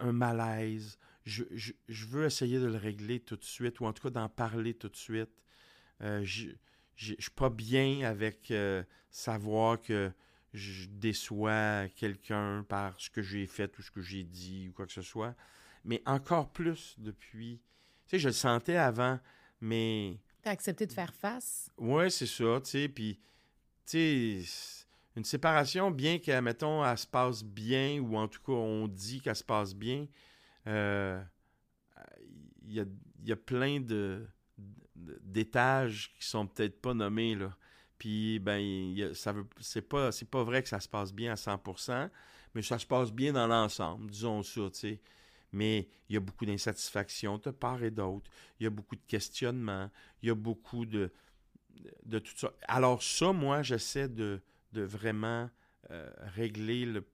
[0.00, 0.98] un- malaise.
[1.24, 1.72] Je, je-
[2.06, 4.88] veux essayer de le régler tout de suite, ou en tout cas d'en parler tout
[4.88, 5.30] de suite.
[6.96, 10.12] Je suis pas bien avec euh, savoir que
[10.52, 14.86] je déçois quelqu'un par ce que j'ai fait ou ce que j'ai dit ou quoi
[14.86, 15.34] que ce soit.
[15.84, 17.60] Mais encore plus depuis.
[18.06, 19.18] Tu sais, je le sentais avant,
[19.60, 21.70] mais Tu as accepté de faire face?
[21.78, 22.88] ouais, c'est ça, tu sais.
[22.88, 23.18] Puis,
[23.86, 24.86] tu sais,
[25.16, 29.20] une séparation, bien qu'elle, mettons, elle se passe bien, ou en tout cas, on dit
[29.20, 30.06] qu'elle se passe bien,
[30.66, 31.22] euh,
[32.62, 32.84] il y, a,
[33.24, 34.26] y a plein de-
[35.22, 37.56] d'étages qui sont peut-être pas nommés là.
[37.98, 41.36] Puis ben ça veut c'est pas c'est pas vrai que ça se passe bien à
[41.36, 42.08] 100%,
[42.54, 45.00] mais ça se passe bien dans l'ensemble, disons ça, tu sais.
[45.52, 49.04] Mais il y a beaucoup d'insatisfaction de part et d'autre, il y a beaucoup de
[49.06, 49.90] questionnements,
[50.22, 51.12] il y a beaucoup de
[52.04, 52.52] de tout ça.
[52.68, 54.40] Alors ça moi j'essaie de
[54.72, 55.50] de vraiment
[55.90, 57.04] euh, régler le-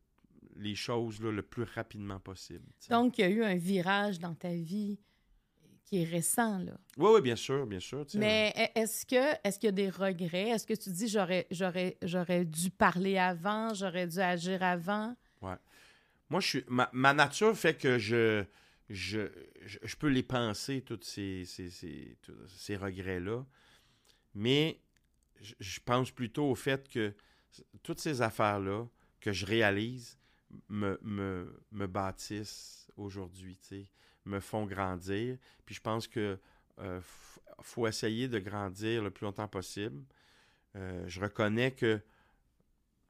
[0.56, 2.64] les choses là, le plus rapidement possible.
[2.90, 4.98] Donc, il y a eu un virage dans ta vie
[5.88, 6.72] qui est récent, là.
[6.96, 8.04] oui oui bien sûr, bien sûr.
[8.14, 10.48] Mais e- est-ce que est-ce qu'il y a des regrets?
[10.50, 15.14] Est-ce que tu dis j'aurais j'aurais j'aurais dû parler avant, j'aurais dû agir avant?
[16.30, 18.44] Moi, je suis, ma, ma nature fait que je,
[18.90, 19.30] je,
[19.64, 22.18] je, je peux les penser, tous ces, ces, ces,
[22.48, 23.46] ces regrets-là.
[24.34, 24.78] Mais
[25.40, 27.14] je, je pense plutôt au fait que
[27.82, 28.86] toutes ces affaires-là
[29.20, 30.18] que je réalise
[30.68, 33.86] me, me, me bâtissent aujourd'hui, tu sais,
[34.28, 35.36] me font grandir.
[35.66, 36.38] Puis je pense que
[36.80, 37.00] euh,
[37.60, 40.04] faut essayer de grandir le plus longtemps possible.
[40.76, 42.00] Euh, je reconnais que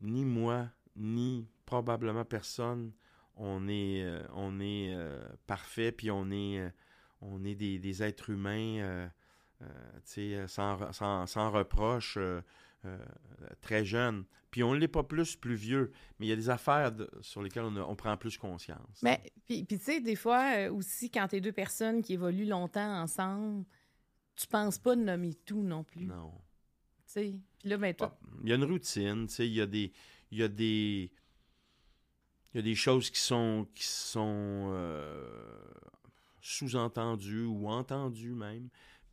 [0.00, 2.92] ni moi, ni probablement personne,
[3.36, 4.96] on est, euh, on est
[5.46, 6.72] parfait, puis on est,
[7.20, 9.10] on est des, des êtres humains,
[10.46, 12.18] sans, sans, sans reproche,
[12.88, 14.24] euh, très jeunes.
[14.50, 17.10] Puis on ne l'est pas plus, plus vieux, mais il y a des affaires de-
[17.20, 19.00] sur lesquelles on, a- on prend plus conscience.
[19.02, 22.46] Mais puis, puis tu sais, des fois euh, aussi, quand t'es deux personnes qui évoluent
[22.46, 23.64] longtemps ensemble,
[24.36, 26.06] tu penses pas de nommer tout non plus.
[26.06, 26.32] Non.
[27.06, 27.34] Tu sais.
[27.58, 29.66] Puis là, ben, toi, Bon, il y a une routine, tu sais, il y a
[29.66, 29.92] des
[30.30, 31.10] il y a des
[32.54, 35.60] il y a des choses qui sont qui sont euh,
[36.40, 38.68] sous-entendues ou entendues même,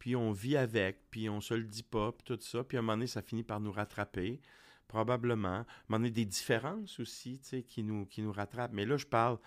[0.05, 2.79] puis on vit avec, puis on se le dit pas, puis tout ça, puis à
[2.79, 4.39] un moment donné ça finit par nous rattraper
[4.87, 5.47] probablement.
[5.47, 8.85] À un moment donné des différences aussi, tu sais, qui nous qui nous rattrapent, mais
[8.85, 9.39] là je parle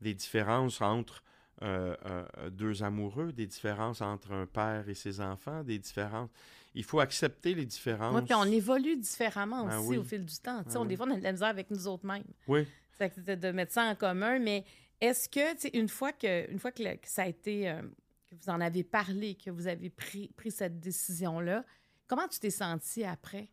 [0.00, 1.22] des différences entre
[1.60, 6.30] euh, euh, deux amoureux, des différences entre un père et ses enfants, des différences.
[6.74, 8.12] Il faut accepter les différences.
[8.12, 9.96] moi, puis on évolue différemment Ben aussi oui.
[9.98, 10.62] au fil du temps.
[10.64, 10.88] Tu sais, Ben on, oui.
[10.88, 12.24] des fois, on a de la misère avec nous autres mêmes.
[12.48, 12.66] Oui.
[12.98, 14.64] C'est de mettre ça en commun, mais
[15.02, 17.68] est-ce que, tu sais, une fois que, une fois que, le- que ça a été,
[17.68, 17.82] euh,
[18.26, 21.64] que vous en avez parlé, que vous avez pris, cette décision-là,
[22.06, 23.48] comment tu t'es senti après?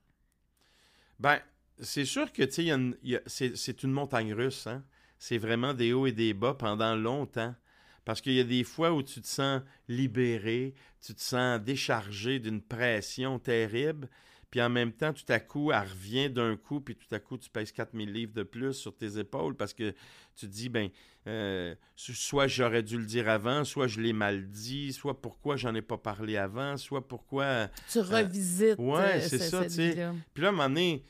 [1.19, 1.39] Ben,
[1.79, 4.83] c'est sûr que, c'est une montagne russe, hein.
[5.19, 7.55] C'est vraiment des hauts et des bas pendant longtemps.
[8.03, 12.39] Parce qu'il y a des fois où tu te sens libéré, tu te sens déchargé
[12.39, 14.09] d'une pression terrible.
[14.53, 17.39] Puis en même temps, tout à coup, elle revient d'un coup, puis tout à coup,
[17.39, 19.89] tu pèses 4000 livres de plus sur tes épaules parce que
[20.35, 20.91] tu te dis, ben,
[21.25, 25.73] euh, soit j'aurais dû le dire avant, soit je l'ai mal dit, soit pourquoi j'en
[25.73, 27.67] ai pas parlé avant, soit pourquoi.
[27.89, 28.77] Tu revisites.
[28.77, 30.11] ouais, euh, c'est ce- ça, tu sais.
[30.35, 31.03] Puis là, à un moment donné,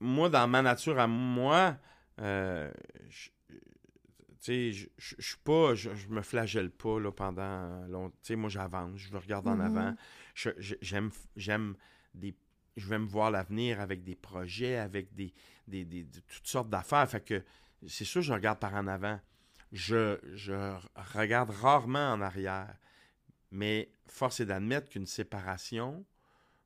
[0.00, 1.76] moi, dans ma nature à moi,
[2.20, 2.68] euh,
[3.08, 3.54] je- tu
[4.40, 8.16] sais, je je- je suis pas, je, je me flagelle pas là, pendant longtemps.
[8.22, 9.60] Tu sais, moi, j'avance, je veux regarder en Mhm.
[9.76, 9.94] avant.
[11.36, 11.76] J'aime
[12.14, 12.34] des,
[12.76, 15.32] je vais me voir l'avenir avec des projets, avec des,
[15.68, 17.06] des, des- de- toutes sortes d'affaires.
[17.86, 19.20] C'est sûr, je regarde par en avant.
[19.72, 20.74] Je, je
[21.14, 22.74] regarde rarement en arrière.
[23.50, 26.04] Mais force est d'admettre qu'une séparation,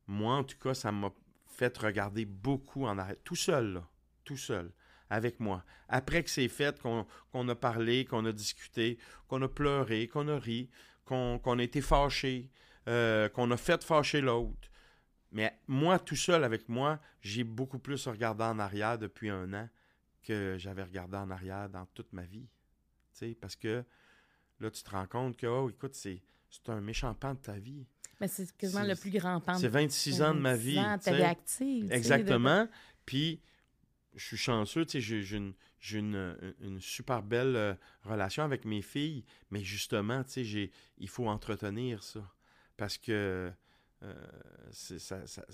[0.06, 1.12] moi, en tout cas, ça m'a
[1.46, 3.16] fait regarder beaucoup en arrière.
[3.24, 3.88] Tout seul, là.
[4.24, 4.72] Tout seul.
[5.08, 5.64] Avec moi.
[5.88, 8.98] Après que c'est fait, qu'on a parlé, qu'on a discuté,
[9.28, 10.68] qu'on a pleuré, qu'on a ri,
[11.04, 12.50] qu'on qu'on a été fâché,
[12.88, 14.68] euh, qu'on a fait fâcher l'autre.
[15.36, 19.68] Mais moi, tout seul avec moi, j'ai beaucoup plus regardé en arrière depuis un an
[20.22, 22.48] que j'avais regardé en arrière dans toute ma vie.
[23.12, 23.84] Tu sais, parce que
[24.60, 27.58] là, tu te rends compte que, oh, écoute, c'est c'est un méchant pan de ta
[27.58, 27.86] vie.
[28.18, 29.52] Mais c'est quasiment le plus grand pan.
[29.52, 30.78] C'est 26 ans de ma 26 vie.
[30.78, 31.92] ans, active.
[31.92, 32.66] Exactement.
[33.04, 33.42] Puis,
[34.14, 37.74] je suis chanceux, tu sais, j'ai une, j'ai une, une super belle euh,
[38.04, 42.26] relation avec mes filles, mais justement, tu sais, j'ai- il faut entretenir ça.
[42.78, 43.52] Parce que
[44.70, 45.44] ça- ça- ça-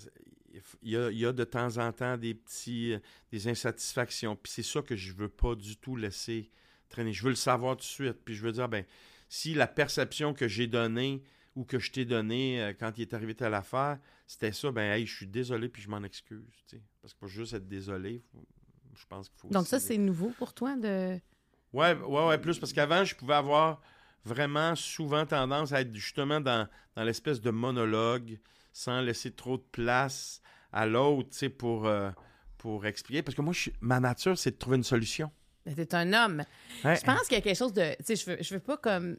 [0.81, 2.99] il y, a, il y a de temps en temps des petits, euh,
[3.31, 4.35] des insatisfactions.
[4.35, 6.49] Puis c'est ça que je veux pas du tout laisser
[6.89, 7.13] traîner.
[7.13, 8.17] Je veux le savoir tout de suite.
[8.23, 8.85] Puis je veux dire, ben,
[9.29, 11.23] si la perception que j'ai donnée
[11.55, 14.91] ou que je t'ai donnée euh, quand il est arrivé telle affaire, c'était ça, ben,
[14.93, 16.43] hey, je suis désolé puis je m'en excuse.
[16.67, 16.83] tu sais.
[17.01, 18.45] Parce que pour juste être désolé, faut-
[18.95, 19.47] je pense qu'il faut.
[19.49, 21.19] Donc ça, c'est nouveau pour toi de...
[21.73, 23.81] Ouais, ouais, ouais, plus parce qu'avant, je pouvais avoir
[24.25, 28.39] vraiment souvent tendance à être justement dans, dans l'espèce de monologue
[28.71, 32.09] sans laisser trop de place à l'autre, tu sais, pour, euh,
[32.57, 33.21] pour expliquer.
[33.21, 35.31] Parce que moi, je ma nature, c'est de trouver une solution.
[35.65, 36.43] Ben, T'es un homme.
[36.83, 36.95] Ouais.
[36.95, 37.95] Je pense qu'il y a quelque chose de...
[37.97, 39.17] Tu sais, je veux, je veux pas comme...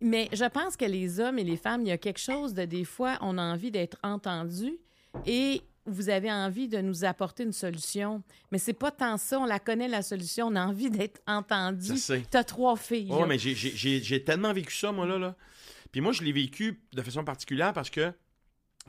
[0.00, 2.64] Mais je pense que les hommes et les femmes, il y a quelque chose de
[2.64, 4.78] des fois, on a envie d'être entendu
[5.26, 8.22] et vous avez envie de nous apporter une solution.
[8.50, 11.92] Mais c'est pas tant ça, on la connaît la solution, on a envie d'être entendu.
[12.30, 13.08] T'as trois filles.
[13.10, 15.36] Oh, mais j'ai tellement vécu ça, moi, là, là.
[15.90, 18.12] Puis moi, je l'ai vécu de façon particulière parce que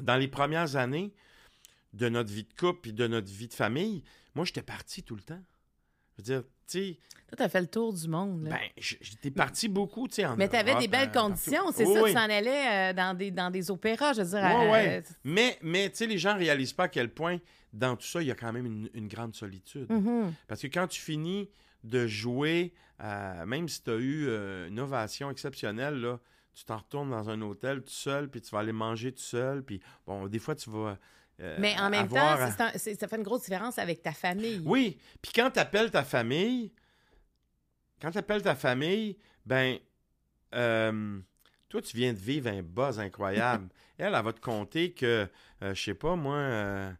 [0.02, 1.14] dans les premières années
[1.94, 4.04] de notre vie de couple et de notre vie de famille,
[4.36, 5.42] moi, j'étais parti tout le temps.
[6.18, 6.98] Je veux dire, tu sais,
[7.28, 8.44] Toi, t'as fait le tour du monde.
[8.44, 8.52] là.
[8.52, 11.72] ben, j'étais parti beaucoup, tu sais, en mais tu avais Europe, des belles euh, conditions,
[11.74, 12.10] c'est ça, oui.
[12.10, 14.40] tu t'en allais euh, dans, des, dans des opéras, je veux dire.
[14.42, 15.04] Ouais, euh, ouais.
[15.24, 17.40] Mais, mais tu sais, les gens réalisent pas à quel point,
[17.74, 19.90] dans tout ça, il y a quand même une, une grande solitude.
[19.92, 20.34] mhm.
[20.48, 21.50] Parce que quand tu finis
[21.84, 26.20] de jouer, euh, même si tu as eu euh, une ovation exceptionnelle, là,
[26.54, 29.64] tu t'en retournes dans un hôtel tout seul, puis tu vas aller manger tout seul,
[29.64, 30.98] puis bon, des fois, tu vas.
[31.40, 34.62] Euh, Mais en même temps, à- un- ça fait une grosse différence avec ta famille.
[34.66, 36.72] Oui, puis quand tu appelles ta famille,
[38.02, 39.78] quand tu appelles ta famille, ben,
[40.56, 41.20] euh,
[41.70, 43.70] toi, tu viens de vivre un buzz incroyable.
[43.98, 45.28] elle, elle va te compter que,
[45.64, 46.92] euh, je sais pas, moi, euh,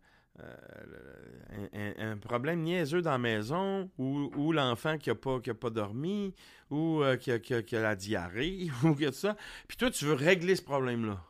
[2.00, 5.70] un, problème niaiseux dans la maison, ou, ou l'enfant qui a pas, qui a pas
[5.70, 6.34] dormi,
[6.70, 9.36] ou euh, qui, a, qui a- qui a la diarrhée, ou que ça.
[9.68, 11.24] Puis toi, tu veux régler ce problème-là.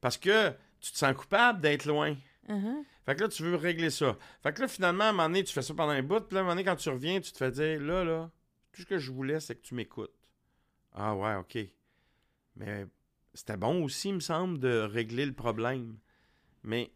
[0.00, 0.50] Parce que
[0.80, 2.14] tu te sens coupable d'être loin.
[2.50, 2.84] Mhm.
[3.06, 4.18] Fait que là, tu veux régler ça.
[4.42, 6.20] Fait que là, finalement, à un moment donné, tu fais ça pendant un bout.
[6.20, 8.30] Puis là, à un moment donné, quand tu reviens, tu te fais dire, là, là,
[8.72, 10.10] tout ce que je voulais, c'est que tu m'écoutes.
[10.92, 11.58] Ah ouais, OK.
[12.56, 12.86] Mais
[13.32, 15.96] c'était bon aussi, il me semble, de régler le problème.
[16.64, 16.92] Mais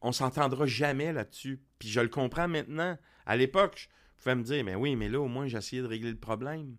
[0.00, 1.60] on s'entendra jamais là-dessus.
[1.78, 2.96] Puis je le comprends maintenant.
[3.26, 3.88] À l'époque,
[4.18, 6.18] je pouvais me dire, mais oui, mais là, au moins, j'ai essayé de régler le
[6.18, 6.76] problème.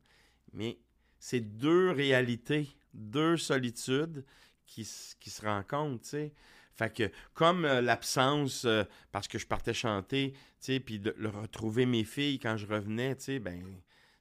[0.53, 0.79] Mais
[1.19, 4.25] c'est deux réalités, deux solitudes
[4.65, 4.87] qui,
[5.19, 6.33] qui se rencontrent, tu sais.
[6.75, 11.15] Fait que, comme euh, l'absence, euh, parce que je partais chanter, tu sais, puis de,
[11.27, 13.63] retrouver mes filles quand je revenais, tu sais, ben,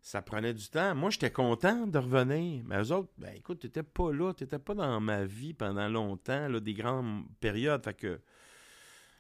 [0.03, 0.95] ça prenait du temps.
[0.95, 2.63] Moi, j'étais content de revenir.
[2.67, 6.49] Mais eux autres, ben, écoute, t'étais pas là, t'étais pas dans ma vie pendant longtemps,
[6.49, 7.83] là, des grandes périodes.
[7.83, 8.21] Fait que.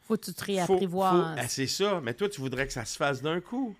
[0.02, 1.36] Faut que tu te réapprivoises.
[1.38, 2.00] ah, c'est ça.
[2.02, 3.76] Mais toi, tu voudrais que ça se fasse d'un coup.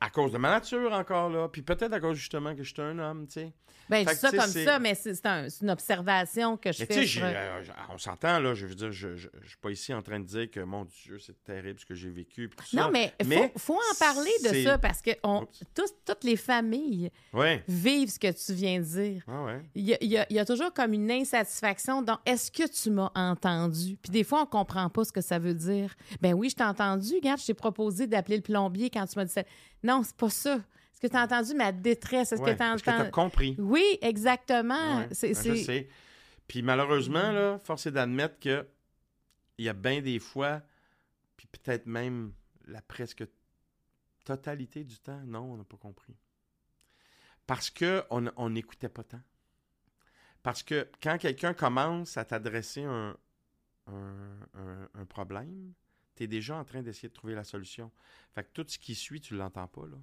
[0.00, 1.48] À cause de ma nature encore, là.
[1.48, 3.52] Puis peut-être à cause, justement, que je suis un homme, tu sais.
[3.88, 6.80] Ben, je dis ça comme ça, mais c'est c'est un- c'est une observation que je
[6.80, 7.06] Mais tu fais.
[7.06, 7.62] sais, euh,
[7.94, 10.24] on s'entend, là, je veux dire, je, je, je suis pas ici en train de
[10.24, 12.48] dire que, mon Dieu, c'est terrible ce que j'ai vécu.
[12.48, 12.90] puis tout Non, ça.
[12.90, 16.34] mais il Mais faut, faut en parler de ça parce que on, tous- toutes les
[16.34, 19.22] familles Ouais, vivent ce que tu viens de dire.
[19.28, 19.62] ouais.
[19.76, 22.50] Il y, a, il y a- il y a toujours comme une insatisfaction dans est-ce
[22.50, 23.96] que tu m'as entendu?
[24.02, 25.94] Puis des fois, on comprend pas ce que ça veut dire.
[26.20, 27.14] Ben oui, je t'ai entendu.
[27.14, 29.44] Regarde, je t'ai proposé d'appeler le plombier quand tu m'as dit ça.
[29.86, 30.56] Non, c'est pas ça.
[30.56, 32.32] Est-ce que tu as entendu ma détresse?
[32.32, 33.10] Est-ce Ouais, que tu as parce que t'as entendu.
[33.10, 33.56] compris?
[33.58, 34.98] Oui, exactement.
[35.00, 35.88] Ouais, C'est- ben, je c'est- sais.
[36.48, 38.66] Puis malheureusement, là, force est d'admettre que
[39.58, 40.62] il y a bien des fois,
[41.36, 42.32] puis peut-être même
[42.66, 43.24] la presque
[44.24, 46.16] totalité du temps, non, on n'a pas compris.
[47.46, 49.20] Parce qu'on n'écoutait pas tant.
[50.42, 53.16] Parce que quand quelqu'un commence à t'adresser un,
[53.88, 55.72] un, problème,
[56.16, 57.90] tu es déjà en train d'essayer de trouver la solution.
[58.34, 59.86] Fait que tout ce qui suit, tu ne l'entends pas.
[59.86, 59.96] Là.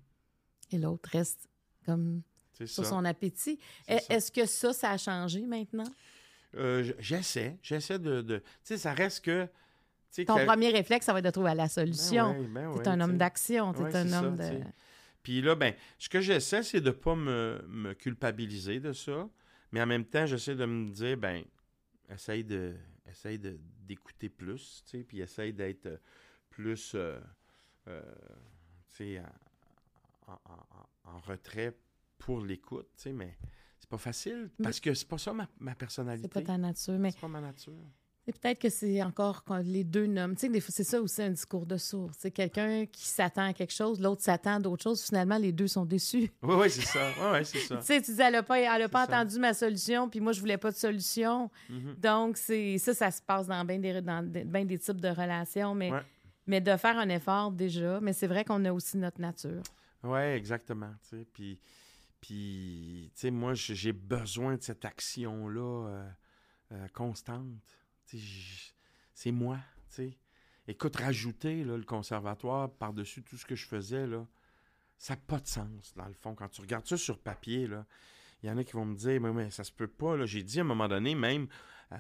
[0.71, 1.49] Et l'autre reste
[1.85, 2.21] comme
[2.65, 3.59] sur son appétit.
[3.87, 5.91] Est-ce que ça, ça a changé maintenant?
[6.55, 7.57] Euh, j'essaie.
[7.61, 8.21] J'essaie de.
[8.21, 9.47] Tu sais, ça reste que.
[10.27, 12.35] Ton premier réflexe, ça va être de trouver la solution.
[12.49, 13.73] Ben tu es un homme d'action.
[13.73, 14.61] Tu es un homme de.
[15.23, 19.27] Puis là, ben, ce que j'essaie, c'est de ne pas me, me, culpabiliser de ça.
[19.71, 21.43] Mais en même temps, j'essaie de me dire, ben,
[22.09, 22.75] essaye de
[23.13, 26.01] essaye d'écouter plus, tu sais, puis essaye d'être
[26.49, 27.19] plus, euh,
[27.87, 28.01] euh,
[28.89, 29.21] tu sais,
[30.27, 31.77] en, retrait
[32.17, 33.37] pour l'écoute, tu sais, mais
[33.79, 36.27] c'est pas facile parce que c'est pas ça ma, ma personnalité.
[36.27, 37.11] C'est pas ta nature, mais...
[37.11, 37.73] C'est pas ma nature.
[38.25, 40.33] Et peut-être que c'est encore les deux noms.
[40.33, 42.09] Tu sais, c'est ça aussi un discours de sourd.
[42.17, 45.03] C'est quelqu'un qui s'attend à quelque chose, l'autre s'attend à d'autres choses.
[45.03, 46.31] Finalement, les deux sont déçus.
[46.41, 46.99] Oui, oui, c'est ça.
[47.19, 47.77] Oui, ouais, c'est ça.
[47.77, 50.31] tu sais, tu dis, elle n'a pas, elle a pas entendu ma solution, puis moi,
[50.31, 51.49] je voulais pas de solution.
[51.69, 51.99] Mm-hmm.
[51.99, 55.91] Donc, c'est ça, ça se passe dans bien des, dans des types de relations, mais,
[56.47, 57.99] mais de faire un effort déjà.
[58.01, 59.63] Mais c'est vrai qu'on a aussi notre nature.
[60.03, 60.91] Oui, exactement.
[61.09, 61.59] Tu sais, puis,
[62.21, 66.09] puis tu sais, moi, j'ai besoin de cette action-là euh,
[66.73, 67.82] euh, constante
[69.13, 69.57] c'est moi,
[69.89, 70.17] tu sais.
[70.67, 74.05] Écoute, rajouter le conservatoire par-dessus tout ce que je faisais,
[74.97, 76.35] ça n'a pas de sens, dans le fond.
[76.35, 77.69] Quand tu regardes ça sur papier,
[78.41, 80.25] il y en a qui vont me dire, mais, mais ça se peut pas.
[80.25, 81.47] J'ai dit à un moment donné, même
[81.91, 81.97] euh,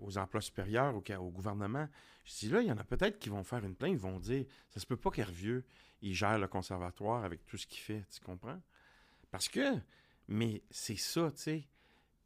[0.00, 1.88] aux emplois supérieurs, au, au gouvernement,
[2.24, 4.20] je dis là, il y en a peut-être qui vont faire une plainte, ils vont
[4.20, 5.64] dire, ça se peut pas qu'Hervieux,
[6.02, 8.60] il gère le conservatoire avec tout ce qu'il fait, tu comprends?
[9.30, 9.78] Parce que,
[10.28, 11.68] mais c'est ça, tu sais.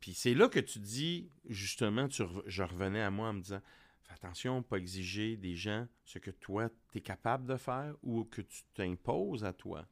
[0.03, 3.61] Puis c'est là que tu dis, justement, je revenais à moi en me disant,
[4.03, 8.25] fais attention, pas exiger des gens ce que toi, tu es capable de faire ou
[8.25, 9.87] que tu t'imposes à toi.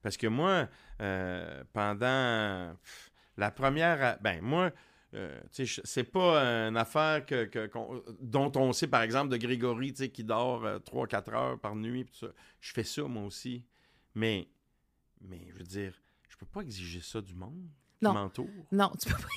[0.00, 0.68] Parce que moi,
[1.02, 2.78] euh, pendant
[3.36, 4.18] la première...
[4.20, 4.72] Ben, moi...
[5.12, 7.48] Euh, c'est pas une affaire que,
[8.20, 12.04] dont on sait, par exemple, de Grégory qui dort 3-4 euh, heures par nuit.
[12.60, 13.64] Je fais ça, moi aussi.
[14.16, 14.48] Mais,
[15.20, 15.94] mais je veux dire,
[16.28, 17.68] je peux pas exiger ça du monde.
[18.02, 18.30] Non.
[18.70, 19.28] Non, tu peux pas.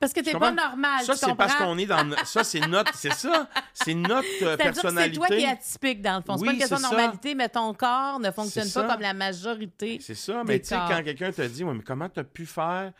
[0.00, 1.04] Parce que t'es pas normal.
[1.04, 2.10] Ça, c'est parce qu'on est dans.
[2.24, 2.94] Ça, c'est notre.
[2.94, 3.48] C'est ça?
[3.72, 5.20] C'est notre euh, personnalité.
[5.20, 6.38] C'est toi qui es atypique, dans le fond.
[6.38, 9.98] C'est pas une question de normalité, mais ton corps ne fonctionne pas comme la majorité.
[10.00, 10.42] C'est ça.
[10.46, 12.92] Mais tu sais, quand quelqu'un te dit, ouais, mais comment tu as pu faire.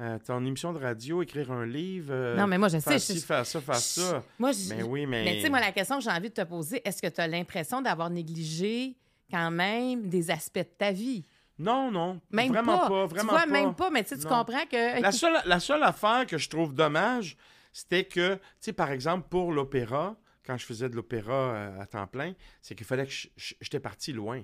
[0.00, 2.08] Euh, ton émission de radio, écrire un livre.
[2.10, 2.90] Euh, non, mais moi, je sais.
[2.90, 4.22] Faire ci, faire ça, faire ça.
[4.38, 4.74] Moi, je...
[4.74, 5.24] Mais oui, mais.
[5.24, 7.20] Mais tu sais, moi, la question que j'ai envie de te poser, est-ce que tu
[7.20, 8.96] as l'impression d'avoir négligé
[9.30, 11.26] quand même des aspects de ta vie?
[11.60, 12.20] Non, non.
[12.30, 13.06] Même vraiment pas.
[13.06, 15.02] vraiment tu vois, même pas, mais tu comprends que.
[15.02, 17.36] La seule, la seule affaire que je trouve dommage,
[17.72, 21.86] c'était que, tu sais, par exemple, pour l'opéra, quand je faisais de l'opéra euh, à
[21.86, 22.32] temps plein,
[22.62, 24.42] c'est qu'il fallait que j'étais parti loin.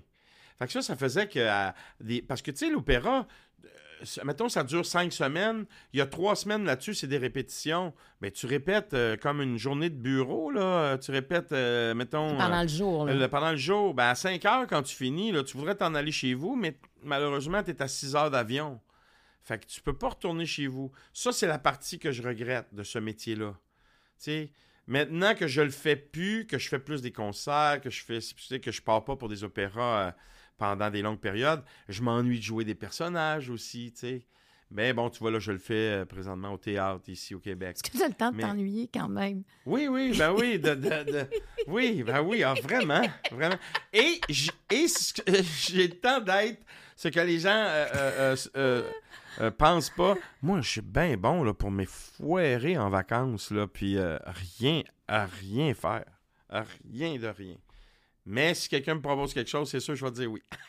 [0.58, 1.72] Fait que ça, ça faisait que.
[2.00, 2.20] des...
[2.20, 3.26] Parce que, tu sais, l'opéra,
[4.24, 5.66] mettons, ça dure cinq semaines.
[5.92, 7.92] Il y a trois semaines là-dessus, c'est des répétitions.
[8.20, 10.98] Mais tu répètes euh, comme une journée de bureau, là.
[10.98, 12.36] Tu répètes, euh, mettons.
[12.36, 13.28] Pendant le jour, là.
[13.28, 13.94] pendant le jour.
[13.94, 16.78] Ben, à 5 heures, quand tu finis, là, tu voudrais t'en aller chez vous, mais
[17.02, 18.80] malheureusement, tu es à 6 heures d'avion.
[19.42, 20.90] Fait que tu peux pas retourner chez vous.
[21.12, 23.54] Ça, c'est la partie que je regrette de ce métier-là.
[24.18, 24.50] Tu sais,
[24.86, 28.18] maintenant que je le fais plus, que je fais plus des concerts, que je fais,
[28.18, 30.08] tu sais, que je pars pas pour des opéras.
[30.08, 30.10] Euh,
[30.58, 31.62] pendant des longues périodes.
[31.88, 34.26] Je m'ennuie de jouer des personnages aussi, tu sais.
[34.70, 37.76] Mais bon, tu vois, là, je le fais euh, présentement au théâtre ici au Québec.
[37.76, 39.44] Est-ce que tu as le temps de t'ennuyer quand même?
[39.64, 40.58] Oui, oui, ben oui.
[40.58, 41.28] De, de,
[41.68, 43.56] Oui, ben oui, ah, vraiment, vraiment.
[43.92, 46.62] Et j'ai le temps d'être
[46.96, 50.16] ce que les gens euh, euh, pensent pas.
[50.42, 55.74] Moi, je suis bien bon là, pour m'effoirer en vacances, là, puis rien à rien
[55.74, 56.06] faire.
[56.48, 57.56] À rien de rien.
[58.26, 60.42] Mais si quelqu'un me propose quelque chose, c'est sûr je vais dire oui.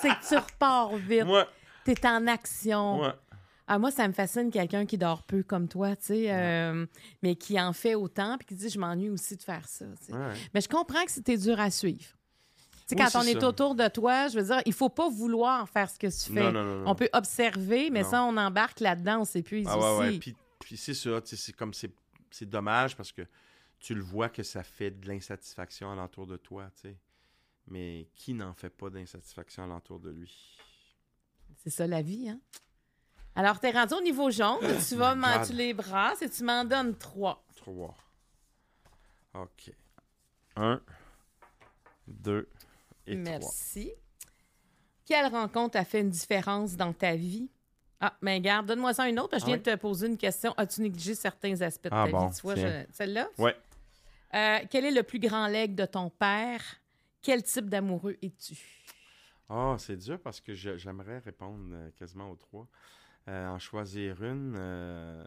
[0.00, 1.24] c'est que tu repars vite.
[1.24, 1.46] Moi.
[1.84, 2.96] Tu es en action.
[2.96, 3.16] Moi.
[3.72, 6.86] Ah, moi, ça me fascine quelqu'un qui dort peu comme toi, tu sais, euh,
[7.22, 9.84] mais qui en fait autant, puis qui dit Je m'ennuie aussi de faire ça.
[10.52, 12.16] Mais je comprends que c'était dur à suivre.
[12.88, 15.88] sais, quand on est autour de toi, je veux dire, il faut pas vouloir faire
[15.88, 16.52] ce que tu fais.
[16.84, 20.18] on peut observer, mais ça, on embarque là-dedans, on s'épuise ah, ouais, aussi.
[20.18, 23.22] Puis, puis c'est ça, c'est comme c'est dommage parce que
[23.80, 26.96] tu le vois que ça fait de l'insatisfaction alentour de toi, tu sais.
[27.66, 30.56] Mais qui n'en fait pas d'insatisfaction alentour de lui?
[31.56, 32.40] C'est ça la vie, hein?
[33.34, 34.58] Alors, tu es rendu au niveau jaune,
[34.88, 37.44] tu vas m'en les bras et tu m'en donnes trois.
[37.56, 37.96] Trois.
[39.34, 39.72] OK.
[40.56, 40.80] Un,
[42.06, 42.48] deux
[43.06, 43.92] et Merci.
[45.06, 47.48] Quelle rencontre a fait une différence dans ta vie?
[48.00, 50.06] Ah, mais garde, donne-moi ça une autre, parce que je Ah viens de te poser
[50.06, 50.52] une question.
[50.56, 52.34] As-tu négligé certains aspects de Ah ta bon, vie?
[52.34, 52.54] Tu vois,
[52.92, 53.28] celle-là?
[53.38, 53.56] Ouais.
[54.34, 56.60] Euh, quel est le plus grand legs de ton père?
[57.22, 58.56] Quel type d'amoureux es-tu?
[59.48, 62.68] Ah, c'est dur parce que j'aimerais répondre euh, quasiment aux trois.
[63.28, 64.54] Euh, en choisir une.
[64.56, 65.24] euh,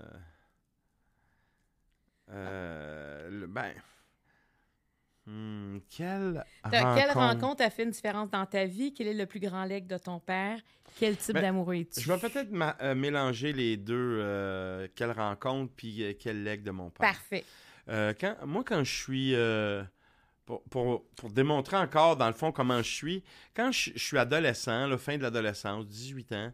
[3.29, 3.73] le- ben.
[5.25, 6.43] hmm, quelle
[7.13, 8.93] rencontre- a fait une différence dans ta vie?
[8.93, 10.59] Quel est le plus grand leg de ton père?
[10.97, 12.01] Quel type Ben, d'amoureux es-tu?
[12.01, 12.51] Je vais peut-être
[12.95, 14.89] mélanger les deux.
[14.95, 17.09] quelle rencontre puis quel leg de mon père.
[17.11, 17.43] Parfait.
[17.89, 18.13] Euh,
[18.45, 19.35] moi, quand je suis.
[19.35, 19.83] euh,
[20.45, 23.23] pour, pour- pour démontrer encore, dans le fond, comment je suis,
[23.55, 26.53] quand je, suis adolescent, la fin de l'adolescence, 18 ans,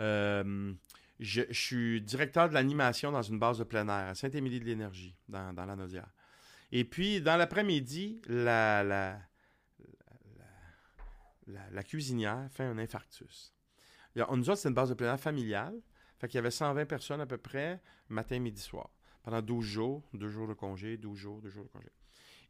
[0.00, 0.72] euh,
[1.20, 5.14] je, suis directeur de l'animation dans une base de plein air à Saint-Émilie de l'Énergie,
[5.28, 6.08] dans, dans la Naudière.
[6.72, 9.20] Et puis, dans l'après-midi, la, la,
[11.72, 13.52] la, cuisinière fait un infarctus.
[14.18, 15.74] A- Nous autres, c'est une base de plein air familiale.
[16.18, 18.90] Fait qu'il y avait 120 personnes à peu près, matin, midi, soir
[19.26, 21.88] pendant 12 jours, deux jours de congé, 12 jours, deux jours de congé.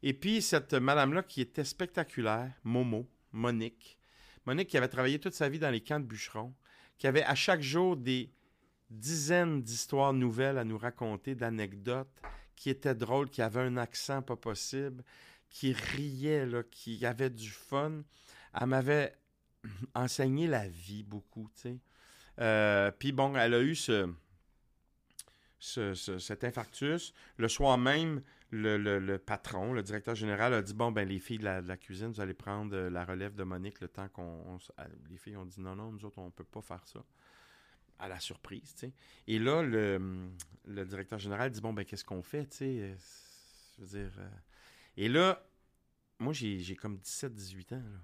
[0.03, 3.99] Et puis, cette madame-là qui était spectaculaire, Momo, Monique,
[4.45, 6.55] Monique qui avait travaillé toute sa vie dans les camps de bûcherons,
[6.99, 8.31] qui avait à chaque jour des
[8.91, 12.21] dizaines d'histoires nouvelles à nous raconter, d'anecdotes,
[12.57, 15.03] qui étaient drôles, qui avaient un accent pas possible,
[15.49, 18.03] qui riait, qui avait du fun.
[18.53, 19.15] Elle m'avait
[19.95, 21.79] enseigné la vie beaucoup, tu sais.
[22.39, 24.13] Euh, puis bon, elle a eu ce,
[25.59, 27.13] ce- ce- cet infarctus.
[27.39, 31.19] Le soir même, le, le- le patron, le directeur général, a dit Bon, ben les
[31.19, 33.89] filles de la, de la cuisine, vous allez prendre euh, la relève de Monique le
[33.89, 34.59] temps qu'on.
[34.77, 37.05] ah, les filles ont dit Non, non, nous autres, on ne peut pas faire ça.
[37.99, 38.93] À la surprise, tu sais.
[39.27, 40.29] Et là, le,
[40.67, 42.95] le directeur général dit Bon, ben qu'est-ce qu'on fait, tu sais euh,
[43.79, 44.13] Je veux dire.
[44.19, 44.29] euh,
[44.99, 45.43] Et là,
[46.19, 48.01] moi, j'ai j'ai comme 17-18 ans, là.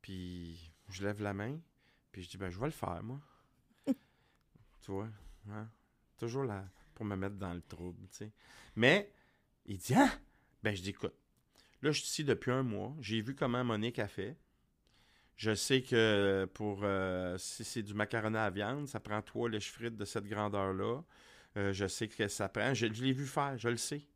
[0.00, 1.58] Puis, je lève la main,
[2.10, 3.20] puis je dis Ben, je vais le faire, moi.
[3.86, 5.08] tu vois,
[5.48, 5.68] hein?
[6.22, 6.64] Toujours là
[6.94, 8.30] pour me mettre dans le trouble, tu sais.
[8.76, 9.12] Mais,
[9.66, 10.08] il dit, ah!
[10.62, 11.16] Ben, je dis, écoute,
[11.80, 12.94] là, je suis ici depuis un mois.
[13.00, 14.36] J'ai vu comment Monique a fait.
[15.34, 19.72] Je sais que pour, euh, si c'est du macaroni à viande, ça prend trois lèches
[19.72, 21.02] frites de cette grandeur-là.
[21.56, 22.72] Euh, je sais que ça prend.
[22.72, 24.06] Je, je l'ai vu faire, je le sais.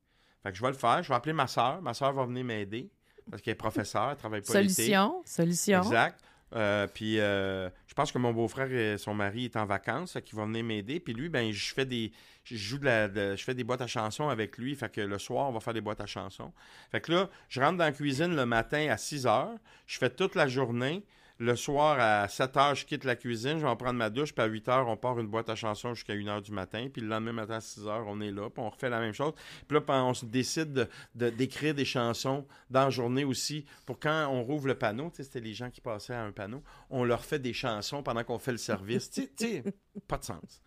[0.45, 1.03] Fait que je vais le faire.
[1.03, 1.83] Je vais appeler ma soeur.
[1.83, 2.89] Ma soeur va venir m'aider
[3.29, 4.53] parce qu'elle est professeure, elle travaille pas.
[4.53, 5.83] Solution, solution.
[5.83, 6.23] Exact.
[6.55, 10.37] Euh, puis euh, je pense que mon beau-frère et son mari est en vacances, qu'il
[10.37, 11.01] va venir m'aider.
[11.01, 12.13] Puis lui, ben je fais des
[12.45, 15.19] je joue de la je fais des boîtes à chansons avec lui, fait que le
[15.19, 16.53] soir on va faire des boîtes à chansons.
[16.93, 20.11] Fait que là, je rentre dans la cuisine le matin à 6 heures, je fais
[20.11, 21.03] toute la journée.
[21.39, 24.33] Le soir à 7 heures, je quitte la cuisine, je vais en prendre ma douche,
[24.33, 26.89] puis à 8 heures, on part une boîte à chansons jusqu'à 1 heure du matin,
[26.91, 29.13] puis le lendemain matin à 6 heures, on est là, puis on refait la même
[29.13, 29.35] chose.
[29.69, 34.01] Puis là, on se décide de- de- d'écrire des chansons dans la journée aussi, pour
[34.01, 36.63] quand on rouvre le panneau, tu sais, c'était les gens qui passaient à un panneau,
[36.89, 39.11] on leur fait des chansons pendant qu'on fait le service.
[39.11, 39.63] tu sais-
[40.09, 40.63] pas de sens.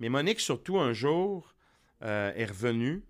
[0.00, 1.54] Mais Monique, surtout, un jour,
[2.02, 3.04] euh, est revenue,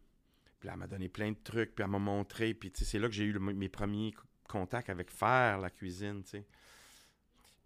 [0.61, 3.09] puis là, elle m'a donné plein de trucs, puis elle m'a montré, puis c'est là
[3.09, 4.13] que j'ai eu le- mes premiers
[4.49, 6.47] c- contacts avec faire la cuisine, tu sais.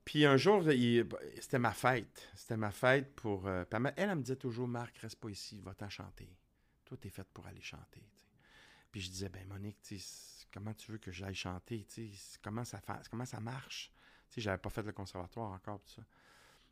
[0.05, 0.64] Puis un jour,
[1.41, 2.28] c'était ma fête.
[2.35, 3.47] C'était ma fête pour...
[3.47, 6.28] euh, elle, elle, me disait toujours, Marc, reste pas ici, va-t'en chanter.
[6.85, 8.03] Toi, t'es faite pour aller chanter.
[8.91, 9.78] Puis je disais, ben Monique,
[10.53, 11.87] comment tu veux que j'aille chanter,
[12.43, 13.93] comment ça, fa- comment ça marche?
[14.37, 16.03] J'avais pas fait le conservatoire encore, tout ça.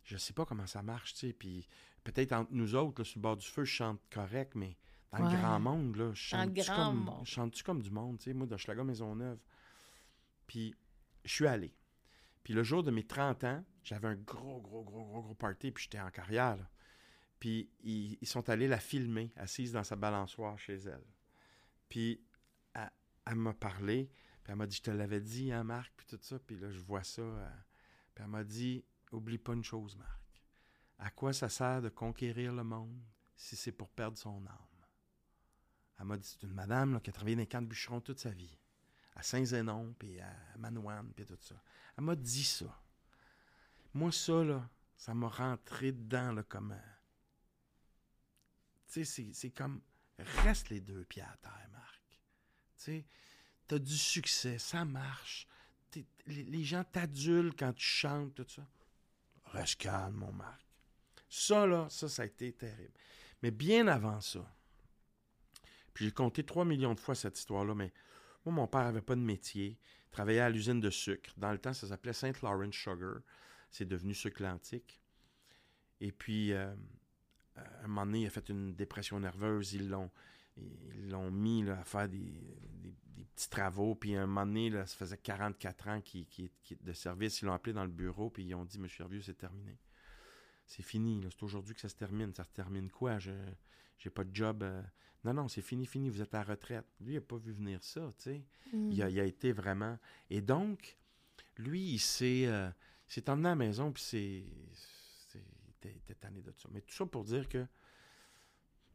[0.04, 1.68] Je sais pas comment ça marche, tu sais, puis
[2.02, 4.76] peut-être entre nous autres, là, sur le bord du feu, je chante correct, mais
[5.12, 5.30] dans Ouais.
[5.30, 7.26] le grand monde, là, je chante-tu comme, monde.
[7.26, 9.38] je chante-tu comme du monde, tu sais, moi, de Schlager Maisonneuve.
[10.51, 10.74] Puis
[11.24, 11.72] je suis allé.
[12.42, 15.70] Puis le jour de mes 30 ans, j'avais un gros, gros, gros, gros, gros party,
[15.70, 16.59] puis j'étais en carrière.
[17.38, 21.07] Puis ils, sont allés la filmer, assise dans sa balançoire chez elle.
[21.88, 22.20] Puis
[22.74, 24.11] elle, m'a parlé,
[24.42, 26.40] puis elle m'a dit, je te l'avais dit, hein, Marc, puis tout ça.
[26.40, 27.22] Puis là, je vois ça.
[27.22, 27.48] euh,
[28.12, 30.42] puis elle m'a dit, oublie pas une chose, Marc.
[30.98, 33.01] À quoi ça sert de conquérir le monde
[33.36, 34.86] si c'est pour perdre son âme?
[36.01, 38.18] Elle m'a dit, c'est une madame qui a travaillé dans les camps de bûcherons toute
[38.18, 38.59] sa vie.
[39.16, 41.61] À Saint-Zénon, puis à Manouane, puis tout ça.
[41.98, 42.80] Elle m'a dit ça.
[43.92, 46.72] Moi, ça, là, ça m'a rentré dedans, là, comme...
[46.72, 46.90] euh,
[48.92, 49.80] Tu sais, c'est- comme...
[50.18, 52.00] Reste les deux pieds à terre, Marc.
[52.76, 53.06] Tu sais,
[53.66, 55.46] t'as du succès, ça marche.
[56.26, 58.66] Les, les gens t'adulent quand tu chantes, tout ça.
[59.46, 60.62] Reste calme, mon Marc.
[61.28, 62.92] Ça, là, ça, ça a été terrible.
[63.42, 64.46] Mais bien avant ça,
[65.94, 67.92] puis j'ai compté 3 millions de fois cette histoire-là, mais
[68.45, 71.32] moi, mon père avait pas de métier, il travaillait à l'usine de sucre.
[71.36, 73.20] Dans le temps, ça s'appelait Saint Lawrence Sugar.
[73.70, 75.01] C'est devenu Sucre Atlantique.
[76.01, 76.74] Et puis, euh,
[77.57, 79.74] à un moment donné, il a fait une dépression nerveuse.
[79.74, 80.11] Ils l'ont,
[80.57, 82.32] ils l'ont mis à faire des,
[83.36, 83.95] petits travaux.
[83.95, 87.43] Puis, un moment donné, ça faisait 44 ans qu'il, qu'il- de service.
[87.43, 88.30] Ils l'ont appelé dans le bureau.
[88.30, 89.78] Puis, ils ont dit Monsieur Hervieux, c'est terminé.
[90.66, 92.34] c'est fini, c'est aujourd'hui que ça se termine.
[92.34, 93.18] Ça se termine quoi?
[93.18, 93.32] Je
[93.99, 94.62] j'ai pas de job.
[94.62, 94.82] Euh.
[95.24, 96.86] Non, non, c'est fini, fini, vous êtes à la retraite.
[97.00, 98.44] Lui, il n'a pas vu venir ça, tu sais.
[98.72, 99.10] Il, a, Mm.
[99.10, 99.98] il a été vraiment...
[100.30, 100.96] Et donc,
[101.58, 102.70] lui, il s'est euh,
[103.06, 104.44] s'est emmené à la maison, puis c'est...
[105.82, 106.68] Il était, tanné de ça.
[106.72, 107.66] Mais tout ça pour dire que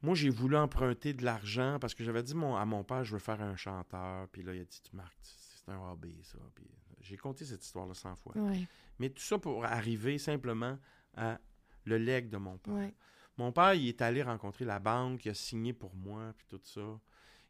[0.02, 3.14] moi, j'ai voulu emprunter de l'argent parce que j'avais dit mon, à mon père, je
[3.14, 4.28] veux faire un chanteur.
[4.30, 6.38] Puis là, il a dit, tu marques, c'est un hobby, ça.
[6.54, 6.66] Puis
[7.02, 8.38] j'ai compté cette histoire-là 100 fois.
[8.38, 8.68] Ouais,
[9.00, 10.78] Mais tout ça pour arriver simplement
[11.16, 11.40] à
[11.86, 12.74] le legs de mon père.
[12.76, 12.94] ouais.
[13.38, 16.62] Mon père, il est allé rencontrer la banque, il a signé pour moi, puis tout
[16.64, 17.00] ça.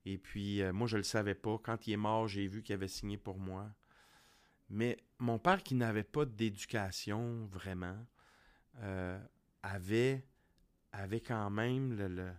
[0.06, 1.60] Et puis, euh, moi, je le savais pas.
[1.64, 3.72] Quand il est mort, j'ai vu qu'il avait signé pour moi.
[4.70, 7.98] Mais mon père, qui n'avait pas d'éducation vraiment,
[8.78, 9.20] euh,
[9.62, 10.26] avait,
[10.92, 12.34] avait quand même le- le-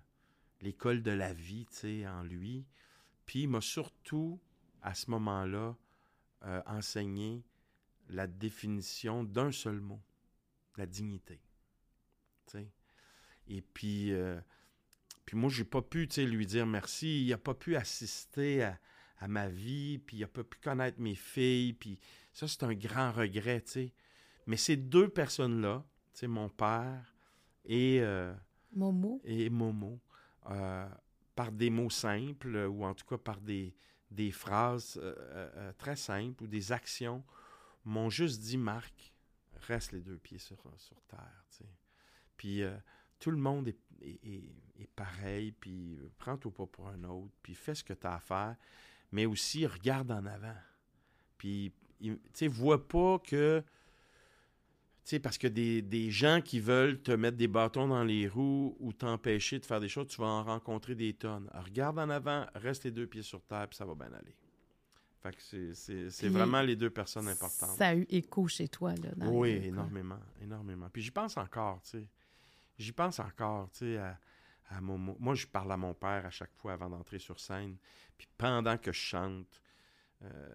[0.61, 1.67] l'école de la vie,
[2.09, 2.67] en lui.
[3.27, 4.41] Puis, il m'a surtout,
[4.83, 5.77] à ce moment-là,
[6.45, 7.45] euh, enseigné
[8.09, 10.01] la définition d'un seul mot,
[10.77, 11.41] la dignité.
[13.49, 14.41] Et puis, euh,
[15.25, 17.25] puis moi, j'ai pas pu lui dire merci.
[17.25, 18.79] Il a pas pu assister à,
[19.19, 21.73] à ma vie, puis il a pas pu connaître mes filles.
[21.73, 21.99] Puis
[22.33, 23.93] ça, c'est un grand regret, tu sais.
[24.47, 25.85] Mais ces deux personnes-là,
[26.25, 27.15] mon père
[27.67, 28.33] et, euh,
[28.73, 29.21] Momo.
[29.25, 30.01] et Momo,
[30.49, 30.89] euh,
[31.35, 33.77] par des mots simples, ou en tout cas par des,
[34.11, 37.23] des phrases euh, très simples ou des actions,
[37.85, 39.13] m'ont juste dit, Marc,
[39.67, 41.45] reste les deux pieds sur, sur terre.
[41.51, 41.71] tu sais.
[42.37, 42.77] Puis euh,
[43.19, 47.55] tout le monde est, est- est- pareil, puis euh, prends-toi pas pour un autre, puis
[47.55, 48.57] fais ce que tu as à faire,
[49.13, 50.57] mais aussi regarde en avant.
[51.39, 53.63] Puis, tu sais, vois pas que
[55.05, 58.27] tu sais, parce que des, des gens qui veulent te mettre des bâtons dans les
[58.27, 61.49] roues ou t'empêcher de faire des choses, tu vas en rencontrer des tonnes.
[61.53, 64.35] Alors, regarde en avant, reste les deux pieds sur terre, puis ça va bien aller.
[65.23, 67.77] Fait que c'est- c'est c'est Puis, vraiment les deux personnes importantes.
[67.79, 69.11] Ça a eu écho chez toi, là.
[69.17, 70.89] dans Oui, énormément, énormément.
[70.93, 72.09] Puis j'y pense encore, tu sais.
[72.79, 74.19] J'y pense encore, tu sais, à,
[74.69, 75.17] à Momo.
[75.19, 77.77] Moi, je parle à mon père à chaque fois avant d'entrer sur scène.
[78.17, 79.61] Puis pendant que je chante,
[80.23, 80.49] euh,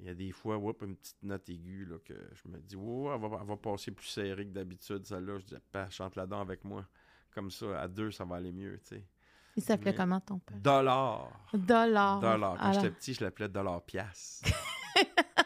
[0.00, 2.76] il y a des fois, whoop, une petite note aiguë, là, que je me dis,
[2.76, 5.38] oh, elle va, elle va passer plus serrée que d'habitude, celle-là.
[5.38, 6.86] Je dis, Papa, chante là-dedans avec moi.
[7.32, 9.04] Comme ça, à deux, ça va aller mieux, tu sais.
[9.56, 10.56] Il s'appelait comment ton père?
[10.58, 11.30] Dollar.
[11.52, 12.20] Dollar.
[12.20, 12.56] Dollar.
[12.56, 14.40] Quand Alors, j'étais petit, je l'appelais dollar pièce.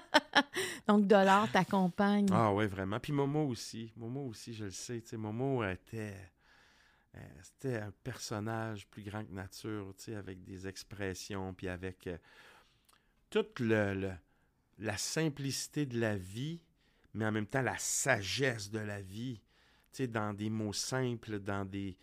[0.86, 2.26] donc, Dollar t'accompagne.
[2.32, 2.98] Ah ouais, vraiment.
[3.00, 3.92] Puis Momo aussi.
[3.96, 5.00] Momo aussi, je le sais.
[5.00, 6.16] Tu Momo était...
[7.16, 12.18] euh, C'était un personnage plus grand que nature, tu avec des expressions, puis avec euh,
[13.30, 14.12] toute le,
[14.78, 16.60] la simplicité de la vie,
[17.14, 19.40] mais en même temps la sagesse de la vie,
[19.92, 21.96] tu dans des mots simples, dans des...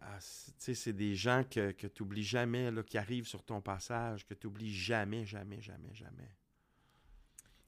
[0.00, 4.46] ah, c'est- des gens que, tu n'oublies jamais, qui arrivent sur ton passage, que tu
[4.46, 6.30] n'oublies jamais, jamais, jamais, jamais.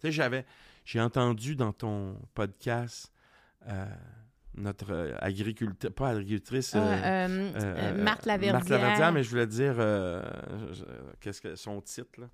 [0.04, 0.44] Tu sais, j'avais...
[0.84, 3.10] J'ai entendu dans ton podcast
[3.66, 3.86] euh,
[4.54, 8.52] notre euh, agriculteur, pas agricultrice, Ah, euh, euh, Marthe Laverdière.
[8.52, 9.76] Marthe Laverdière, mais je voulais dire,
[11.20, 12.28] qu'est-ce que son titre, là?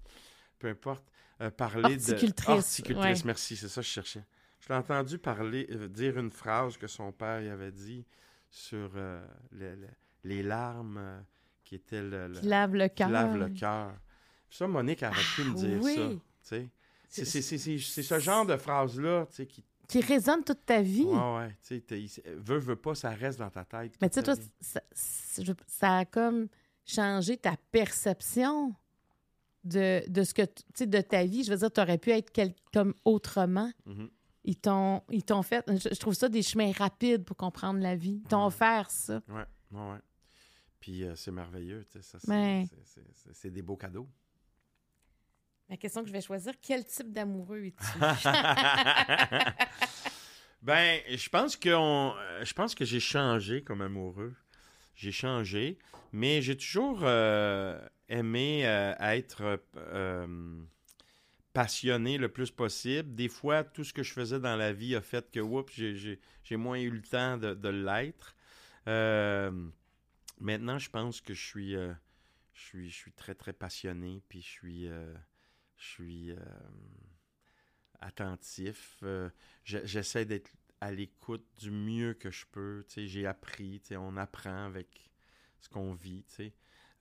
[0.59, 1.05] peu importe,
[1.57, 2.53] parler Horticultrice, de...
[2.55, 3.27] Horticultrice, ouais.
[3.27, 4.25] merci, c'est ça que je cherchais.
[4.59, 8.05] Je l'ai entendu parler, dire une phrase que son père y avait dit
[8.51, 9.87] sur euh, le- le-
[10.25, 11.25] les larmes
[11.65, 13.09] qui étaient le, le- Qui lave le cœur.
[13.11, 13.93] lavent le cœur.
[14.51, 15.95] Ça, Monique aurait pu me Ah, dire oui.
[15.95, 16.69] ça, tu sais.
[17.11, 21.03] C'est- C'est- C'est c'est- c'est ce genre de phrase-là, qui Qui résonne toute ta vie.
[21.03, 21.57] Ouais, ouais.
[21.67, 23.95] Tu sais, veut, veut pas, ça reste dans ta tête.
[24.01, 24.81] Mais tu sais, toi, ça,
[25.67, 26.47] ça a comme
[26.87, 28.73] changé ta perception
[29.65, 31.43] de, de ce que tu sais, de ta vie.
[31.45, 33.71] Je veux dire, tu aurais pu être quel- comme autrement.
[33.85, 34.09] Mhm.
[34.45, 35.65] Ils t'ont ils t'ont fait.
[35.69, 38.21] Je, je trouve ça des chemins rapides pour comprendre la vie.
[38.25, 38.47] Ils t'ont Ouais.
[38.47, 39.21] offert ça.
[39.29, 39.99] Ouais, ouais, ouais.
[40.79, 42.29] Puis euh, c'est merveilleux, tu sais, ça,
[43.33, 44.09] c'est des beaux cadeaux.
[45.71, 48.01] La question que je vais choisir, quel type d'amoureux es-tu?
[50.63, 54.35] ben, je pense que on- euh, je pense que j'ai changé comme amoureux.
[54.97, 55.79] J'ai changé,
[56.13, 60.61] mais j'ai toujours euh, aimé euh, être euh,
[61.53, 63.15] passionné le plus possible.
[63.15, 66.19] Des fois, tout ce que je faisais dans la vie a fait que, oups, j'ai,
[66.57, 68.35] moins eu le temps de, de l'être.
[70.41, 71.95] Maintenant, je pense que je suis, je
[72.61, 74.89] suis, je suis très, très passionné, puis je suis,
[75.81, 76.37] je suis euh,
[78.01, 78.99] attentif.
[79.03, 79.31] Euh,
[79.65, 80.51] je- j'essaie d'être
[80.81, 82.85] à l'écoute du mieux que je peux.
[82.97, 85.11] J'ai appris, on apprend avec
[85.59, 86.25] ce qu'on vit.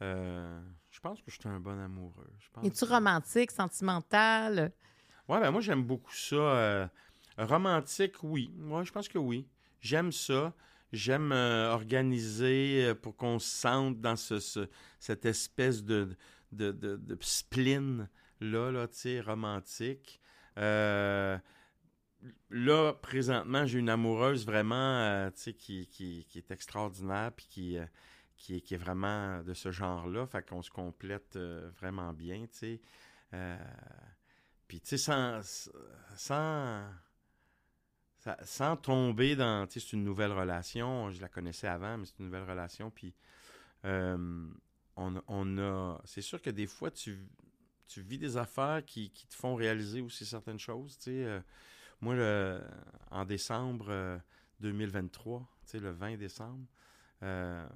[0.02, 0.62] Euh,
[0.92, 2.30] je pense que je suis un bon amoureux.
[2.64, 4.72] Es-tu que- romantique, sentimental?
[5.28, 6.36] Ouais, ben moi, j'aime beaucoup ça.
[6.36, 6.88] euh,
[7.38, 8.52] romantique, oui.
[8.58, 9.48] Moi, je pense que oui.
[9.80, 10.54] J'aime ça.
[10.92, 14.68] J'aime euh, organiser pour qu'on se sente dans ce, ce-
[15.00, 16.18] cette espèce de,
[16.52, 18.10] de, de, de spleen
[18.40, 20.22] là, là tu sais, romantique.
[20.58, 21.38] Euh,
[22.50, 27.78] là, présentement, j'ai une amoureuse vraiment, tu sais, qui, qui, qui, est extraordinaire, puis qui,
[28.38, 30.26] qui, est, qui est vraiment de ce genre-là.
[30.28, 31.38] Fait qu'on se complète
[31.80, 32.82] vraiment bien, tu sais.
[34.68, 35.42] puis, tu sais, sans,
[36.16, 36.84] sans,
[38.44, 41.12] sans tomber dans, tu sais, c'est une nouvelle relation.
[41.12, 42.92] Je la connaissais avant, mais c'est une nouvelle relation.
[42.92, 43.14] Puis,
[45.00, 47.18] on, on, a, c'est sûr que des fois, tu,
[47.90, 50.98] tu vis des affaires qui, qui, te font réaliser aussi certaines choses.
[51.08, 51.42] Euh,
[52.02, 52.62] moi, le,
[53.10, 54.22] en décembre
[54.60, 56.66] 2023, euh, le 20 décembre,
[57.24, 57.68] euh,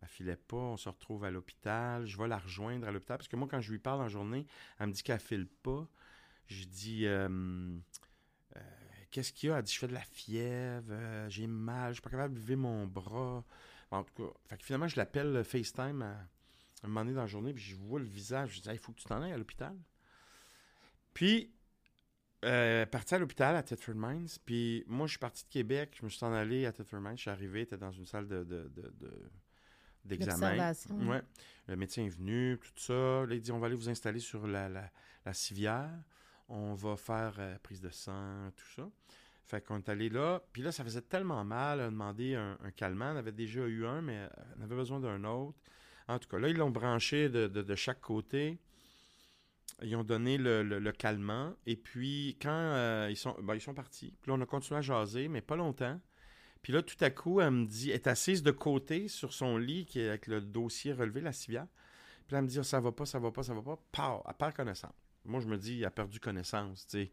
[0.00, 3.28] elle filait pas, on se retrouve à l'hôpital, je vais la rejoindre à l'hôpital, parce
[3.28, 4.46] que moi, quand je lui parle en journée,
[4.78, 5.86] elle me dit qu'elle file pas.
[6.46, 7.06] Je dis,
[9.10, 9.58] qu'est-ce qu'il y a?
[9.58, 12.56] Elle dit, je fais de la fièvre, j'ai mal, je suis pas capable de lever
[12.56, 13.44] mon bras.
[13.90, 16.02] En tout cas, finalement, je l'appelle FaceTime
[16.84, 18.92] un moment donné dans la journée, puis je vois le visage, je dis, il faut
[18.92, 19.76] que tu t'en ailles à l'hôpital.
[21.14, 21.52] Puis,
[22.44, 26.04] euh, parti à l'hôpital à Tetford Mines, puis moi, je suis parti de Québec, je
[26.04, 28.44] me suis en allé à Tetford Mines, je suis arrivé, était dans une salle de,
[28.44, 28.70] de,
[30.04, 30.72] d'examen.
[30.90, 31.22] Ouais.
[31.66, 33.24] Le médecin est venu, tout ça.
[33.24, 35.90] Là, il dit on va aller vous installer sur la, la, civière.
[36.48, 38.90] On va faire euh, prise de sang, tout ça.
[39.46, 40.42] Fait qu'on est allé là.
[40.52, 41.80] Puis là, ça faisait tellement mal.
[41.80, 43.12] On a demandé un, un calmant.
[43.12, 44.28] On avait déjà eu un, mais
[44.58, 45.58] on avait besoin d'un autre.
[46.08, 48.58] En tout cas, là, ils l'ont branché de, chaque côté.
[49.82, 51.54] Ils ont donné le, calmant.
[51.66, 54.78] Et puis, quand euh, ils, sont, ben, ils sont partis, puis là, on a continué
[54.78, 56.00] à jaser, mais pas longtemps.
[56.62, 59.58] Puis là, tout à coup, elle me dit, elle est assise de côté sur son
[59.58, 61.66] lit, qui avec le dossier relevé, la civière.
[62.26, 63.78] Puis là, elle me dit, ça va pas, ça va pas, ça va pas.
[63.92, 64.22] Pow!
[64.26, 64.94] Elle perd connaissance.
[65.24, 67.10] Moi, je me dis, elle a perdu connaissance, tu sais.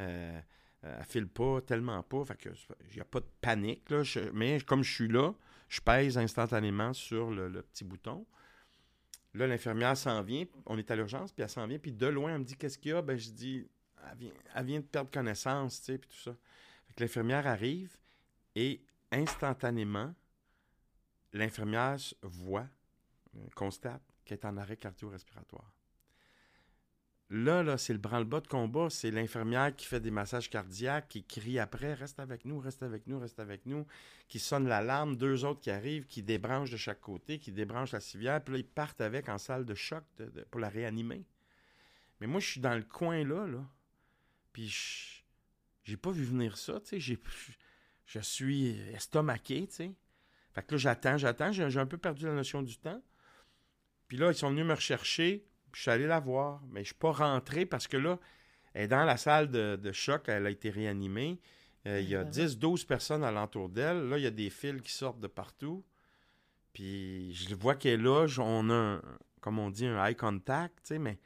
[0.00, 0.40] Euh,
[0.82, 2.24] elle file pas, tellement pas.
[2.24, 2.48] Fait que,
[2.90, 4.02] il n'y a pas de panique, là.
[4.32, 5.32] mais comme je suis là,
[5.72, 8.26] je pèse instantanément sur le, petit bouton.
[9.32, 10.44] Là, l'infirmière s'en vient.
[10.66, 11.78] On est à l'urgence, puis elle s'en vient.
[11.78, 13.00] Puis de loin, elle me dit Qu'est-ce qu'il y a?
[13.00, 13.66] Ben, je dis
[14.54, 16.36] elle vient, de perdre connaissance, tu sais, puis tout ça.
[16.98, 17.96] L'infirmière arrive
[18.54, 20.14] et instantanément,
[21.32, 22.68] l'infirmière voit,
[23.36, 25.72] euh, constate qu'elle est en arrêt cardio-respiratoire.
[27.34, 28.90] Là, c'est le branle-bas de combat.
[28.90, 33.06] C'est l'infirmière qui fait des massages cardiaques, qui crie après Reste avec nous, reste avec
[33.06, 33.86] nous, reste avec nous,
[34.28, 35.16] qui sonne l'alarme.
[35.16, 38.44] Deux autres qui arrivent, qui débranchent de chaque côté, qui débranchent la civière.
[38.44, 40.04] Puis là, ils partent avec en salle de choc
[40.50, 41.24] pour la réanimer.
[42.20, 43.64] Mais moi, je suis dans le coin là, là.
[44.52, 45.24] Puis
[45.84, 47.16] j'ai pas vu venir ça, tu sais.
[48.04, 49.94] Je suis estomaqué, tu sais.
[50.52, 51.50] Fait que là, j'attends, j'attends.
[51.50, 53.02] J'ai un peu perdu la notion du temps.
[54.06, 56.84] Puis là, ils sont venus me rechercher je suis allé la voir, mais je ne
[56.86, 58.18] suis pas rentré parce que là,
[58.74, 61.38] elle est dans la salle de, choc, elle a été réanimée.
[61.86, 64.08] Euh, il y a 10-12 personnes alentour d'elle.
[64.08, 65.84] Là, il y a des fils qui sortent de partout.
[66.72, 68.26] Puis je vois qu'elle est là.
[68.38, 69.00] On a,
[69.40, 71.18] comme on dit, un eye contact, mais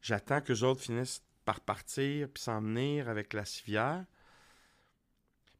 [0.00, 4.04] j'attends que les autres finissent par partir puis s'en venir avec la civière.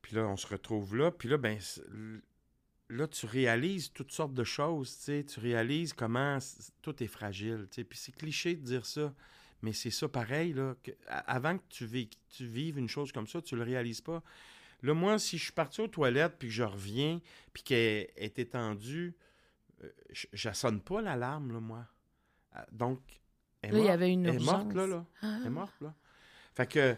[0.02, 1.10] Puis là, on se retrouve là.
[1.10, 1.58] Puis là, ben,
[2.90, 6.38] là, tu réalises toutes sortes de choses, tu sais, tu réalises comment
[6.82, 9.14] tout est fragile, tu sais, puis c'est cliché de dire ça,
[9.62, 10.74] mais c'est ça pareil, là,
[11.08, 14.22] avant que tu, tu vives une chose comme ça, tu le réalises pas.
[14.82, 17.20] Là, moi, si je suis parti aux toilettes, puis que je reviens,
[17.52, 19.14] puis qu'elle est étendue,
[19.84, 19.88] euh,
[20.32, 21.86] je sonne pas l'alarme, là, moi.
[22.52, 23.00] Ah, donc,
[23.62, 25.06] elle est, il y avait une est morte, là, là.
[25.22, 25.50] Elle est ah.
[25.50, 25.94] morte, là.
[26.54, 26.96] Fait que,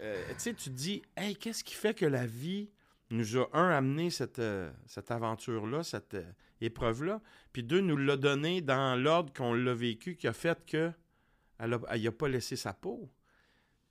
[0.00, 2.70] euh, tu sais, tu te dis, hey, qu'est-ce qui fait que la vie
[3.12, 7.20] nous a, un, amené cette, euh, cette aventure-là, cette euh, épreuve-là,
[7.52, 10.92] puis deux, nous l'a donné dans l'ordre qu'on l'a vécu, qui a fait que
[11.58, 13.08] elle n'a pas laissé sa peau.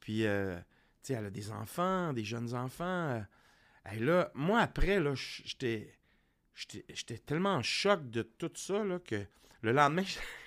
[0.02, 0.64] Puis, euh, tu
[1.04, 3.24] sais, elle a des enfants, des jeunes enfants.
[3.94, 5.94] et là, moi, après, là, j'étais...
[6.54, 9.26] J'étais tellement en choc de tout ça là, que
[9.62, 10.04] le lendemain,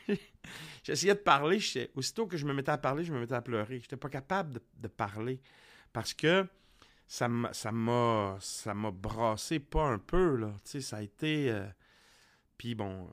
[0.84, 1.58] j'essayais de parler.
[1.94, 3.78] Aussitôt que je me mettais à parler, je me mettais à pleurer.
[3.78, 5.40] Je n'étais pas capable de parler.
[5.92, 6.46] Parce que
[7.06, 7.52] ça m'a
[8.40, 10.52] ça m'a brassé pas un peu là.
[10.64, 11.66] Tu sais ça a été euh,
[12.56, 13.08] puis bon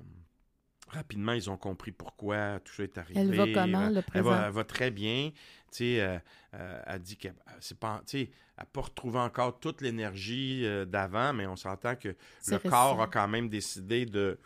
[0.90, 3.20] rapidement ils ont compris pourquoi tout ça est arrivé.
[3.20, 4.44] Elle va comment le présent?
[4.46, 5.32] elle va, très bien.
[5.72, 6.18] Tu sais euh,
[6.54, 11.34] euh, elle dit que c'est pas tu sais elle pas retrouvé encore toute l'énergie d'avant
[11.34, 12.16] mais on s'entend que
[12.48, 14.40] le corps a quand même décidé de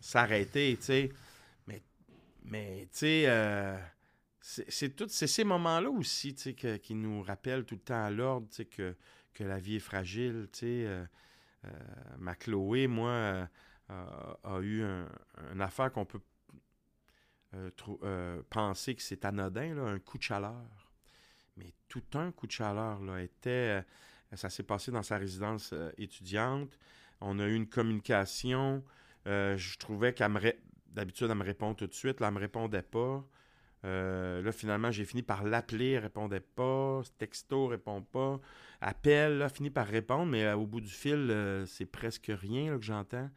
[0.00, 1.12] s'arrêter tu sais.
[1.66, 1.82] Mais
[2.44, 3.78] mais tu sais
[4.46, 8.94] c'est ces moments-là aussi qui nous rappellent tout le temps à l'ordre que,
[9.32, 10.48] que la vie est fragile.
[10.62, 11.06] Euh,
[11.64, 11.70] euh,
[12.18, 13.46] ma Chloé, moi, euh,
[13.88, 15.08] a eu un,
[15.54, 16.20] une affaire qu'on peut
[18.50, 20.92] penser que c'est anodin, un coup de chaleur.
[21.56, 23.82] Mais tout un coup de chaleur là, était.
[24.34, 26.78] ça s'est passé dans sa résidence étudiante.
[27.22, 28.84] On a eu une communication.
[29.24, 30.40] je trouvais qu'elle me.
[30.88, 32.20] D'habitude, elle me répond tout de suite.
[32.20, 33.24] Là, elle me répondait pas.
[33.84, 37.02] Euh, là, finalement, j'ai fini par l'appeler, répondait pas.
[37.18, 38.40] Texto, répond pas.
[38.80, 42.76] Appel, là, fini par répondre, mais euh, au bout du fil, euh, c'est presque rien
[42.78, 43.28] que j'entends.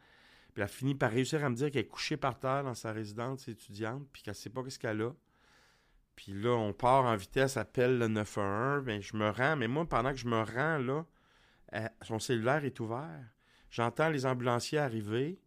[0.54, 2.74] Puis elle a fini par réussir à me dire qu'elle est couchée par terre dans
[2.74, 5.12] sa résidence étudiante, puis qu'elle sait pas qu'est-ce qu'elle a.
[6.16, 9.86] Puis là, on part en vitesse, appelle le 911, ben, je me rends, mais moi,
[9.86, 11.04] pendant que je me rends là,
[12.02, 13.24] son cellulaire est ouvert.
[13.70, 15.38] J'entends les ambulanciers arriver,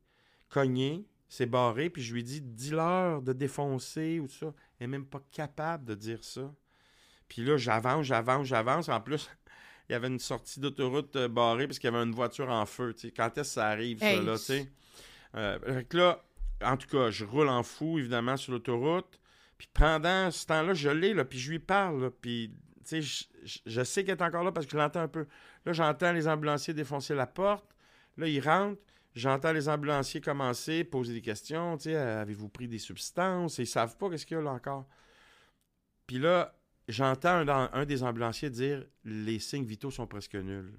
[0.49, 4.47] cogner, c'est barré, puis je lui dis, dis-leur de défoncer ou ça.
[4.79, 6.53] Elle n'est même pas capable de dire ça.
[7.29, 8.89] Puis là, j'avance, j'avance, j'avance.
[8.89, 9.29] En plus,
[9.89, 12.65] il y avait une sortie d'autoroute euh, barrée parce qu'il y avait une voiture en
[12.65, 12.93] feu.
[13.15, 14.69] Quand est-ce que ça arrive, ça, là, tu sais?
[15.35, 16.21] Euh, là,
[16.65, 19.17] en tout cas, je roule en fou, évidemment, sur l'autoroute.
[19.57, 23.01] Puis pendant ce temps-là, je l'ai, là, puis je lui parle, là, puis, tu sais,
[23.01, 25.27] je, je- je sais qu'elle est encore là parce que je l'entends un peu.
[25.65, 27.73] Là, j'entends les ambulanciers défoncer la porte.
[28.17, 28.81] Là, ils rentrent.
[29.13, 33.57] J'entends les ambulanciers commencer, poser des questions, tu sais, avez-vous pris des substances?
[33.57, 34.87] Ils savent pas qu'est-ce qu'il y a là encore.
[36.07, 36.55] Puis là,
[36.87, 40.77] j'entends un, des ambulanciers dire les signes vitaux sont presque nuls.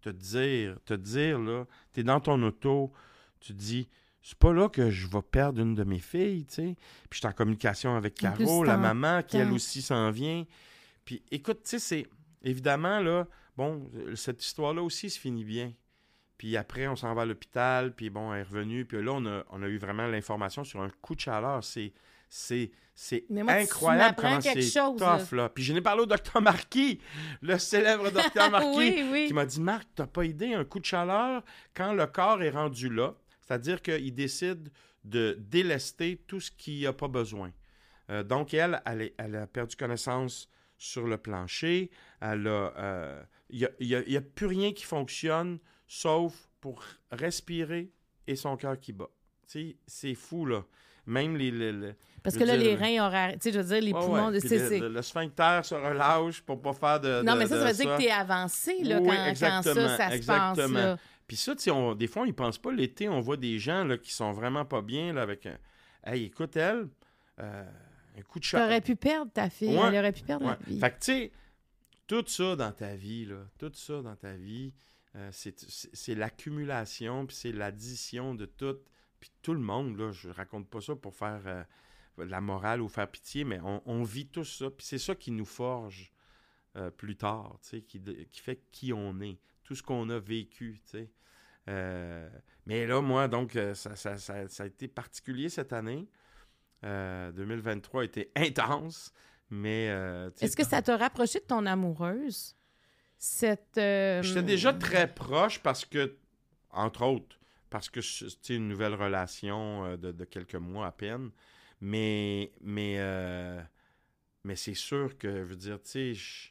[0.00, 2.92] Te dire, te dire, là, t'es dans ton auto,
[3.40, 3.88] tu te dis,
[4.20, 6.76] c'est pas là que je vais perdre une de mes filles, tu sais.
[7.08, 10.44] Puis je suis en communication avec Caro, la maman, qui elle aussi s'en vient.
[11.04, 12.06] Puis écoute, tu sais, c'est
[12.42, 13.26] évidemment, là,
[13.56, 15.72] bon, euh, cette histoire-là aussi se finit bien.
[16.38, 18.84] Puis après, on s'en va à l'hôpital, puis bon, elle est revenue.
[18.84, 21.62] Puis là, on a, on a eu vraiment l'information sur un coup de chaleur.
[21.62, 21.92] C'est,
[22.28, 25.48] c'est, c'est incroyable comment c'est chose, tough, là.
[25.48, 27.00] Puis je n'ai parlé au docteur Marquis,
[27.40, 29.24] le célèbre docteur Marquis, oui, oui.
[29.28, 31.42] qui m'a dit Marc, t'as pas idée, un coup de chaleur,
[31.74, 34.70] quand le corps est rendu là, c'est-à-dire qu'il décide
[35.04, 37.52] de délester tout ce qu'il n'a pas besoin.
[38.10, 40.48] Euh, donc, elle, elle, est- elle a perdu connaissance
[40.78, 41.90] sur le plancher.
[42.20, 42.72] Elle a.
[42.76, 47.90] euh, Il n'y a, plus rien qui fonctionne sauf pour respirer
[48.26, 49.08] et son cœur qui bat.
[49.48, 50.64] Tu c'est fou, là.
[51.06, 51.50] Même les.
[51.50, 53.34] les- les- Parce que là, dire, les reins auraient.
[53.34, 54.30] Tu sais, je veux dire, les Ouais, poumons.
[54.30, 54.40] ouais.
[54.40, 57.22] tu le, le- le sphincter se relâche pour pas faire de.
[57.22, 59.26] Non, de- mais ça, ça veut dire que tu es avancé là, Oui, quand, quand
[59.26, 60.14] exactement, ça, ça se passe.
[60.14, 60.78] exactement.
[60.78, 60.96] Là.
[61.26, 62.72] Puis ça, tu sais, des fois, on y pense pas.
[62.72, 65.58] L'été, on voit des gens là, qui sont vraiment pas bien là, avec un.
[66.04, 66.88] Hey, écoute, elle,
[67.40, 67.64] euh,
[68.18, 68.64] un coup de Tu chat.
[68.64, 69.76] aurais pu perdre ta fille.
[69.76, 70.80] Ouais, Elle aurait pu perdre la vie.
[70.80, 71.32] Fait que, tu sais,
[72.06, 74.72] tout ça dans ta vie, là, tout ça dans ta vie,
[75.16, 78.76] euh, c'est l'accumulation, puis c'est l'addition de tout.
[79.20, 81.62] Puis tout le monde, là, je raconte pas ça pour faire euh,
[82.18, 84.70] de la morale ou faire pitié, mais on, vit tout ça.
[84.70, 86.12] Puis c'est ça qui nous forge
[86.76, 88.00] euh, plus tard, qui,
[88.30, 90.80] qui fait qui on est, tout ce qu'on a vécu.
[91.68, 92.28] Euh,
[92.66, 96.08] mais là, moi, donc, euh, ça, ça- ça- ça a été particulier cette année.
[96.84, 99.12] Euh, 2023 a été intense,
[99.48, 99.88] mais...
[99.90, 102.54] euh, Est-ce que ça t'a rapproché de ton amoureuse?
[103.26, 103.78] Cette.
[103.78, 106.14] euh, J'étais déjà très proche parce que,
[106.70, 107.38] entre autres,
[107.70, 111.30] parce que c'était une nouvelle relation euh, de, de quelques mois à peine.
[111.80, 113.62] Mais, mais, euh,
[114.44, 116.50] mais c'est sûr que, je veux dire, tu sais,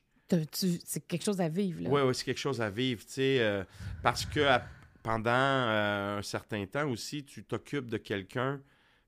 [0.83, 1.81] C'est quelque chose à vivre.
[1.83, 1.89] Là.
[1.91, 3.63] Ouais, ouais, c'est quelque chose à vivre, tu sais, euh,
[4.01, 4.65] parce que à-
[5.03, 8.61] pendant euh, un certain temps aussi, tu t'occupes de quelqu'un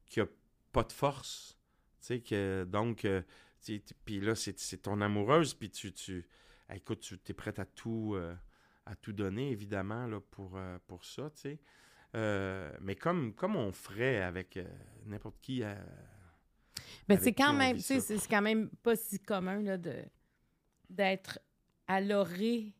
[0.06, 0.28] qui a
[0.72, 1.58] pas de force,
[2.00, 3.22] tu sais, que donc, euh,
[4.06, 6.28] puis là, c'est ton amoureuse, puis tu, tu,
[6.74, 8.36] écoute, tu es prête à tout, euh,
[8.86, 11.60] à tout donner, évidemment, là, pour, euh, pour ça, tu sais.
[12.16, 14.58] Euh, mais comme, comme on ferait avec
[15.06, 15.60] n'importe qui.
[17.08, 19.96] Mais avec c'est quand même, c'est quand même pas si commun là, de
[20.90, 21.40] d'être
[21.88, 22.74] à l'orée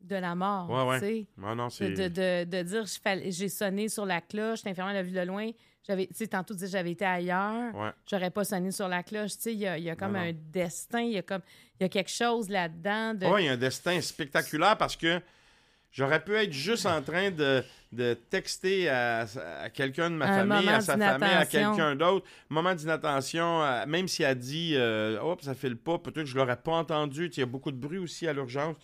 [0.00, 0.68] de la mort.
[0.68, 0.98] Ouais, ouais.
[1.00, 1.42] tu sais.
[1.42, 2.84] ouais, non, De, de, de, de dire
[3.30, 5.50] j'ai sonné sur la cloche, l'infirmière l'a vu de loin.
[5.86, 7.90] J'avais, tu sais, tantôt tu disais j'avais été ailleurs, Ouais.
[8.10, 9.32] j'aurais pas sonné sur la cloche.
[9.36, 10.28] Tu sais, il y a, il y a comme Non, non.
[10.28, 11.42] un destin, il y a comme
[11.78, 13.14] il y a quelque chose là-dedans.
[13.14, 13.26] De...
[13.26, 15.20] Oui, il y a un destin spectaculaire parce que
[15.92, 17.62] j'aurais pu être juste en train de,
[17.92, 19.26] de texter à,
[19.60, 22.26] à quelqu'un de ma Un famille, à sa famille, à quelqu'un d'autre.
[22.48, 26.24] Moment d'inattention, euh, même si elle dit euh, Hop, ça fait le pas, peut-être que
[26.24, 27.26] je l'aurais pas entendu.
[27.26, 28.76] Il y a beaucoup de bruit aussi à l'urgence.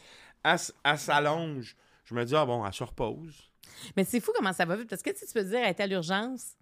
[0.45, 1.77] Elle, elle s'allonge.
[2.05, 3.49] Je me dis Ah bon, elle se repose.
[3.97, 5.81] Mais c'est fou comment ça va vite parce que tu peux te dire elle est
[5.81, 6.55] à l'urgence,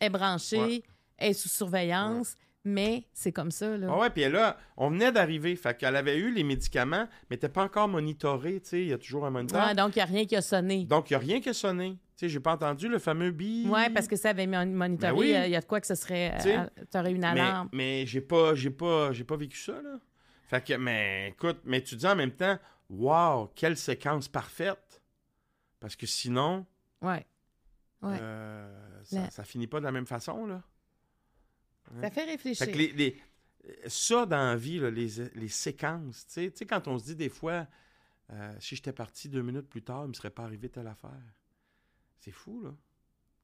[0.00, 0.82] est branchée, Ouais.
[1.18, 2.34] est sous surveillance,
[2.64, 3.88] mais c'est comme ça là.
[3.90, 5.54] Ah ouais, puis là, on venait d'arriver.
[5.56, 8.60] Fait qu'elle avait eu les médicaments, mais n'était pas encore monitorée.
[8.60, 9.66] tu sais, Il y a toujours un moniteur.
[9.66, 10.84] Ouais, donc il n'y a rien qui a sonné.
[10.86, 11.98] Donc, il n'y a rien qui a sonné.
[12.16, 13.68] Tu sais, j'ai pas entendu le fameux bip.
[13.70, 15.12] Oui, parce que ça avait mon- monitoré.
[15.12, 15.34] Ben oui.
[15.46, 16.32] Il y a de quoi que ce serait.
[16.38, 16.58] Tu sais,
[16.90, 17.68] tu aurais une Mais, alarme.
[17.72, 19.98] mais j'ai pas, j'ai pas, j'ai pas vécu ça, là.
[20.48, 22.56] Fait que, mais écoute, mais tu dis en même temps,
[22.88, 25.02] wow, quelle séquence parfaite.
[25.80, 26.64] Parce que sinon,
[27.02, 27.26] Ouais.
[28.00, 28.16] Ouais.
[28.20, 30.62] euh, ça, ça finit pas de la même façon, là.
[32.00, 32.64] Ça fait réfléchir.
[32.66, 33.20] Fait que les, les-
[33.86, 37.28] ça, dans la vie, là, les, les séquences, tu sais, quand on se dit des
[37.28, 37.66] fois,
[38.30, 41.10] euh, si j'étais parti deux minutes plus tard, il me serait pas arrivé telle affaire.
[42.18, 42.74] C'est fou, là.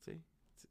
[0.03, 0.21] Tu sais,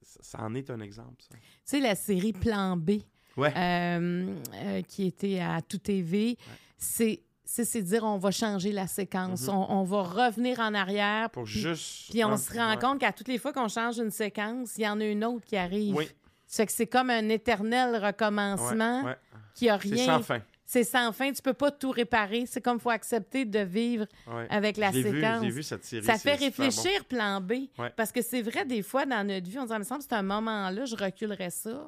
[0.02, 1.36] ça, ça en est un exemple, ça.
[1.36, 2.92] Tu sais, la série Plan B.
[3.38, 3.54] Ouais.
[3.56, 6.38] euh, euh, qui était à Tout TV.
[6.78, 7.22] C'est
[7.66, 9.50] c'est dire on va changer la séquence, Mhm.
[9.56, 11.30] on, on va revenir en arrière.
[11.32, 12.10] Pour puis, juste.
[12.12, 12.80] puis on se rend ouais.
[12.80, 15.46] compte qu'à toutes les fois qu'on change une séquence, il y en a une autre
[15.46, 15.96] qui arrive.
[15.96, 16.08] Oui.
[16.46, 19.18] Ça fait que c'est comme un éternel recommencement Ouais, ouais.
[19.56, 20.06] qui a C'est rien.
[20.06, 20.42] sans fin.
[20.66, 21.32] C'est sans fin.
[21.32, 22.46] Tu peux pas tout réparer.
[22.46, 24.46] C'est comme faut accepter de vivre Ouais.
[24.52, 25.40] avec la Je l'ai vu, séquence.
[25.40, 26.06] je l'ai vu cette série.
[26.06, 27.54] Ça c'est fait réfléchir plan B.
[27.96, 30.08] Parce que c'est vrai, des fois, dans notre vie, on dit, il me semble que
[30.10, 31.88] c'est un moment-là, je reculerais ça.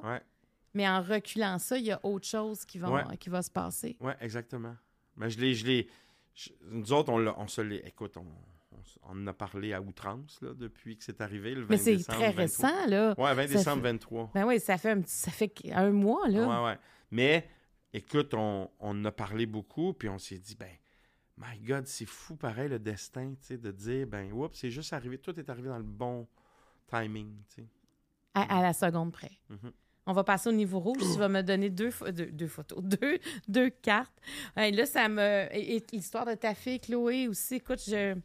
[0.73, 3.97] Mais en reculant ça, il y a autre chose qui va, qui va se passer.
[3.99, 4.73] ouais, exactement.
[5.17, 5.53] Mais je l'ai.
[5.53, 5.87] Je l'ai
[6.33, 7.85] je- nous autres, on, on se l'est.
[7.87, 8.25] Écoute, on,
[9.03, 11.97] on, en a parlé à outrance là, depuis que c'est arrivé, le 20 Mais c'est
[11.97, 12.69] décembre très 23.
[12.69, 13.13] récent, là.
[13.17, 14.31] Ouais, 20 Ça décembre fait- 23.
[14.33, 16.47] Ben oui, ça fait un, ça fait un mois, là.
[16.63, 16.77] Ouais, ouais.
[17.11, 17.47] Mais
[17.93, 20.71] écoute, on, on en a parlé beaucoup, puis on s'est dit, ben,
[21.37, 24.93] my God, c'est fou pareil le destin, tu sais, de dire, ben, oups, c'est juste
[24.93, 26.27] arrivé, tout est arrivé dans le bon
[26.87, 27.67] timing, tu sais.
[28.33, 29.31] À, à la seconde près.
[29.49, 29.71] Mhm.
[30.07, 30.97] On va passer au niveau rouge.
[31.13, 32.83] Tu vas me donner deux, pho- deux, deux photos,
[33.47, 34.11] deux, cartes.
[34.55, 35.47] Là, ça me.
[35.93, 37.55] L'histoire de ta fille, Chloé, aussi.
[37.55, 38.15] Écoute, je.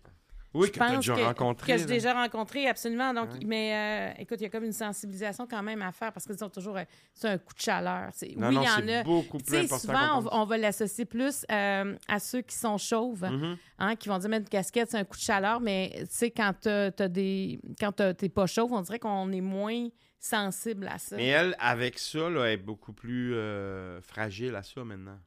[0.56, 1.72] Oui, je que tu as pense déjà que, rencontré.
[1.72, 3.12] Que j'ai déjà rencontré, absolument.
[3.14, 3.38] Donc, Ouais.
[3.46, 6.32] Mais euh, écoute, il y a comme une sensibilisation quand même à faire parce que
[6.32, 6.84] disons toujours, euh,
[7.14, 8.10] c'est un coup de chaleur.
[8.36, 9.02] Non, oui, non, il y en a.
[9.04, 9.78] beaucoup plus important.
[9.78, 13.24] souvent, on, va- on va l'associer plus euh, à ceux qui sont chauves.
[13.24, 13.56] Mhm.
[13.78, 16.30] hein, qui vont dire mettre une casquette, c'est un coup de chaleur, mais tu sais,
[16.30, 19.88] quand t'as- t'as des, quand t'es pas chauve, on dirait qu'on est moins
[20.18, 21.16] sensible à ça.
[21.16, 25.18] Mais elle, avec ça, là, elle est beaucoup plus euh, fragile à ça maintenant.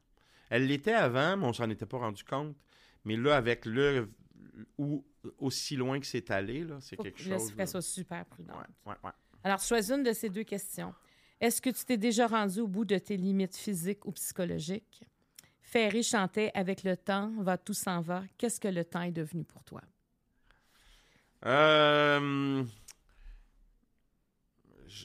[0.50, 2.56] Elle l'était avant, mais on s'en était pas rendu compte.
[3.04, 4.10] Mais là, avec le
[4.78, 5.04] ou
[5.38, 7.54] aussi loin que c'est allé, là, c'est quelque que- chose.
[7.54, 8.56] qu'elle soit super prudente.
[8.56, 9.10] Ouais, ouais, ouais.
[9.44, 10.94] Alors, choisis une de ces deux questions.
[11.40, 15.02] Est-ce que tu t'es déjà rendu au bout de tes limites physiques ou psychologiques?
[15.62, 18.22] Ferry chantait Avec le temps, va tout s'en va.
[18.36, 19.80] Qu'est-ce que le temps est devenu pour toi?
[21.46, 22.62] Euh,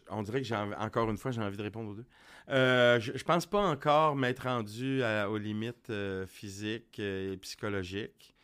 [0.10, 2.06] on dirait que j'ai encore une fois, j'ai envie de répondre aux deux.
[2.50, 7.38] Euh, je, je pense pas encore m'être rendu à- aux limites euh, physiques euh, et
[7.38, 8.35] psychologiques.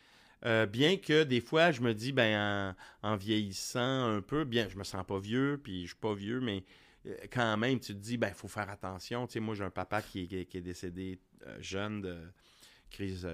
[0.44, 4.68] Euh, bien que des fois, je me dis, ben, en, en vieillissant un peu, bien,
[4.68, 6.64] je me sens pas vieux, puis je suis pas vieux, mais
[7.06, 9.26] euh, quand même, tu te dis, ben, il faut faire attention.
[9.26, 12.18] Tu sais, moi, j'ai un papa qui est, qui est- décédé euh, jeune de
[12.90, 13.28] crise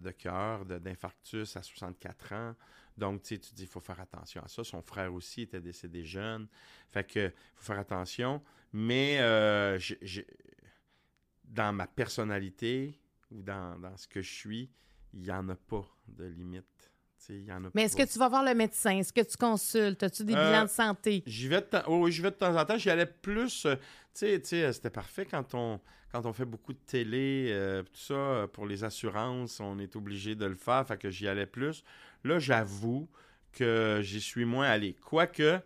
[0.00, 2.54] de cœur, d'infarctus à 64 ans.
[2.98, 4.62] Donc, tu te dis, il faut faire attention à ça.
[4.62, 6.48] Son frère aussi était décédé jeune.
[6.90, 8.42] Fait que, faut faire attention.
[8.72, 9.18] Mais
[11.44, 12.98] dans ma personnalité
[13.30, 14.70] ou dans, dans ce que je suis,
[15.14, 16.64] il n'y en a pas de limite.
[17.28, 18.96] Y en a Mais est-ce que tu vas voir le médecin?
[18.96, 20.02] Est-ce que tu consultes?
[20.02, 21.22] As-tu des Euh, bilans de santé?
[21.26, 22.78] J'y vais de temps, oh oui, vais de temps en temps.
[22.78, 23.66] J'y allais plus.
[23.66, 23.76] euh,
[24.14, 25.80] tu sais, euh, c'était parfait quand on,
[26.10, 30.34] quand on fait beaucoup de télé, euh, tout ça, pour les assurances, on est obligé
[30.34, 30.84] de le faire.
[30.86, 31.84] Fait que j'y allais plus.
[32.24, 33.06] Là, j'avoue
[33.52, 34.94] que j'y suis moins allé.
[35.04, 35.60] Quoique,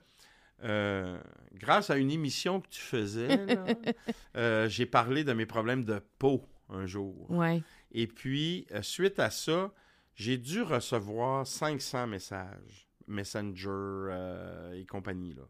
[0.64, 1.18] euh,
[1.54, 3.28] grâce à une émission que tu faisais,
[4.36, 7.26] euh, j'ai parlé de mes problèmes de peau un jour.
[7.30, 7.62] Oui.
[7.94, 9.72] Et puis, euh, suite à ça,
[10.16, 15.32] j'ai dû recevoir 500 messages, Messenger euh, et compagnie.
[15.32, 15.44] Là.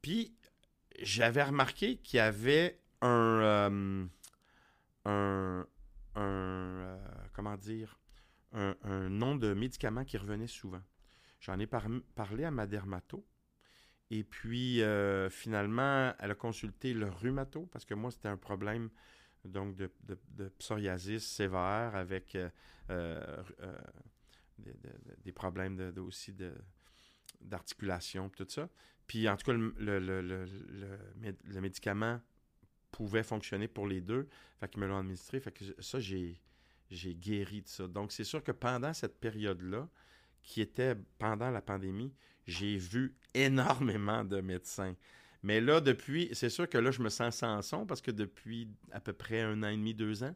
[0.00, 0.34] Puis,
[1.00, 4.08] j'avais remarqué qu'il y avait un,
[5.06, 5.64] euh,
[6.14, 6.98] un,
[7.34, 7.98] comment dire,
[8.52, 8.74] un,
[9.10, 10.82] nom de médicament qui revenait souvent.
[11.40, 13.24] J'en ai par- parlé à ma dermato.
[14.10, 14.82] Et puis,
[15.30, 18.88] finalement, elle a consulté le rhumato parce que moi, c'était un problème
[19.44, 22.48] donc de, de- psoriasis sévère avec euh,
[22.90, 23.78] euh, euh,
[24.58, 26.52] des, de- des problèmes de, aussi de,
[27.40, 28.68] d'articulation, tout ça.
[29.06, 32.20] Puis en tout cas, le, le- le- le- le mé- le médicament
[32.90, 34.28] pouvait fonctionner pour les deux.
[34.60, 35.40] Fait qu'ils me l'ont administré.
[35.40, 36.40] Fait que ça, j'ai,
[36.90, 37.86] j'ai guéri de ça.
[37.86, 39.88] Donc c'est sûr que pendant cette période-là,
[40.42, 42.12] qui était pendant la pandémie,
[42.46, 44.94] j'ai vu énormément de médecins.
[45.42, 48.68] Mais là, depuis, c'est sûr que là, je me sens sans son parce que depuis
[48.92, 50.34] à peu près un an et demi, deux ans,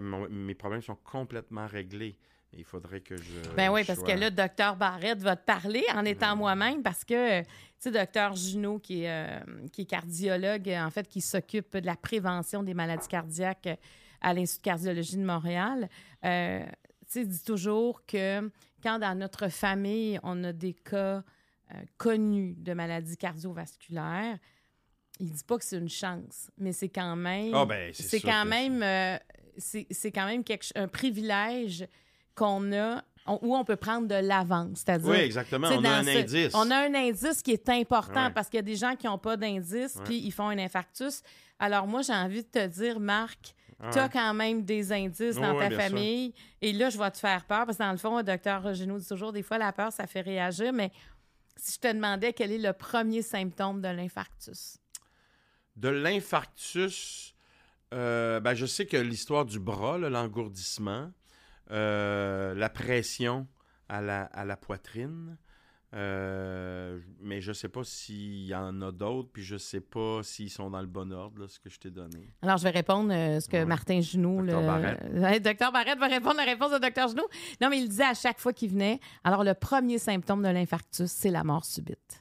[0.00, 2.16] mon- mes problèmes sont complètement réglés.
[2.54, 3.40] Il faudrait que je.
[3.56, 6.38] Ben oui, parce sois- que là, docteur Barrette va te parler en étant Mm.
[6.38, 7.46] moi-même parce que, tu
[7.78, 9.40] sais, docteur Junot, qui est, euh,
[9.72, 13.70] qui est cardiologue, en fait, qui s'occupe de la prévention des maladies cardiaques
[14.20, 15.88] à l'Institut de cardiologie de Montréal,
[16.26, 16.62] euh,
[17.06, 18.50] tu sais, dit toujours que
[18.82, 21.22] quand dans notre famille, on a des cas
[21.74, 24.38] euh, connus de maladies cardiovasculaires,
[25.20, 28.44] il dit pas que c'est une chance, mais c'est quand même Ah, ben, c'est quand
[28.44, 29.16] même euh,
[29.58, 31.86] c'est quand même quelque, un privilège
[32.34, 35.68] qu'on a on- où on peut prendre de l'avance c'est-à-dire Oui, exactement.
[35.70, 36.52] On a un ce- indice.
[36.54, 38.32] on a un indice qui est important Ouais.
[38.32, 41.22] parce qu'il y a des gens qui n'ont pas d'indice puis ils font un infarctus
[41.58, 45.36] alors moi j'ai envie de te dire Marc Ah tu as quand même des indices
[45.36, 45.80] dans Ouais, ta sûr.
[45.82, 46.32] famille
[46.62, 49.00] et là je vais te faire peur parce que dans le fond le docteur Reginald
[49.00, 50.90] dit toujours des fois la peur ça fait réagir mais
[51.56, 54.78] si je te demandais quel est le premier symptôme de l'infarctus?
[55.76, 57.34] De l'infarctus,
[57.94, 61.10] euh, ben, je sais que l'histoire du bras, l'engourdissement,
[61.70, 63.46] euh, la pression
[63.88, 65.36] à la poitrine,
[65.94, 70.50] euh, mais je sais pas s'il y en a d'autres, puis je sais pas s'ils
[70.50, 72.32] sont dans le bon ordre, là, ce que je t'ai donné.
[72.42, 73.64] Alors, je vais répondre euh, ce que Ouais.
[73.64, 74.40] Martin Genoux...
[74.40, 75.42] Docteur le- Barrette.
[75.42, 77.26] Docteur Barrette va répondre la réponse de Docteur Genoux.
[77.60, 81.10] Non, mais il disait à chaque fois qu'il venait, alors le premier symptôme de l'infarctus,
[81.10, 82.18] c'est la mort subite.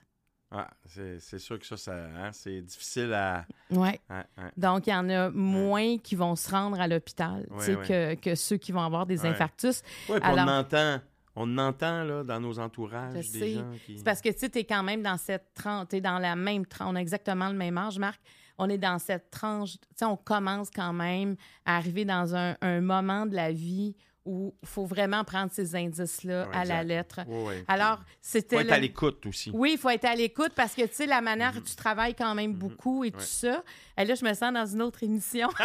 [0.53, 3.45] Ah, c'est sûr que ça, ça hein, c'est difficile à.
[3.69, 4.02] Ouais.
[4.10, 4.52] hein, hein.
[4.57, 7.88] Donc, il y en a moins qui vont se rendre à l'hôpital Ouais, ouais.
[7.88, 9.81] Que, que ceux qui vont avoir des infarctus.
[10.10, 10.99] Ouais, puis Alors- on entend,
[11.36, 13.53] on entend là, dans nos entourages Je des sais.
[13.53, 13.98] gens qui.
[13.98, 16.66] C'est parce que tu es quand même dans cette tranche, tu es dans la même
[16.66, 18.20] tranche, on a exactement le même âge, Marc.
[18.58, 21.36] On est dans cette tranche, tu sais, on commence quand même
[21.66, 25.76] à arriver dans un, un moment de la vie où il faut vraiment prendre ces
[25.76, 27.22] indices-là Ouais, à la lettre.
[27.28, 27.66] Ouais, ouais.
[27.68, 28.58] Alors, Faut c'était.
[28.58, 29.49] être à l'écoute aussi.
[29.52, 32.14] Oui, il faut être à l'écoute parce que, tu sais, la manière que tu travailles
[32.14, 33.64] quand même beaucoup et tout ça.
[33.98, 35.49] Et là, je me sens dans une autre émission.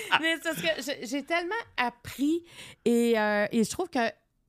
[0.20, 2.44] Mais c'est parce que j'ai tellement appris
[2.84, 3.98] et, euh, et je trouve que,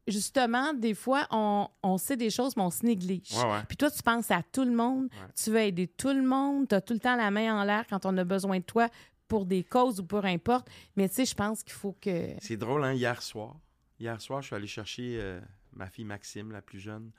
[0.08, 3.32] justement, des fois, on, on sait des choses, mais on se néglige.
[3.34, 3.64] Ouais, ouais.
[3.68, 5.28] Puis toi, tu penses à tout le monde, Ouais.
[5.42, 7.86] tu veux aider tout le monde, tu as tout le temps la main en l'air
[7.90, 8.90] quand on a besoin de toi
[9.28, 10.68] pour des causes ou peu importe.
[10.96, 12.34] Mais tu sais, je pense qu'il faut que...
[12.40, 13.56] C'est drôle, hein, hier soir.
[14.00, 15.40] Hier soir, je suis allé chercher euh,
[15.74, 17.12] ma fille Maxime, la plus jeune,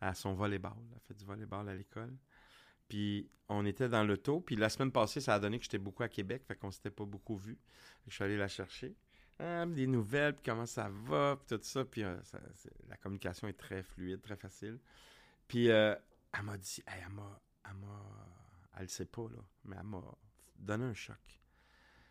[0.00, 0.74] à son volleyball.
[0.94, 2.12] Elle fait du volleyball à l'école.
[2.88, 4.40] Puis on était dans l'auto.
[4.40, 6.90] Puis la semaine passée, ça a donné que j'étais beaucoup à Québec, fait qu'on s'était
[6.90, 7.50] pas beaucoup que
[8.06, 8.94] Je suis allé la chercher.
[9.38, 11.84] Ah, des nouvelles, puis comment ça va, puis tout ça.
[11.84, 12.16] Puis euh,
[12.88, 14.78] la communication est très fluide, très facile.
[15.46, 15.94] Puis euh,
[16.32, 17.76] elle m'a dit, elle m'a, elle
[18.76, 20.02] elle le sait pas, là, mais elle m'a
[20.58, 21.16] donné un choc.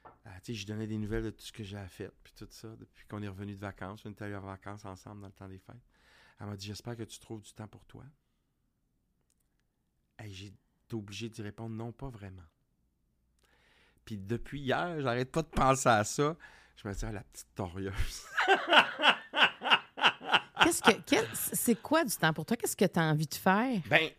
[0.03, 2.75] Tu sais, je donnais des nouvelles de tout ce que j'ai fait, puis tout ça,
[2.75, 4.05] depuis qu'on est revenu de vacances.
[4.05, 5.75] On est allés en vacances ensemble dans le temps des fêtes.
[6.39, 8.03] Elle m'a dit J'espère que tu trouves du temps pour toi.
[10.25, 10.53] J'ai
[10.95, 12.43] obligé d'y répondre Non, pas vraiment.
[14.05, 16.35] Puis depuis hier, j'arrête pas de penser à ça.
[16.75, 18.23] Je me dis Ah, la petite torieuse.
[20.61, 21.15] Qu'est-ce que...
[21.33, 22.57] C'est quoi du temps pour toi?
[22.57, 23.79] Qu'est-ce que tu as envie de faire?
[23.87, 24.09] Ben,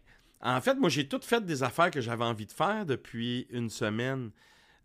[0.40, 3.70] en fait, moi, j'ai toutes fait des affaires que j'avais envie de faire depuis une
[3.70, 4.31] semaine.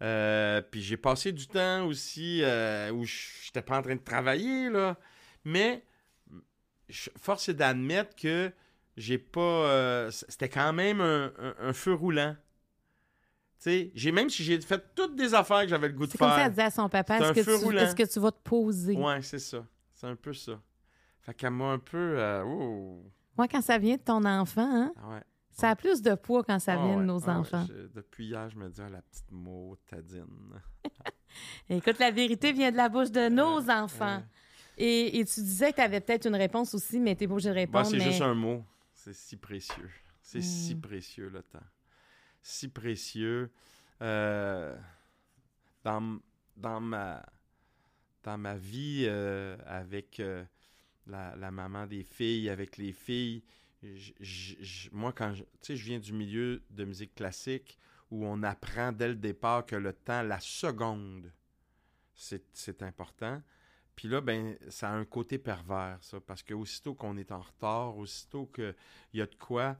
[0.01, 3.15] Euh, puis j'ai passé du temps aussi euh, où je
[3.47, 4.97] n'étais pas en train de travailler, là.
[5.45, 5.83] Mais
[6.89, 8.51] je- force est d'admettre que
[9.01, 9.39] j'ai pas.
[9.41, 12.35] euh, C'était quand même un, un- un feu roulant.
[13.57, 16.11] Tu sais, j'ai même si j'ai fait toutes des affaires que j'avais le goût de
[16.11, 16.45] C'est comme ça, faire.
[16.45, 17.39] elle disait à son papa, est-ce que,
[18.03, 18.95] tu, que vas te poser?
[18.97, 19.63] Ouais, c'est ça.
[19.93, 20.59] C'est un peu ça.
[21.21, 22.15] Fait qu'elle m'a un peu.
[22.17, 22.43] euh.
[23.37, 25.21] Moi, quand ça vient de ton enfant, hein, Ah ouais.
[25.51, 27.65] ça a plus de poids quand ça Ah vient ouais, de nos ah ouais, enfants.
[27.67, 30.25] je- depuis hier, je me dis, la petite motadine.
[31.69, 34.17] Écoute, la vérité vient de la bouche de nos enfants.
[34.17, 34.23] Ouais.
[34.77, 37.33] Et, et tu disais que tu avais peut-être une réponse aussi, mais tu n'es pas
[37.33, 37.85] obligé de Bah, répondre.
[37.85, 38.03] c'est mais...
[38.05, 38.63] juste un mot.
[39.03, 39.89] C'est si précieux.
[40.21, 40.81] C'est si Mm.
[40.81, 41.65] précieux, le temps.
[42.43, 43.51] Si précieux.
[44.01, 44.77] Euh,
[45.83, 46.19] dans,
[46.55, 47.25] dans, ma,
[48.23, 50.45] dans ma vie euh, avec euh,
[51.07, 53.43] la, la maman des filles, avec les filles,
[53.83, 57.79] j- j- j- moi, quand je, tu sais, je viens du milieu de musique classique
[58.11, 61.31] où on apprend dès le départ que le temps, la seconde,
[62.13, 63.41] c'est important.
[64.01, 67.41] Puis là, ben, ça a un côté pervers, ça, parce que aussitôt qu'on est en
[67.41, 68.73] retard, aussitôt qu'il
[69.13, 69.77] y a de quoi,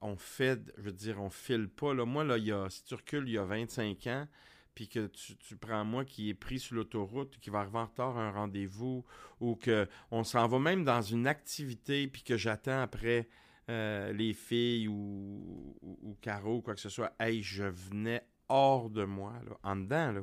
[0.00, 1.94] on fait, je veux dire, on file pas.
[1.94, 2.04] Là.
[2.04, 4.26] Moi, là, si tu recules, il y a 25 ans,
[4.74, 8.18] puis que tu, prends moi qui est pris sur l'autoroute, qui va arriver en retard
[8.18, 9.04] à un rendez-vous,
[9.38, 13.28] ou que on s'en va même dans une activité, puis que j'attends après
[13.68, 18.26] euh, les filles ou, ou, ou Caro ou quoi que ce soit, hey, je venais
[18.48, 20.22] hors de moi, là, en dedans, là.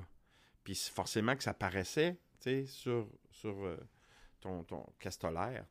[0.66, 2.20] Puis forcément que ça paraissait,
[2.66, 3.78] sur, sur euh,
[4.40, 5.28] ton, ton qu'est-ce que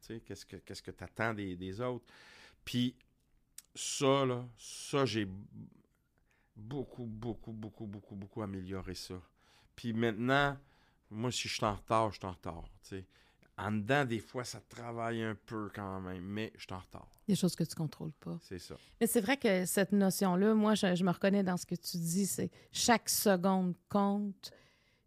[0.07, 2.05] tu qu'est-ce que qu'est-ce que t'attends des, des autres.
[2.65, 2.97] Puis
[3.75, 5.29] ça, là, ça, j'ai
[6.57, 9.21] beaucoup, beaucoup, beaucoup, beaucoup, beaucoup amélioré ça.
[9.75, 10.57] Puis maintenant,
[11.11, 13.07] moi, si je suis en retard, je suis en retard, tu sais.
[13.59, 17.09] En dedans, des fois, ça travaille un peu quand même, mais je suis en retard.
[17.27, 18.39] Des choses que tu contrôles pas.
[18.43, 18.77] C'est ça.
[19.01, 21.97] Mais c'est vrai que cette notion-là, moi, je, je me reconnais dans ce que tu
[21.97, 24.53] dis, c'est chaque seconde compte.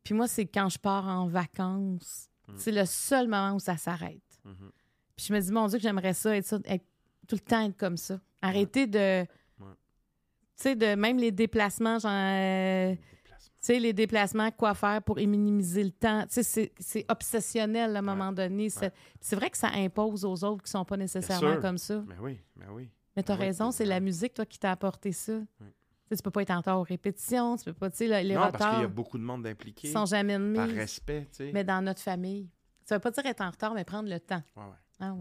[0.04, 2.54] Puis moi, c'est quand je pars en vacances, Mm.
[2.58, 4.22] c'est le seul moment où ça s'arrête.
[4.44, 4.72] Mhm.
[5.16, 6.86] Puis je me dis, mon Dieu, que j'aimerais ça être, ça, être
[7.28, 8.20] tout le temps être comme ça.
[8.42, 9.26] Arrêter de.
[9.26, 12.12] Tu sais, de même les déplacements, genre.
[12.12, 16.24] euh, tu sais, les déplacements, quoi faire pour minimiser le temps.
[16.28, 18.70] Tu sais, c'est- obsessionnel à un moment donné.
[18.70, 22.04] C'est vrai que ça impose aux autres qui sont pas nécessairement comme ça.
[22.08, 22.90] Mais oui, mais oui.
[23.16, 25.34] Mais tu as Oui, raison, c'est la musique, toi, qui t'a apporté ça.
[25.62, 25.68] Oui.
[26.10, 28.08] Tu sais, Tu peux pas être en retard aux répétitions, tu peux pas, tu sais,
[28.08, 29.92] le- les non, parce qu'il y a beaucoup de monde impliqué.
[29.92, 31.52] sont jamais Par admis, respect, tu sais.
[31.54, 32.50] mais dans notre famille.
[32.86, 34.74] Ça veut pas dire être en retard, mais prendre le temps Ouais, ouais.
[35.02, 35.14] hein.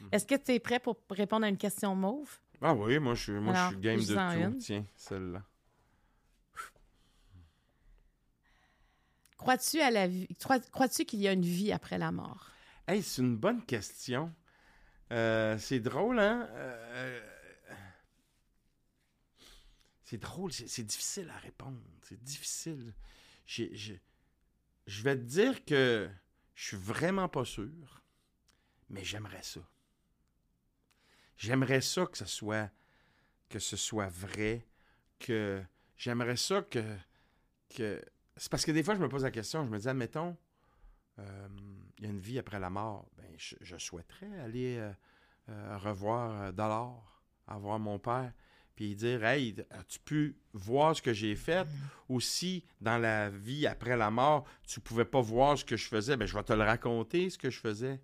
[0.00, 0.08] Mhm.
[0.10, 2.36] Est-ce que tu es prêt pour répondre à une question mauve?
[2.60, 4.38] Ah oui, moi, je, suis- moi, je suis game de tout.
[4.54, 4.58] une.
[4.58, 5.42] Tiens, celle-là.
[9.36, 10.26] Crois-tu à la vie?
[10.40, 12.50] Crois- Crois-tu qu'il y a une vie après la mort?
[12.88, 14.32] Hey, c'est une bonne question.
[15.12, 16.48] Euh, c'est drôle, hein?
[16.52, 17.20] Euh,
[20.04, 21.80] c'est drôle, c'est difficile à répondre.
[22.02, 22.94] C'est difficile.
[23.46, 23.98] Je
[25.02, 26.08] vais te dire que
[26.54, 28.02] je suis vraiment pas sûr,
[28.90, 29.60] mais j'aimerais ça.
[31.36, 32.70] J'aimerais ça que ce soit
[33.48, 34.66] que ce soit vrai,
[35.18, 35.62] que
[35.96, 36.96] j'aimerais ça que
[37.70, 38.02] que
[38.36, 40.36] c'est parce que des fois je me pose la question, je me dis admettons
[41.18, 41.48] euh,
[41.98, 44.92] il y a une vie après la mort, ben, je, souhaiterais aller euh,
[45.48, 48.32] euh, revoir Dollar, avoir mon père,
[48.74, 51.66] puis dire Hey, as-tu pu voir ce que j'ai fait?
[52.08, 55.88] Ou si dans la vie après la mort, tu pouvais pas voir ce que je
[55.88, 58.00] faisais, ben, je vais te le raconter, ce que je faisais.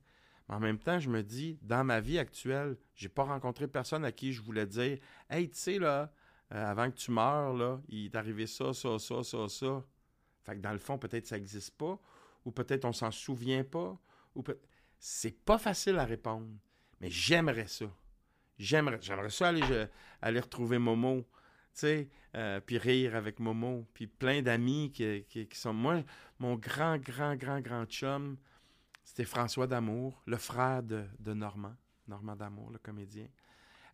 [0.49, 4.05] Mais en même temps, je me dis, dans ma vie actuelle, j'ai pas rencontré personne
[4.05, 4.99] à qui je voulais dire
[5.29, 6.13] Hey, tu sais, là,
[6.53, 9.85] euh, avant que tu meurs, là, il est arrivé ça, ça, ça, ça, ça.
[10.43, 11.99] Fait que dans le fond, peut-être ça n'existe pas,
[12.45, 13.97] ou peut-être on s'en souvient pas,
[14.35, 14.59] ou peut...
[14.99, 16.49] c'est pas facile à répondre,
[17.01, 17.87] mais j'aimerais ça.
[18.61, 19.87] J'aimerais, j'aimerais ça aller,
[20.21, 25.73] aller retrouver Momo, tu sais, euh, puis rire avec Momo, puis plein d'amis qui, sont...
[25.73, 26.05] Moi,
[26.39, 28.37] mon grand, grand, grand, grand chum,
[29.03, 31.75] c'était François Damour, le frère de, Normand,
[32.07, 33.27] Normand Damour, le comédien.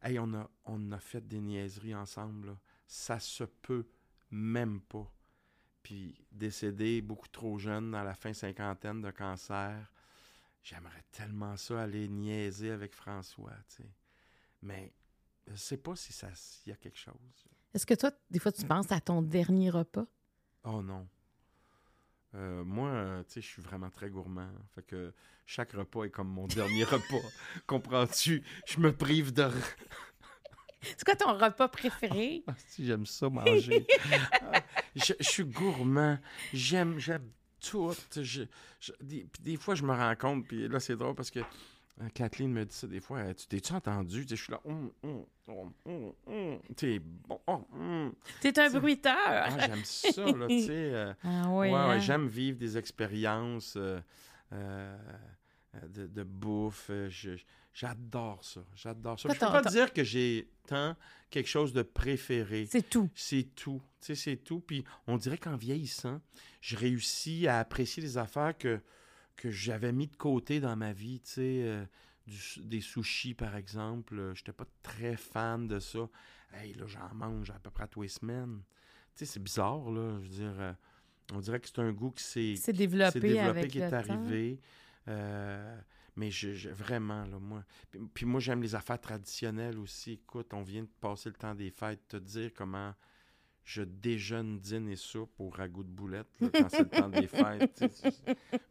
[0.02, 2.56] Hey, on a, fait des niaiseries ensemble.
[2.88, 3.86] Ça se peut
[4.30, 5.08] même pas
[5.84, 9.92] puis décédé beaucoup trop jeune dans la fin cinquantaine de cancer.
[10.64, 13.88] J'aimerais tellement ça aller niaiser avec François, tu sais.
[14.62, 14.92] Mais
[15.46, 17.14] je sais pas si ça s'il y a quelque chose.
[17.74, 20.06] Est-ce que toi, des fois, tu penses à ton dernier repas?
[20.64, 21.06] Oh non.
[22.34, 24.50] Euh, moi, tu sais, je suis vraiment très gourmand.
[24.74, 25.14] Fait que
[25.46, 27.26] chaque repas est comme mon dernier repas.
[27.66, 28.42] Comprends-tu?
[28.66, 29.48] Je me prive de...
[30.82, 32.44] C'est quoi ton repas préféré?
[32.46, 33.86] Ah, si j'aime ça manger.
[34.32, 34.62] Ah,
[34.94, 36.18] je, je suis gourmand.
[36.52, 37.30] J'aime, j'aime
[37.60, 37.92] tout.
[38.14, 38.44] Je,
[38.80, 41.40] je- des, des fois, je me rends compte, puis là, c'est drôle parce que
[42.12, 43.32] Kathleen me dit ça des fois.
[43.34, 44.26] Tu t'es-tu entendu?
[44.28, 44.60] Je suis là.
[44.66, 45.24] Hum, hum,
[45.86, 47.40] hum, sais, bon.
[47.46, 47.64] oh.
[48.40, 49.16] T'es un bruiteur.
[49.26, 50.70] Ah, j'aime ça, là, tu sais.
[50.72, 51.68] euh, Ah oui.
[51.68, 51.98] ouais, hein?
[51.98, 53.98] j'aime vivre des expériences euh,
[54.52, 54.96] euh,
[55.88, 56.90] de, de bouffe.
[57.72, 58.60] j'adore ça.
[58.74, 59.28] J'adore ça.
[59.30, 60.96] Je peux pas dire que j'ai tant
[61.30, 62.66] quelque chose de préféré.
[62.70, 63.08] C'est tout.
[63.14, 63.80] C'est tout.
[64.00, 64.60] Tu sais, c'est tout.
[64.60, 66.20] Puis on dirait qu'en vieillissant,
[66.60, 68.80] je réussis à apprécier les affaires que,
[69.36, 71.20] que j'avais mis de côté dans ma vie.
[71.20, 71.84] Tu sais, euh,
[72.26, 74.14] du- des sushis, par exemple.
[74.34, 76.08] Je n'étais pas très fan de ça.
[76.52, 78.62] Hey, là, j'en mange à peu près à tous les semaines.
[79.14, 80.18] Tu sais, c'est bizarre, là.
[80.20, 80.72] Je veux dire, euh,
[81.32, 82.54] on dirait que c'est un goût qui s'est
[83.20, 83.20] développé,
[83.58, 83.96] avec qui le est temps.
[83.96, 84.60] arrivé.
[85.08, 85.80] Euh,
[86.16, 87.64] mais je, je- vraiment, là, moi.
[87.90, 90.12] Puis, puis moi, j'aime les affaires traditionnelles aussi.
[90.12, 92.94] Écoute, on vient de passer le temps des fêtes, te dire comment
[93.66, 97.26] je déjeune, dîne et soupe au ragoût de boulettes là, quand c'est le temps des
[97.26, 97.84] fêtes.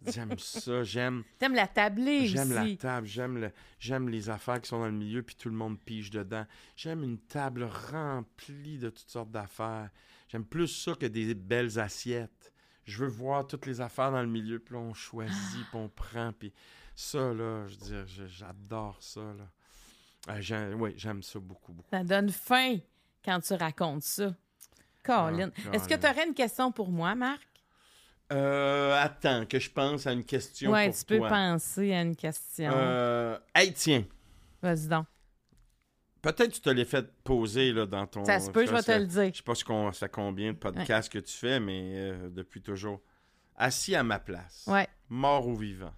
[0.08, 4.70] J'aime ça, j'aime T'aimes la tablée j'aime la table, j'aime le- j'aime les affaires qui
[4.70, 6.46] sont dans le milieu puis tout le monde pige dedans.
[6.78, 9.90] J'aime une table remplie de toutes sortes d'affaires.
[10.30, 12.54] J'aime plus ça que des belles assiettes.
[12.86, 15.90] Je veux voir toutes les affaires dans le milieu, puis là, on choisit, puis on
[15.90, 16.54] prend, puis
[16.96, 19.50] ça, là, je veux dire, je- j'adore ça, là.
[20.28, 21.90] Ah, j'aime- oui, j'aime ça beaucoup, beaucoup.
[21.92, 22.78] Ça donne faim
[23.24, 24.34] quand tu racontes ça.
[25.06, 25.52] Colin.
[25.57, 27.41] Ah, Est-ce que tu aurais une question pour moi, Marc?
[28.32, 31.30] Euh, attends, que je pense à une question Oui, pour tu peux toi.
[31.30, 32.72] penser à une question.
[32.73, 34.03] Euh, hey, tiens,
[34.64, 35.06] Vas-y donc.
[36.23, 38.26] peut-être tu te l'as fait poser, là, dans ton...
[38.26, 39.30] Ça se peut, je vais te le dire.
[39.32, 42.61] Je sais pas ce qu'on, ça combien de podcasts que tu fais, mais euh, depuis
[42.64, 42.99] toujours.
[43.57, 44.88] Assis à ma place, Ouais.
[45.07, 45.94] mort ou vivant,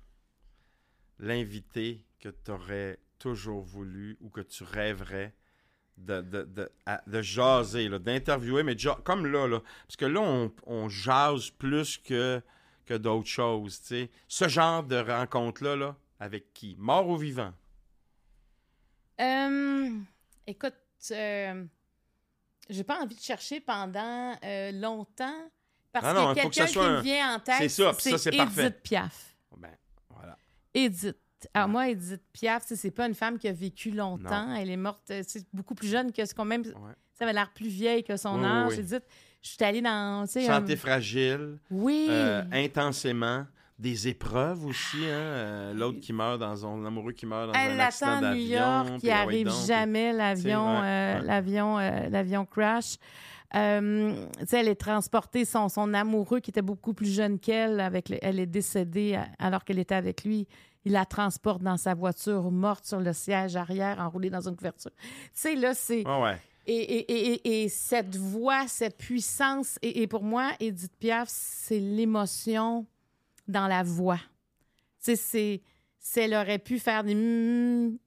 [1.19, 5.33] l'invité que tu aurais toujours voulu ou que tu rêverais
[5.97, 10.51] de, de, de, à- de jaser, d'interviewer, mais comme là, là, parce que là, on,
[10.65, 12.41] on jase plus que,
[12.85, 14.11] que d'autres choses, tu sais.
[14.27, 16.75] Ce genre de rencontre-là, là, avec qui?
[16.77, 17.53] Mort ou vivant?
[19.19, 19.89] Euh,
[20.45, 20.73] écoute,
[21.11, 21.65] euh,
[22.69, 25.49] j'ai pas envie de chercher pendant euh, longtemps
[25.91, 27.55] parce Ah qu'il y non, que quelqu'un ça qui un- vient en tête.
[27.57, 28.71] c'est ça, c'est Edith parfait.
[28.71, 29.35] Piaf.
[29.57, 29.75] Ben,
[30.09, 30.37] voilà.
[30.73, 31.17] Edith.
[31.53, 31.71] Alors Ouais.
[31.71, 34.53] moi, Edith Piaf, c'est pas une femme qui a vécu longtemps.
[34.55, 36.61] Elle est morte, euh, c'est beaucoup plus jeune que ce qu'on même.
[36.63, 36.93] Ouais.
[37.13, 38.71] Ça avait l'air plus vieille que son Oui, âge.
[38.73, 38.79] oui.
[38.79, 39.03] Edith,
[39.41, 40.25] je suis allée dans.
[40.27, 41.57] Santé un- fragile.
[41.71, 42.07] Oui.
[42.09, 43.45] Euh, intensément.
[43.79, 45.09] Des épreuves aussi, hein.
[45.11, 48.33] euh, L'autre qui meurt dans son amoureux qui meurt dans Elle un accident d'avion.
[48.43, 52.95] New York, qui ah arrive donc, jamais, l'avion, euh, l'avion, euh, l'avion crash.
[53.53, 58.17] Euh, elle est transportée, son, son amoureux qui était beaucoup plus jeune qu'elle, avec le-
[58.23, 60.47] elle est décédée alors qu'elle était avec lui.
[60.87, 64.91] Il la transporte dans sa voiture morte sur le siège arrière, enroulée dans une couverture.
[64.99, 66.03] Tu sais, là, c'est...
[66.05, 66.37] Ah ouais.
[66.65, 72.85] Et, et, et, et, cette voix, cette puissance, et, pour moi, Edith Piaf, c'est l'émotion
[73.47, 74.19] dans la voix.
[75.03, 75.61] Tu sais,
[76.03, 76.21] c'est...
[76.21, 77.15] Elle aurait pu faire des...
[77.15, 77.97] Mm,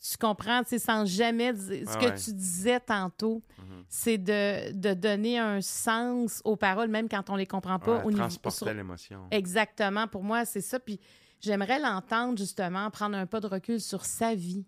[0.00, 1.88] tu comprends, tu sans jamais dire...
[1.88, 3.84] Ce Ah que tu disais tantôt, Mhm.
[3.88, 7.98] c'est de, de donner un sens aux paroles, même quand on les comprend pas.
[7.98, 9.26] Ouais, au niveau, sur- l'émotion.
[9.30, 10.06] Exactement.
[10.08, 10.78] Pour moi, c'est ça.
[10.80, 10.98] Puis
[11.40, 14.64] j'aimerais l'entendre, justement, prendre un pas de recul sur sa vie.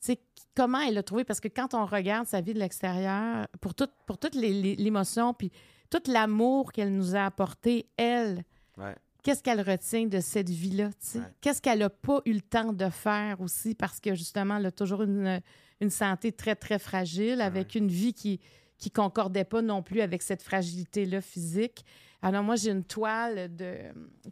[0.00, 0.20] Tu sais,
[0.54, 1.24] comment elle l'a trouvé?
[1.24, 5.50] Parce que quand on regarde sa vie de l'extérieur, pour, tout, pour toute l'émotion, puis
[5.90, 8.44] tout l'amour qu'elle nous a apporté, elle,
[8.78, 8.94] Ouais.
[9.22, 10.90] qu'est-ce qu'elle retient de cette vie-là?
[11.14, 11.20] Ouais.
[11.40, 13.74] Qu'est-ce qu'elle n'a pas eu le temps de faire aussi?
[13.74, 15.40] Parce que, justement, elle a toujours une,
[15.80, 18.40] une santé très, très fragile, avec une vie qui
[18.78, 21.84] qui concordait pas non plus avec cette fragilité-là physique.
[22.22, 23.76] Alors moi, j'ai une toile de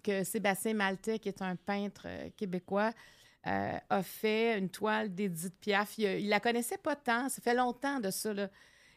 [0.02, 2.93] que Sébastien Maltais, qui est un peintre euh, québécois,
[3.47, 5.97] euh, a fait une toile d'Edith Piaf.
[5.97, 8.35] Il, il la connaissait pas tant, ça fait longtemps de ça.
[8.35, 8.51] Là.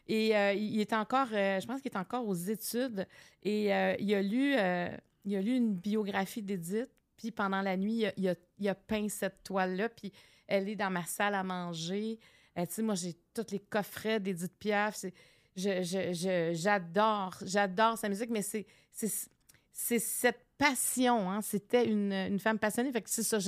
[0.06, 3.06] Et euh, il est encore, je pense qu'il est encore aux études.
[3.42, 4.54] Et il, a lu,
[5.24, 6.90] il a lu une biographie d'Edith.
[7.16, 9.88] Puis pendant la nuit, il a, peint cette toile-là.
[9.88, 10.12] Puis
[10.46, 12.18] elle est dans ma salle à manger.
[12.56, 15.06] Tu sais, moi, j'ai tous les coffrets d'Edith Piaf.
[15.54, 19.10] J'adore, j'adore sa musique, mais c'est, c'est,
[19.72, 21.30] c'est cette passion.
[21.30, 21.40] Hein?
[21.42, 22.92] C'était une, une femme passionnée.
[22.92, 23.38] Fait que c'est ça.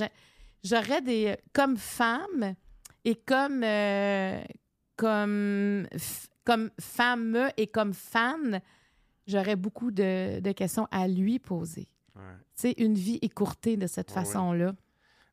[0.63, 1.37] J'aurais des.
[1.53, 2.55] Comme femme
[3.03, 3.63] et comme.
[3.63, 4.41] euh,
[4.97, 5.87] comme,
[6.45, 8.61] comme femme et comme fan,
[9.27, 11.87] j'aurais beaucoup de, de questions à lui poser.
[12.15, 12.21] Ouais.
[12.53, 14.23] Sais, une vie écourtée de cette Ouais, ouais.
[14.25, 14.73] façon-là.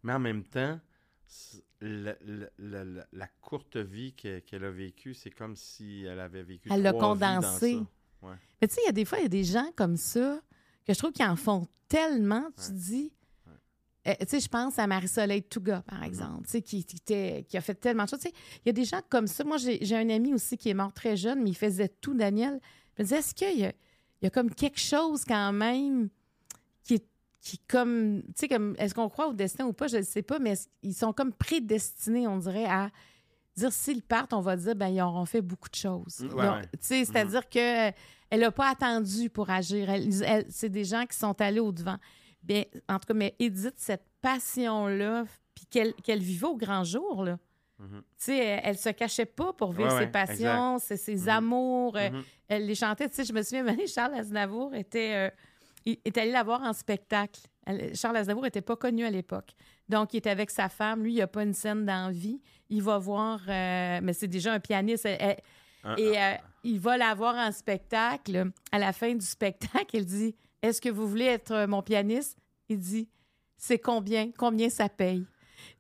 [0.03, 0.81] Mais en même temps,
[1.27, 6.05] c'est- la, la- la- la- la courte vie que- qu'elle a vécue, c'est comme si
[6.09, 7.15] elle avait vécu Elle l'a trois
[8.23, 8.35] Ouais.
[8.61, 10.41] Mais tu sais, il y a des fois, il y a des gens comme ça
[10.87, 13.13] que je trouve qu'ils en font tellement, tu dis.
[14.09, 15.83] Euh, tu sais, je pense à Marie-Soleil Touga, Mm-hmm.
[15.83, 18.19] par exemple, tu sais, qui, qui a fait tellement de choses.
[18.21, 18.35] Tu sais,
[18.65, 19.45] il y a des gens comme ça.
[19.45, 22.61] Moi, j'ai un ami aussi qui est mort très jeune, mais il faisait tout, Daniel.
[22.97, 23.73] Je me disais, est-ce qu'il y
[24.23, 26.09] y a comme quelque chose quand même
[26.83, 27.07] qui est
[27.41, 30.23] qui comme, tu sais, comme, est-ce qu'on croit au destin ou pas, je ne sais
[30.23, 32.91] pas, mais ils sont comme prédestinés, on dirait, à
[33.57, 36.21] dire s'ils partent, on va dire, ben ils auront fait beaucoup de choses.
[36.21, 36.63] Mm, ouais, ont- ouais.
[36.73, 37.91] Tu sais, c'est-à-dire que
[38.31, 39.91] elle n'a pas attendu pour agir.
[39.91, 41.97] Elle- elle- c'est des gens qui sont allés au-devant.
[42.43, 45.25] Bien, en tout cas, mais Edith, cette passion-là,
[45.55, 47.39] puis qu'elle qu'elle vivait au grand jour, là.
[47.79, 48.01] Mhm.
[48.01, 51.17] Tu sais, elle, elle se cachait pas pour vivre Ouais, ses ouais, passions, ses, ses
[51.17, 51.29] Mhm.
[51.29, 51.97] amours.
[51.97, 52.23] euh, Mhm.
[52.49, 53.09] Elle les chantait.
[53.09, 55.31] Tu sais, je me souviens, Charles Aznavour était, euh,
[55.85, 57.41] il est allé la voir en spectacle.
[57.67, 59.53] Elle- Charles Aznavour n'était pas connu à l'époque.
[59.89, 61.03] Donc, il était avec sa femme.
[61.03, 62.41] Lui, il n'a pas une scène d'envie.
[62.71, 65.05] Il va voir, euh, mais c'est déjà un pianiste.
[65.07, 65.41] Elle- elle-
[65.85, 68.51] Un- et un- euh, il va la voir en spectacle.
[68.71, 72.39] À la fin du spectacle, elle dit Est-ce que vous voulez être mon pianiste
[72.69, 73.09] Il dit
[73.57, 74.31] C'est combien?
[74.39, 75.27] Combien ça paye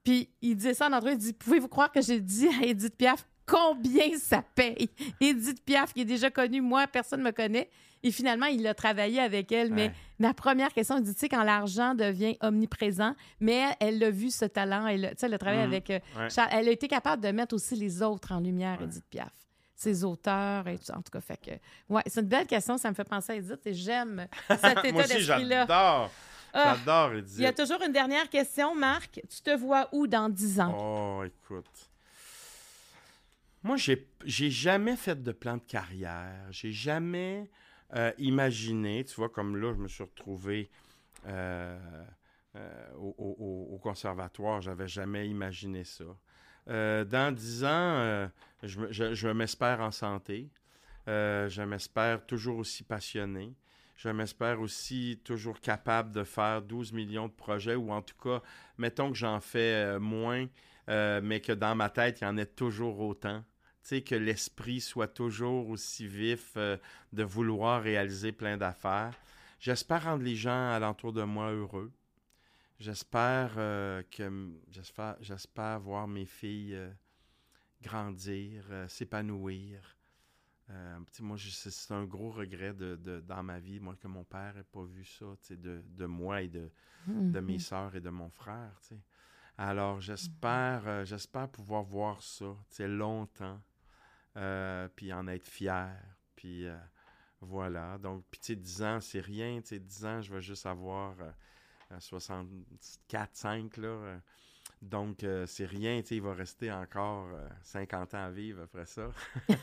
[0.04, 1.12] Puis il disait ça en endroit.
[1.12, 4.88] Il dit Pouvez-vous croire que j'ai dit à Edith Piaf combien ça paye
[5.20, 7.68] Edith Piaf, qui est déjà connue, moi, personne ne me connaît.
[8.04, 9.72] Et finalement, il a travaillé avec elle.
[9.72, 9.94] Mais Ouais.
[10.18, 14.30] ma première question, il dit Tu sais, quand l'argent devient omniprésent, mais elle, l'a vu,
[14.30, 14.86] ce talent.
[14.88, 15.68] Elle, elle a travaillé Mhm.
[15.68, 15.90] avec.
[15.90, 16.28] euh, Ouais.
[16.30, 18.86] Charles- elle a été capable de mettre aussi les autres en lumière, Ouais.
[18.86, 19.30] Edith Piaf.
[19.76, 20.96] Ses auteurs, et tout ça.
[20.98, 21.50] En tout cas, fait que.
[21.92, 24.92] Ouais, c'est une belle question, ça me fait penser à Edith et j'aime cet état
[24.92, 25.60] Moi aussi, d'esprit-là.
[25.66, 26.10] j'adore.
[26.54, 27.34] Ah, J'adore, Edith.
[27.38, 29.20] il y a toujours une dernière question, Marc.
[29.28, 30.76] Tu te vois où dans 10 ans?
[30.78, 31.64] Oh, écoute.
[33.62, 36.46] Moi, j'ai j'ai jamais fait de plan de carrière.
[36.50, 37.48] J'ai jamais
[37.94, 40.70] euh, imaginé, tu vois, comme là, je me suis retrouvé
[41.26, 41.78] euh,
[42.56, 44.60] euh, au, au- au- conservatoire.
[44.62, 46.04] J'avais jamais imaginé ça.
[46.68, 48.28] Dans dix ans,
[48.62, 50.48] je, je- m'espère en santé.
[51.06, 53.54] Je m'espère toujours aussi passionné.
[53.96, 58.42] Je m'espère aussi toujours capable de faire 12 millions de projets, ou en tout cas,
[58.78, 60.46] mettons que j'en fais moins,
[60.88, 63.44] mais que dans ma tête, il y en ait toujours autant.
[63.90, 66.78] Que l'esprit soit toujours aussi vif euh,
[67.12, 69.14] de vouloir réaliser plein d'affaires.
[69.60, 71.92] J'espère rendre les gens alentour de moi heureux.
[72.78, 76.90] J'espère euh, que j'espère, j'espère voir mes filles euh,
[77.82, 79.96] grandir, s'épanouir.
[81.20, 84.62] Moi, c'est, un gros regret de, de- dans ma vie, moi, que mon père n'ait
[84.62, 86.70] pas vu ça, de, de moi et de,
[87.06, 88.80] de mes sœurs et de mon frère.
[89.58, 93.60] Alors, j'espère, j'espère pouvoir voir ça, longtemps,
[94.36, 95.90] euh, puis en être fier,
[96.36, 96.76] puis euh,
[97.40, 97.98] voilà.
[97.98, 100.66] Donc, puis tu sais, 10 ans, c'est rien, tu sais, 10 ans, je vais juste
[100.66, 101.30] avoir euh,
[101.92, 104.18] euh, 64, 5, là.
[104.80, 108.86] Donc, c'est rien, tu sais, il va rester encore euh, 50 ans à vivre après
[108.86, 109.10] ça.
[109.48, 109.54] Mais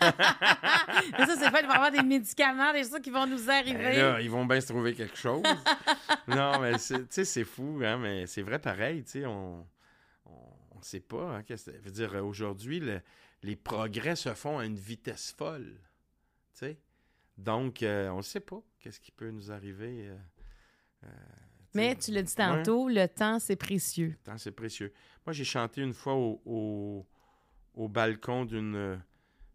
[1.26, 3.74] ça, c'est pas, il va y avoir des médicaments, des choses qui vont nous arriver.
[3.84, 5.44] Ben là, ils vont bien se trouver quelque chose.
[6.28, 9.66] non, mais c'est- tu sais, c'est fou, hein, mais c'est vrai pareil, tu sais, on
[10.26, 11.36] on sait pas.
[11.36, 13.02] Hein, que veut dire, aujourd'hui, le-
[13.44, 15.80] les progrès se font à une vitesse folle.
[17.38, 20.10] Donc, euh, on ne sait pas qu'est-ce qui peut nous arriver.
[20.10, 20.18] euh,
[21.06, 21.08] euh,
[21.74, 24.10] Mais tu l'as dit tantôt, le temps, c'est précieux.
[24.10, 24.92] Le temps, c'est précieux.
[25.26, 27.08] Moi, j'ai chanté une fois au, au,
[27.76, 29.02] au balcon d'une.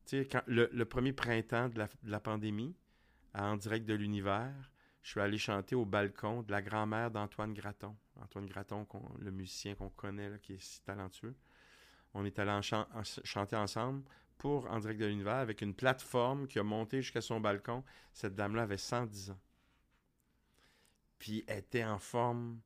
[0.07, 2.75] Tu sais, quand- le, le premier printemps de la, de la pandémie,
[3.35, 4.55] à en direct de l'univers,
[5.03, 7.95] je suis allé chanter au balcon de la grand-mère d'Antoine Graton.
[8.23, 8.87] Antoine Graton,
[9.19, 11.35] le musicien qu'on connaît, là, qui est si talentueux.
[12.15, 14.03] On est allé en chan- en ch- chanter ensemble
[14.39, 17.83] pour En direct de l'univers avec une plateforme qui a monté jusqu'à son balcon.
[18.13, 19.39] Cette dame-là avait 110 ans.
[21.19, 22.61] Puis elle était en forme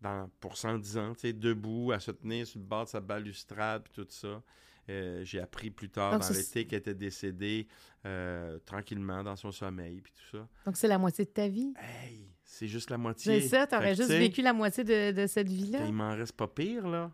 [0.00, 3.00] dans, pour 110 ans, tu sais, debout, à se tenir sur le bord de sa
[3.00, 4.42] balustrade, puis tout ça.
[4.90, 7.68] Euh, J'ai appris plus tard Donc, dans l'été qu'elle était décédée
[8.04, 10.48] euh, tranquillement dans son sommeil, puis tout ça.
[10.66, 11.72] Donc, c'est la moitié de ta vie?
[11.78, 13.40] Hey, c'est juste la moitié.
[13.42, 15.86] C'est ça, t'aurais juste vécu la moitié de, de cette vie-là?
[15.86, 17.12] Il m'en reste pas pire, là.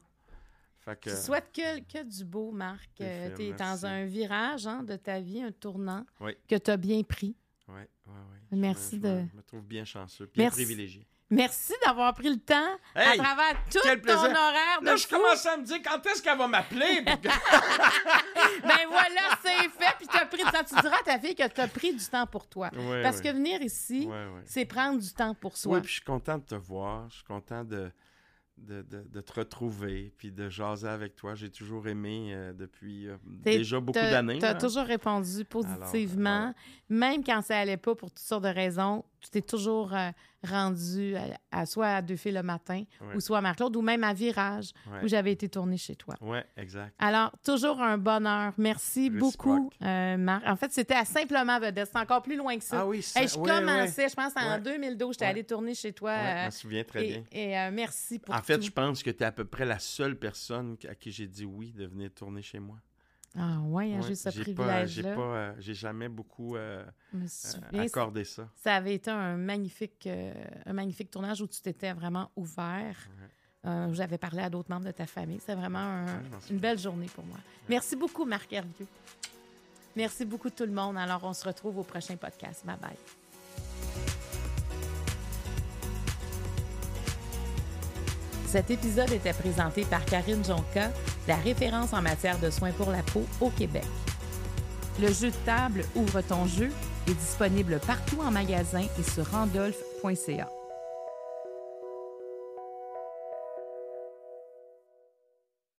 [0.89, 1.11] Fait que...
[1.11, 2.89] Je souhaite que, que du beau, Marc.
[2.97, 3.53] Tu es merci.
[3.55, 6.33] dans un virage hein, de ta vie, un tournant Oui.
[6.49, 7.37] que tu as bien pris.
[7.69, 8.39] Ouais, ouais, ouais.
[8.53, 10.57] Merci je me, de- je me trouve bien chanceux, bien Merci.
[10.65, 11.07] privilégié.
[11.31, 15.07] Merci d'avoir pris le temps Hey, à travers tout quel ton horaire de Là, je
[15.07, 17.05] commence à me dire quand est-ce qu'elle va m'appeler.
[17.05, 17.29] que-
[18.63, 19.95] Ben voilà, c'est fait.
[19.99, 20.65] Puis pris du temps.
[20.67, 22.71] Tu diras à ta fille que tu as pris du temps pour toi.
[23.03, 24.09] Parce que venir ici,
[24.47, 25.75] c'est prendre du temps pour soi.
[25.75, 27.11] Oui, puis je suis content de te voir.
[27.11, 27.91] Je suis content de,
[28.67, 31.35] de, de- de te retrouver, puis de jaser avec toi.
[31.35, 34.39] J'ai toujours aimé euh, depuis euh, déjà beaucoup d'années.
[34.39, 36.31] Tu as toujours répondu positivement.
[36.43, 36.55] Alors,
[36.89, 40.11] Même quand ça allait pas pour toutes sortes de raisons, tu t'es toujours euh,
[40.47, 41.23] rendu à,
[41.61, 43.17] à- soit à Deux filles le matin, Ouais.
[43.17, 45.01] ou soit à Marc-Claude, ou même à Virage, Ouais.
[45.05, 46.15] où j'avais été tournée chez toi.
[46.21, 46.95] Ouais, exact.
[46.99, 48.53] Alors, toujours un bonheur.
[48.57, 50.47] Merci beaucoup, euh, Marc.
[50.47, 51.89] En fait, c'était à Simplement Vedette.
[51.93, 52.81] C'est encore plus loin que ça.
[52.81, 54.61] Ah oui, ça, Hey, je ouais, commençais, je pense, en Ouais.
[54.61, 56.15] 2012, j'étais allée tourner chez toi.
[56.17, 57.25] je euh, me souviens très et bien.
[57.33, 58.65] et, euh, merci pour En fait, tout.
[58.67, 61.45] je pense que tu es à peu près la seule personne à qui j'ai dit
[61.45, 62.77] oui de venir tourner chez moi.
[63.39, 65.15] Ah ouais, hein, Ouais, j'ai ce j'ai privilège-là.
[65.15, 66.85] pas, euh, j'ai jamais beaucoup euh,
[67.15, 68.49] euh, souviens, accordé ça.
[68.57, 70.33] Ça avait été un magnifique, euh,
[70.67, 72.97] un magnifique tournage où tu t'étais vraiment ouvert.
[73.67, 75.41] Euh, J'avais parlé à d'autres membres de ta famille.
[75.45, 76.13] C'est vraiment un- Ouais,
[76.51, 77.39] une belle journée pour moi.
[77.69, 78.87] Merci beaucoup, Marc Hervieux.
[79.97, 80.97] Merci beaucoup tout le monde.
[80.97, 82.65] Alors, on se retrouve au prochain podcast.
[82.65, 83.18] Bye bye.
[88.49, 90.91] Cet épisode était présenté par Karine Jonca,
[91.27, 93.85] la référence en matière de soins pour la peau au Québec.
[94.99, 96.71] Le jeu de table Ouvre ton jeu
[97.07, 100.58] est disponible partout en magasin et sur randolph.ca.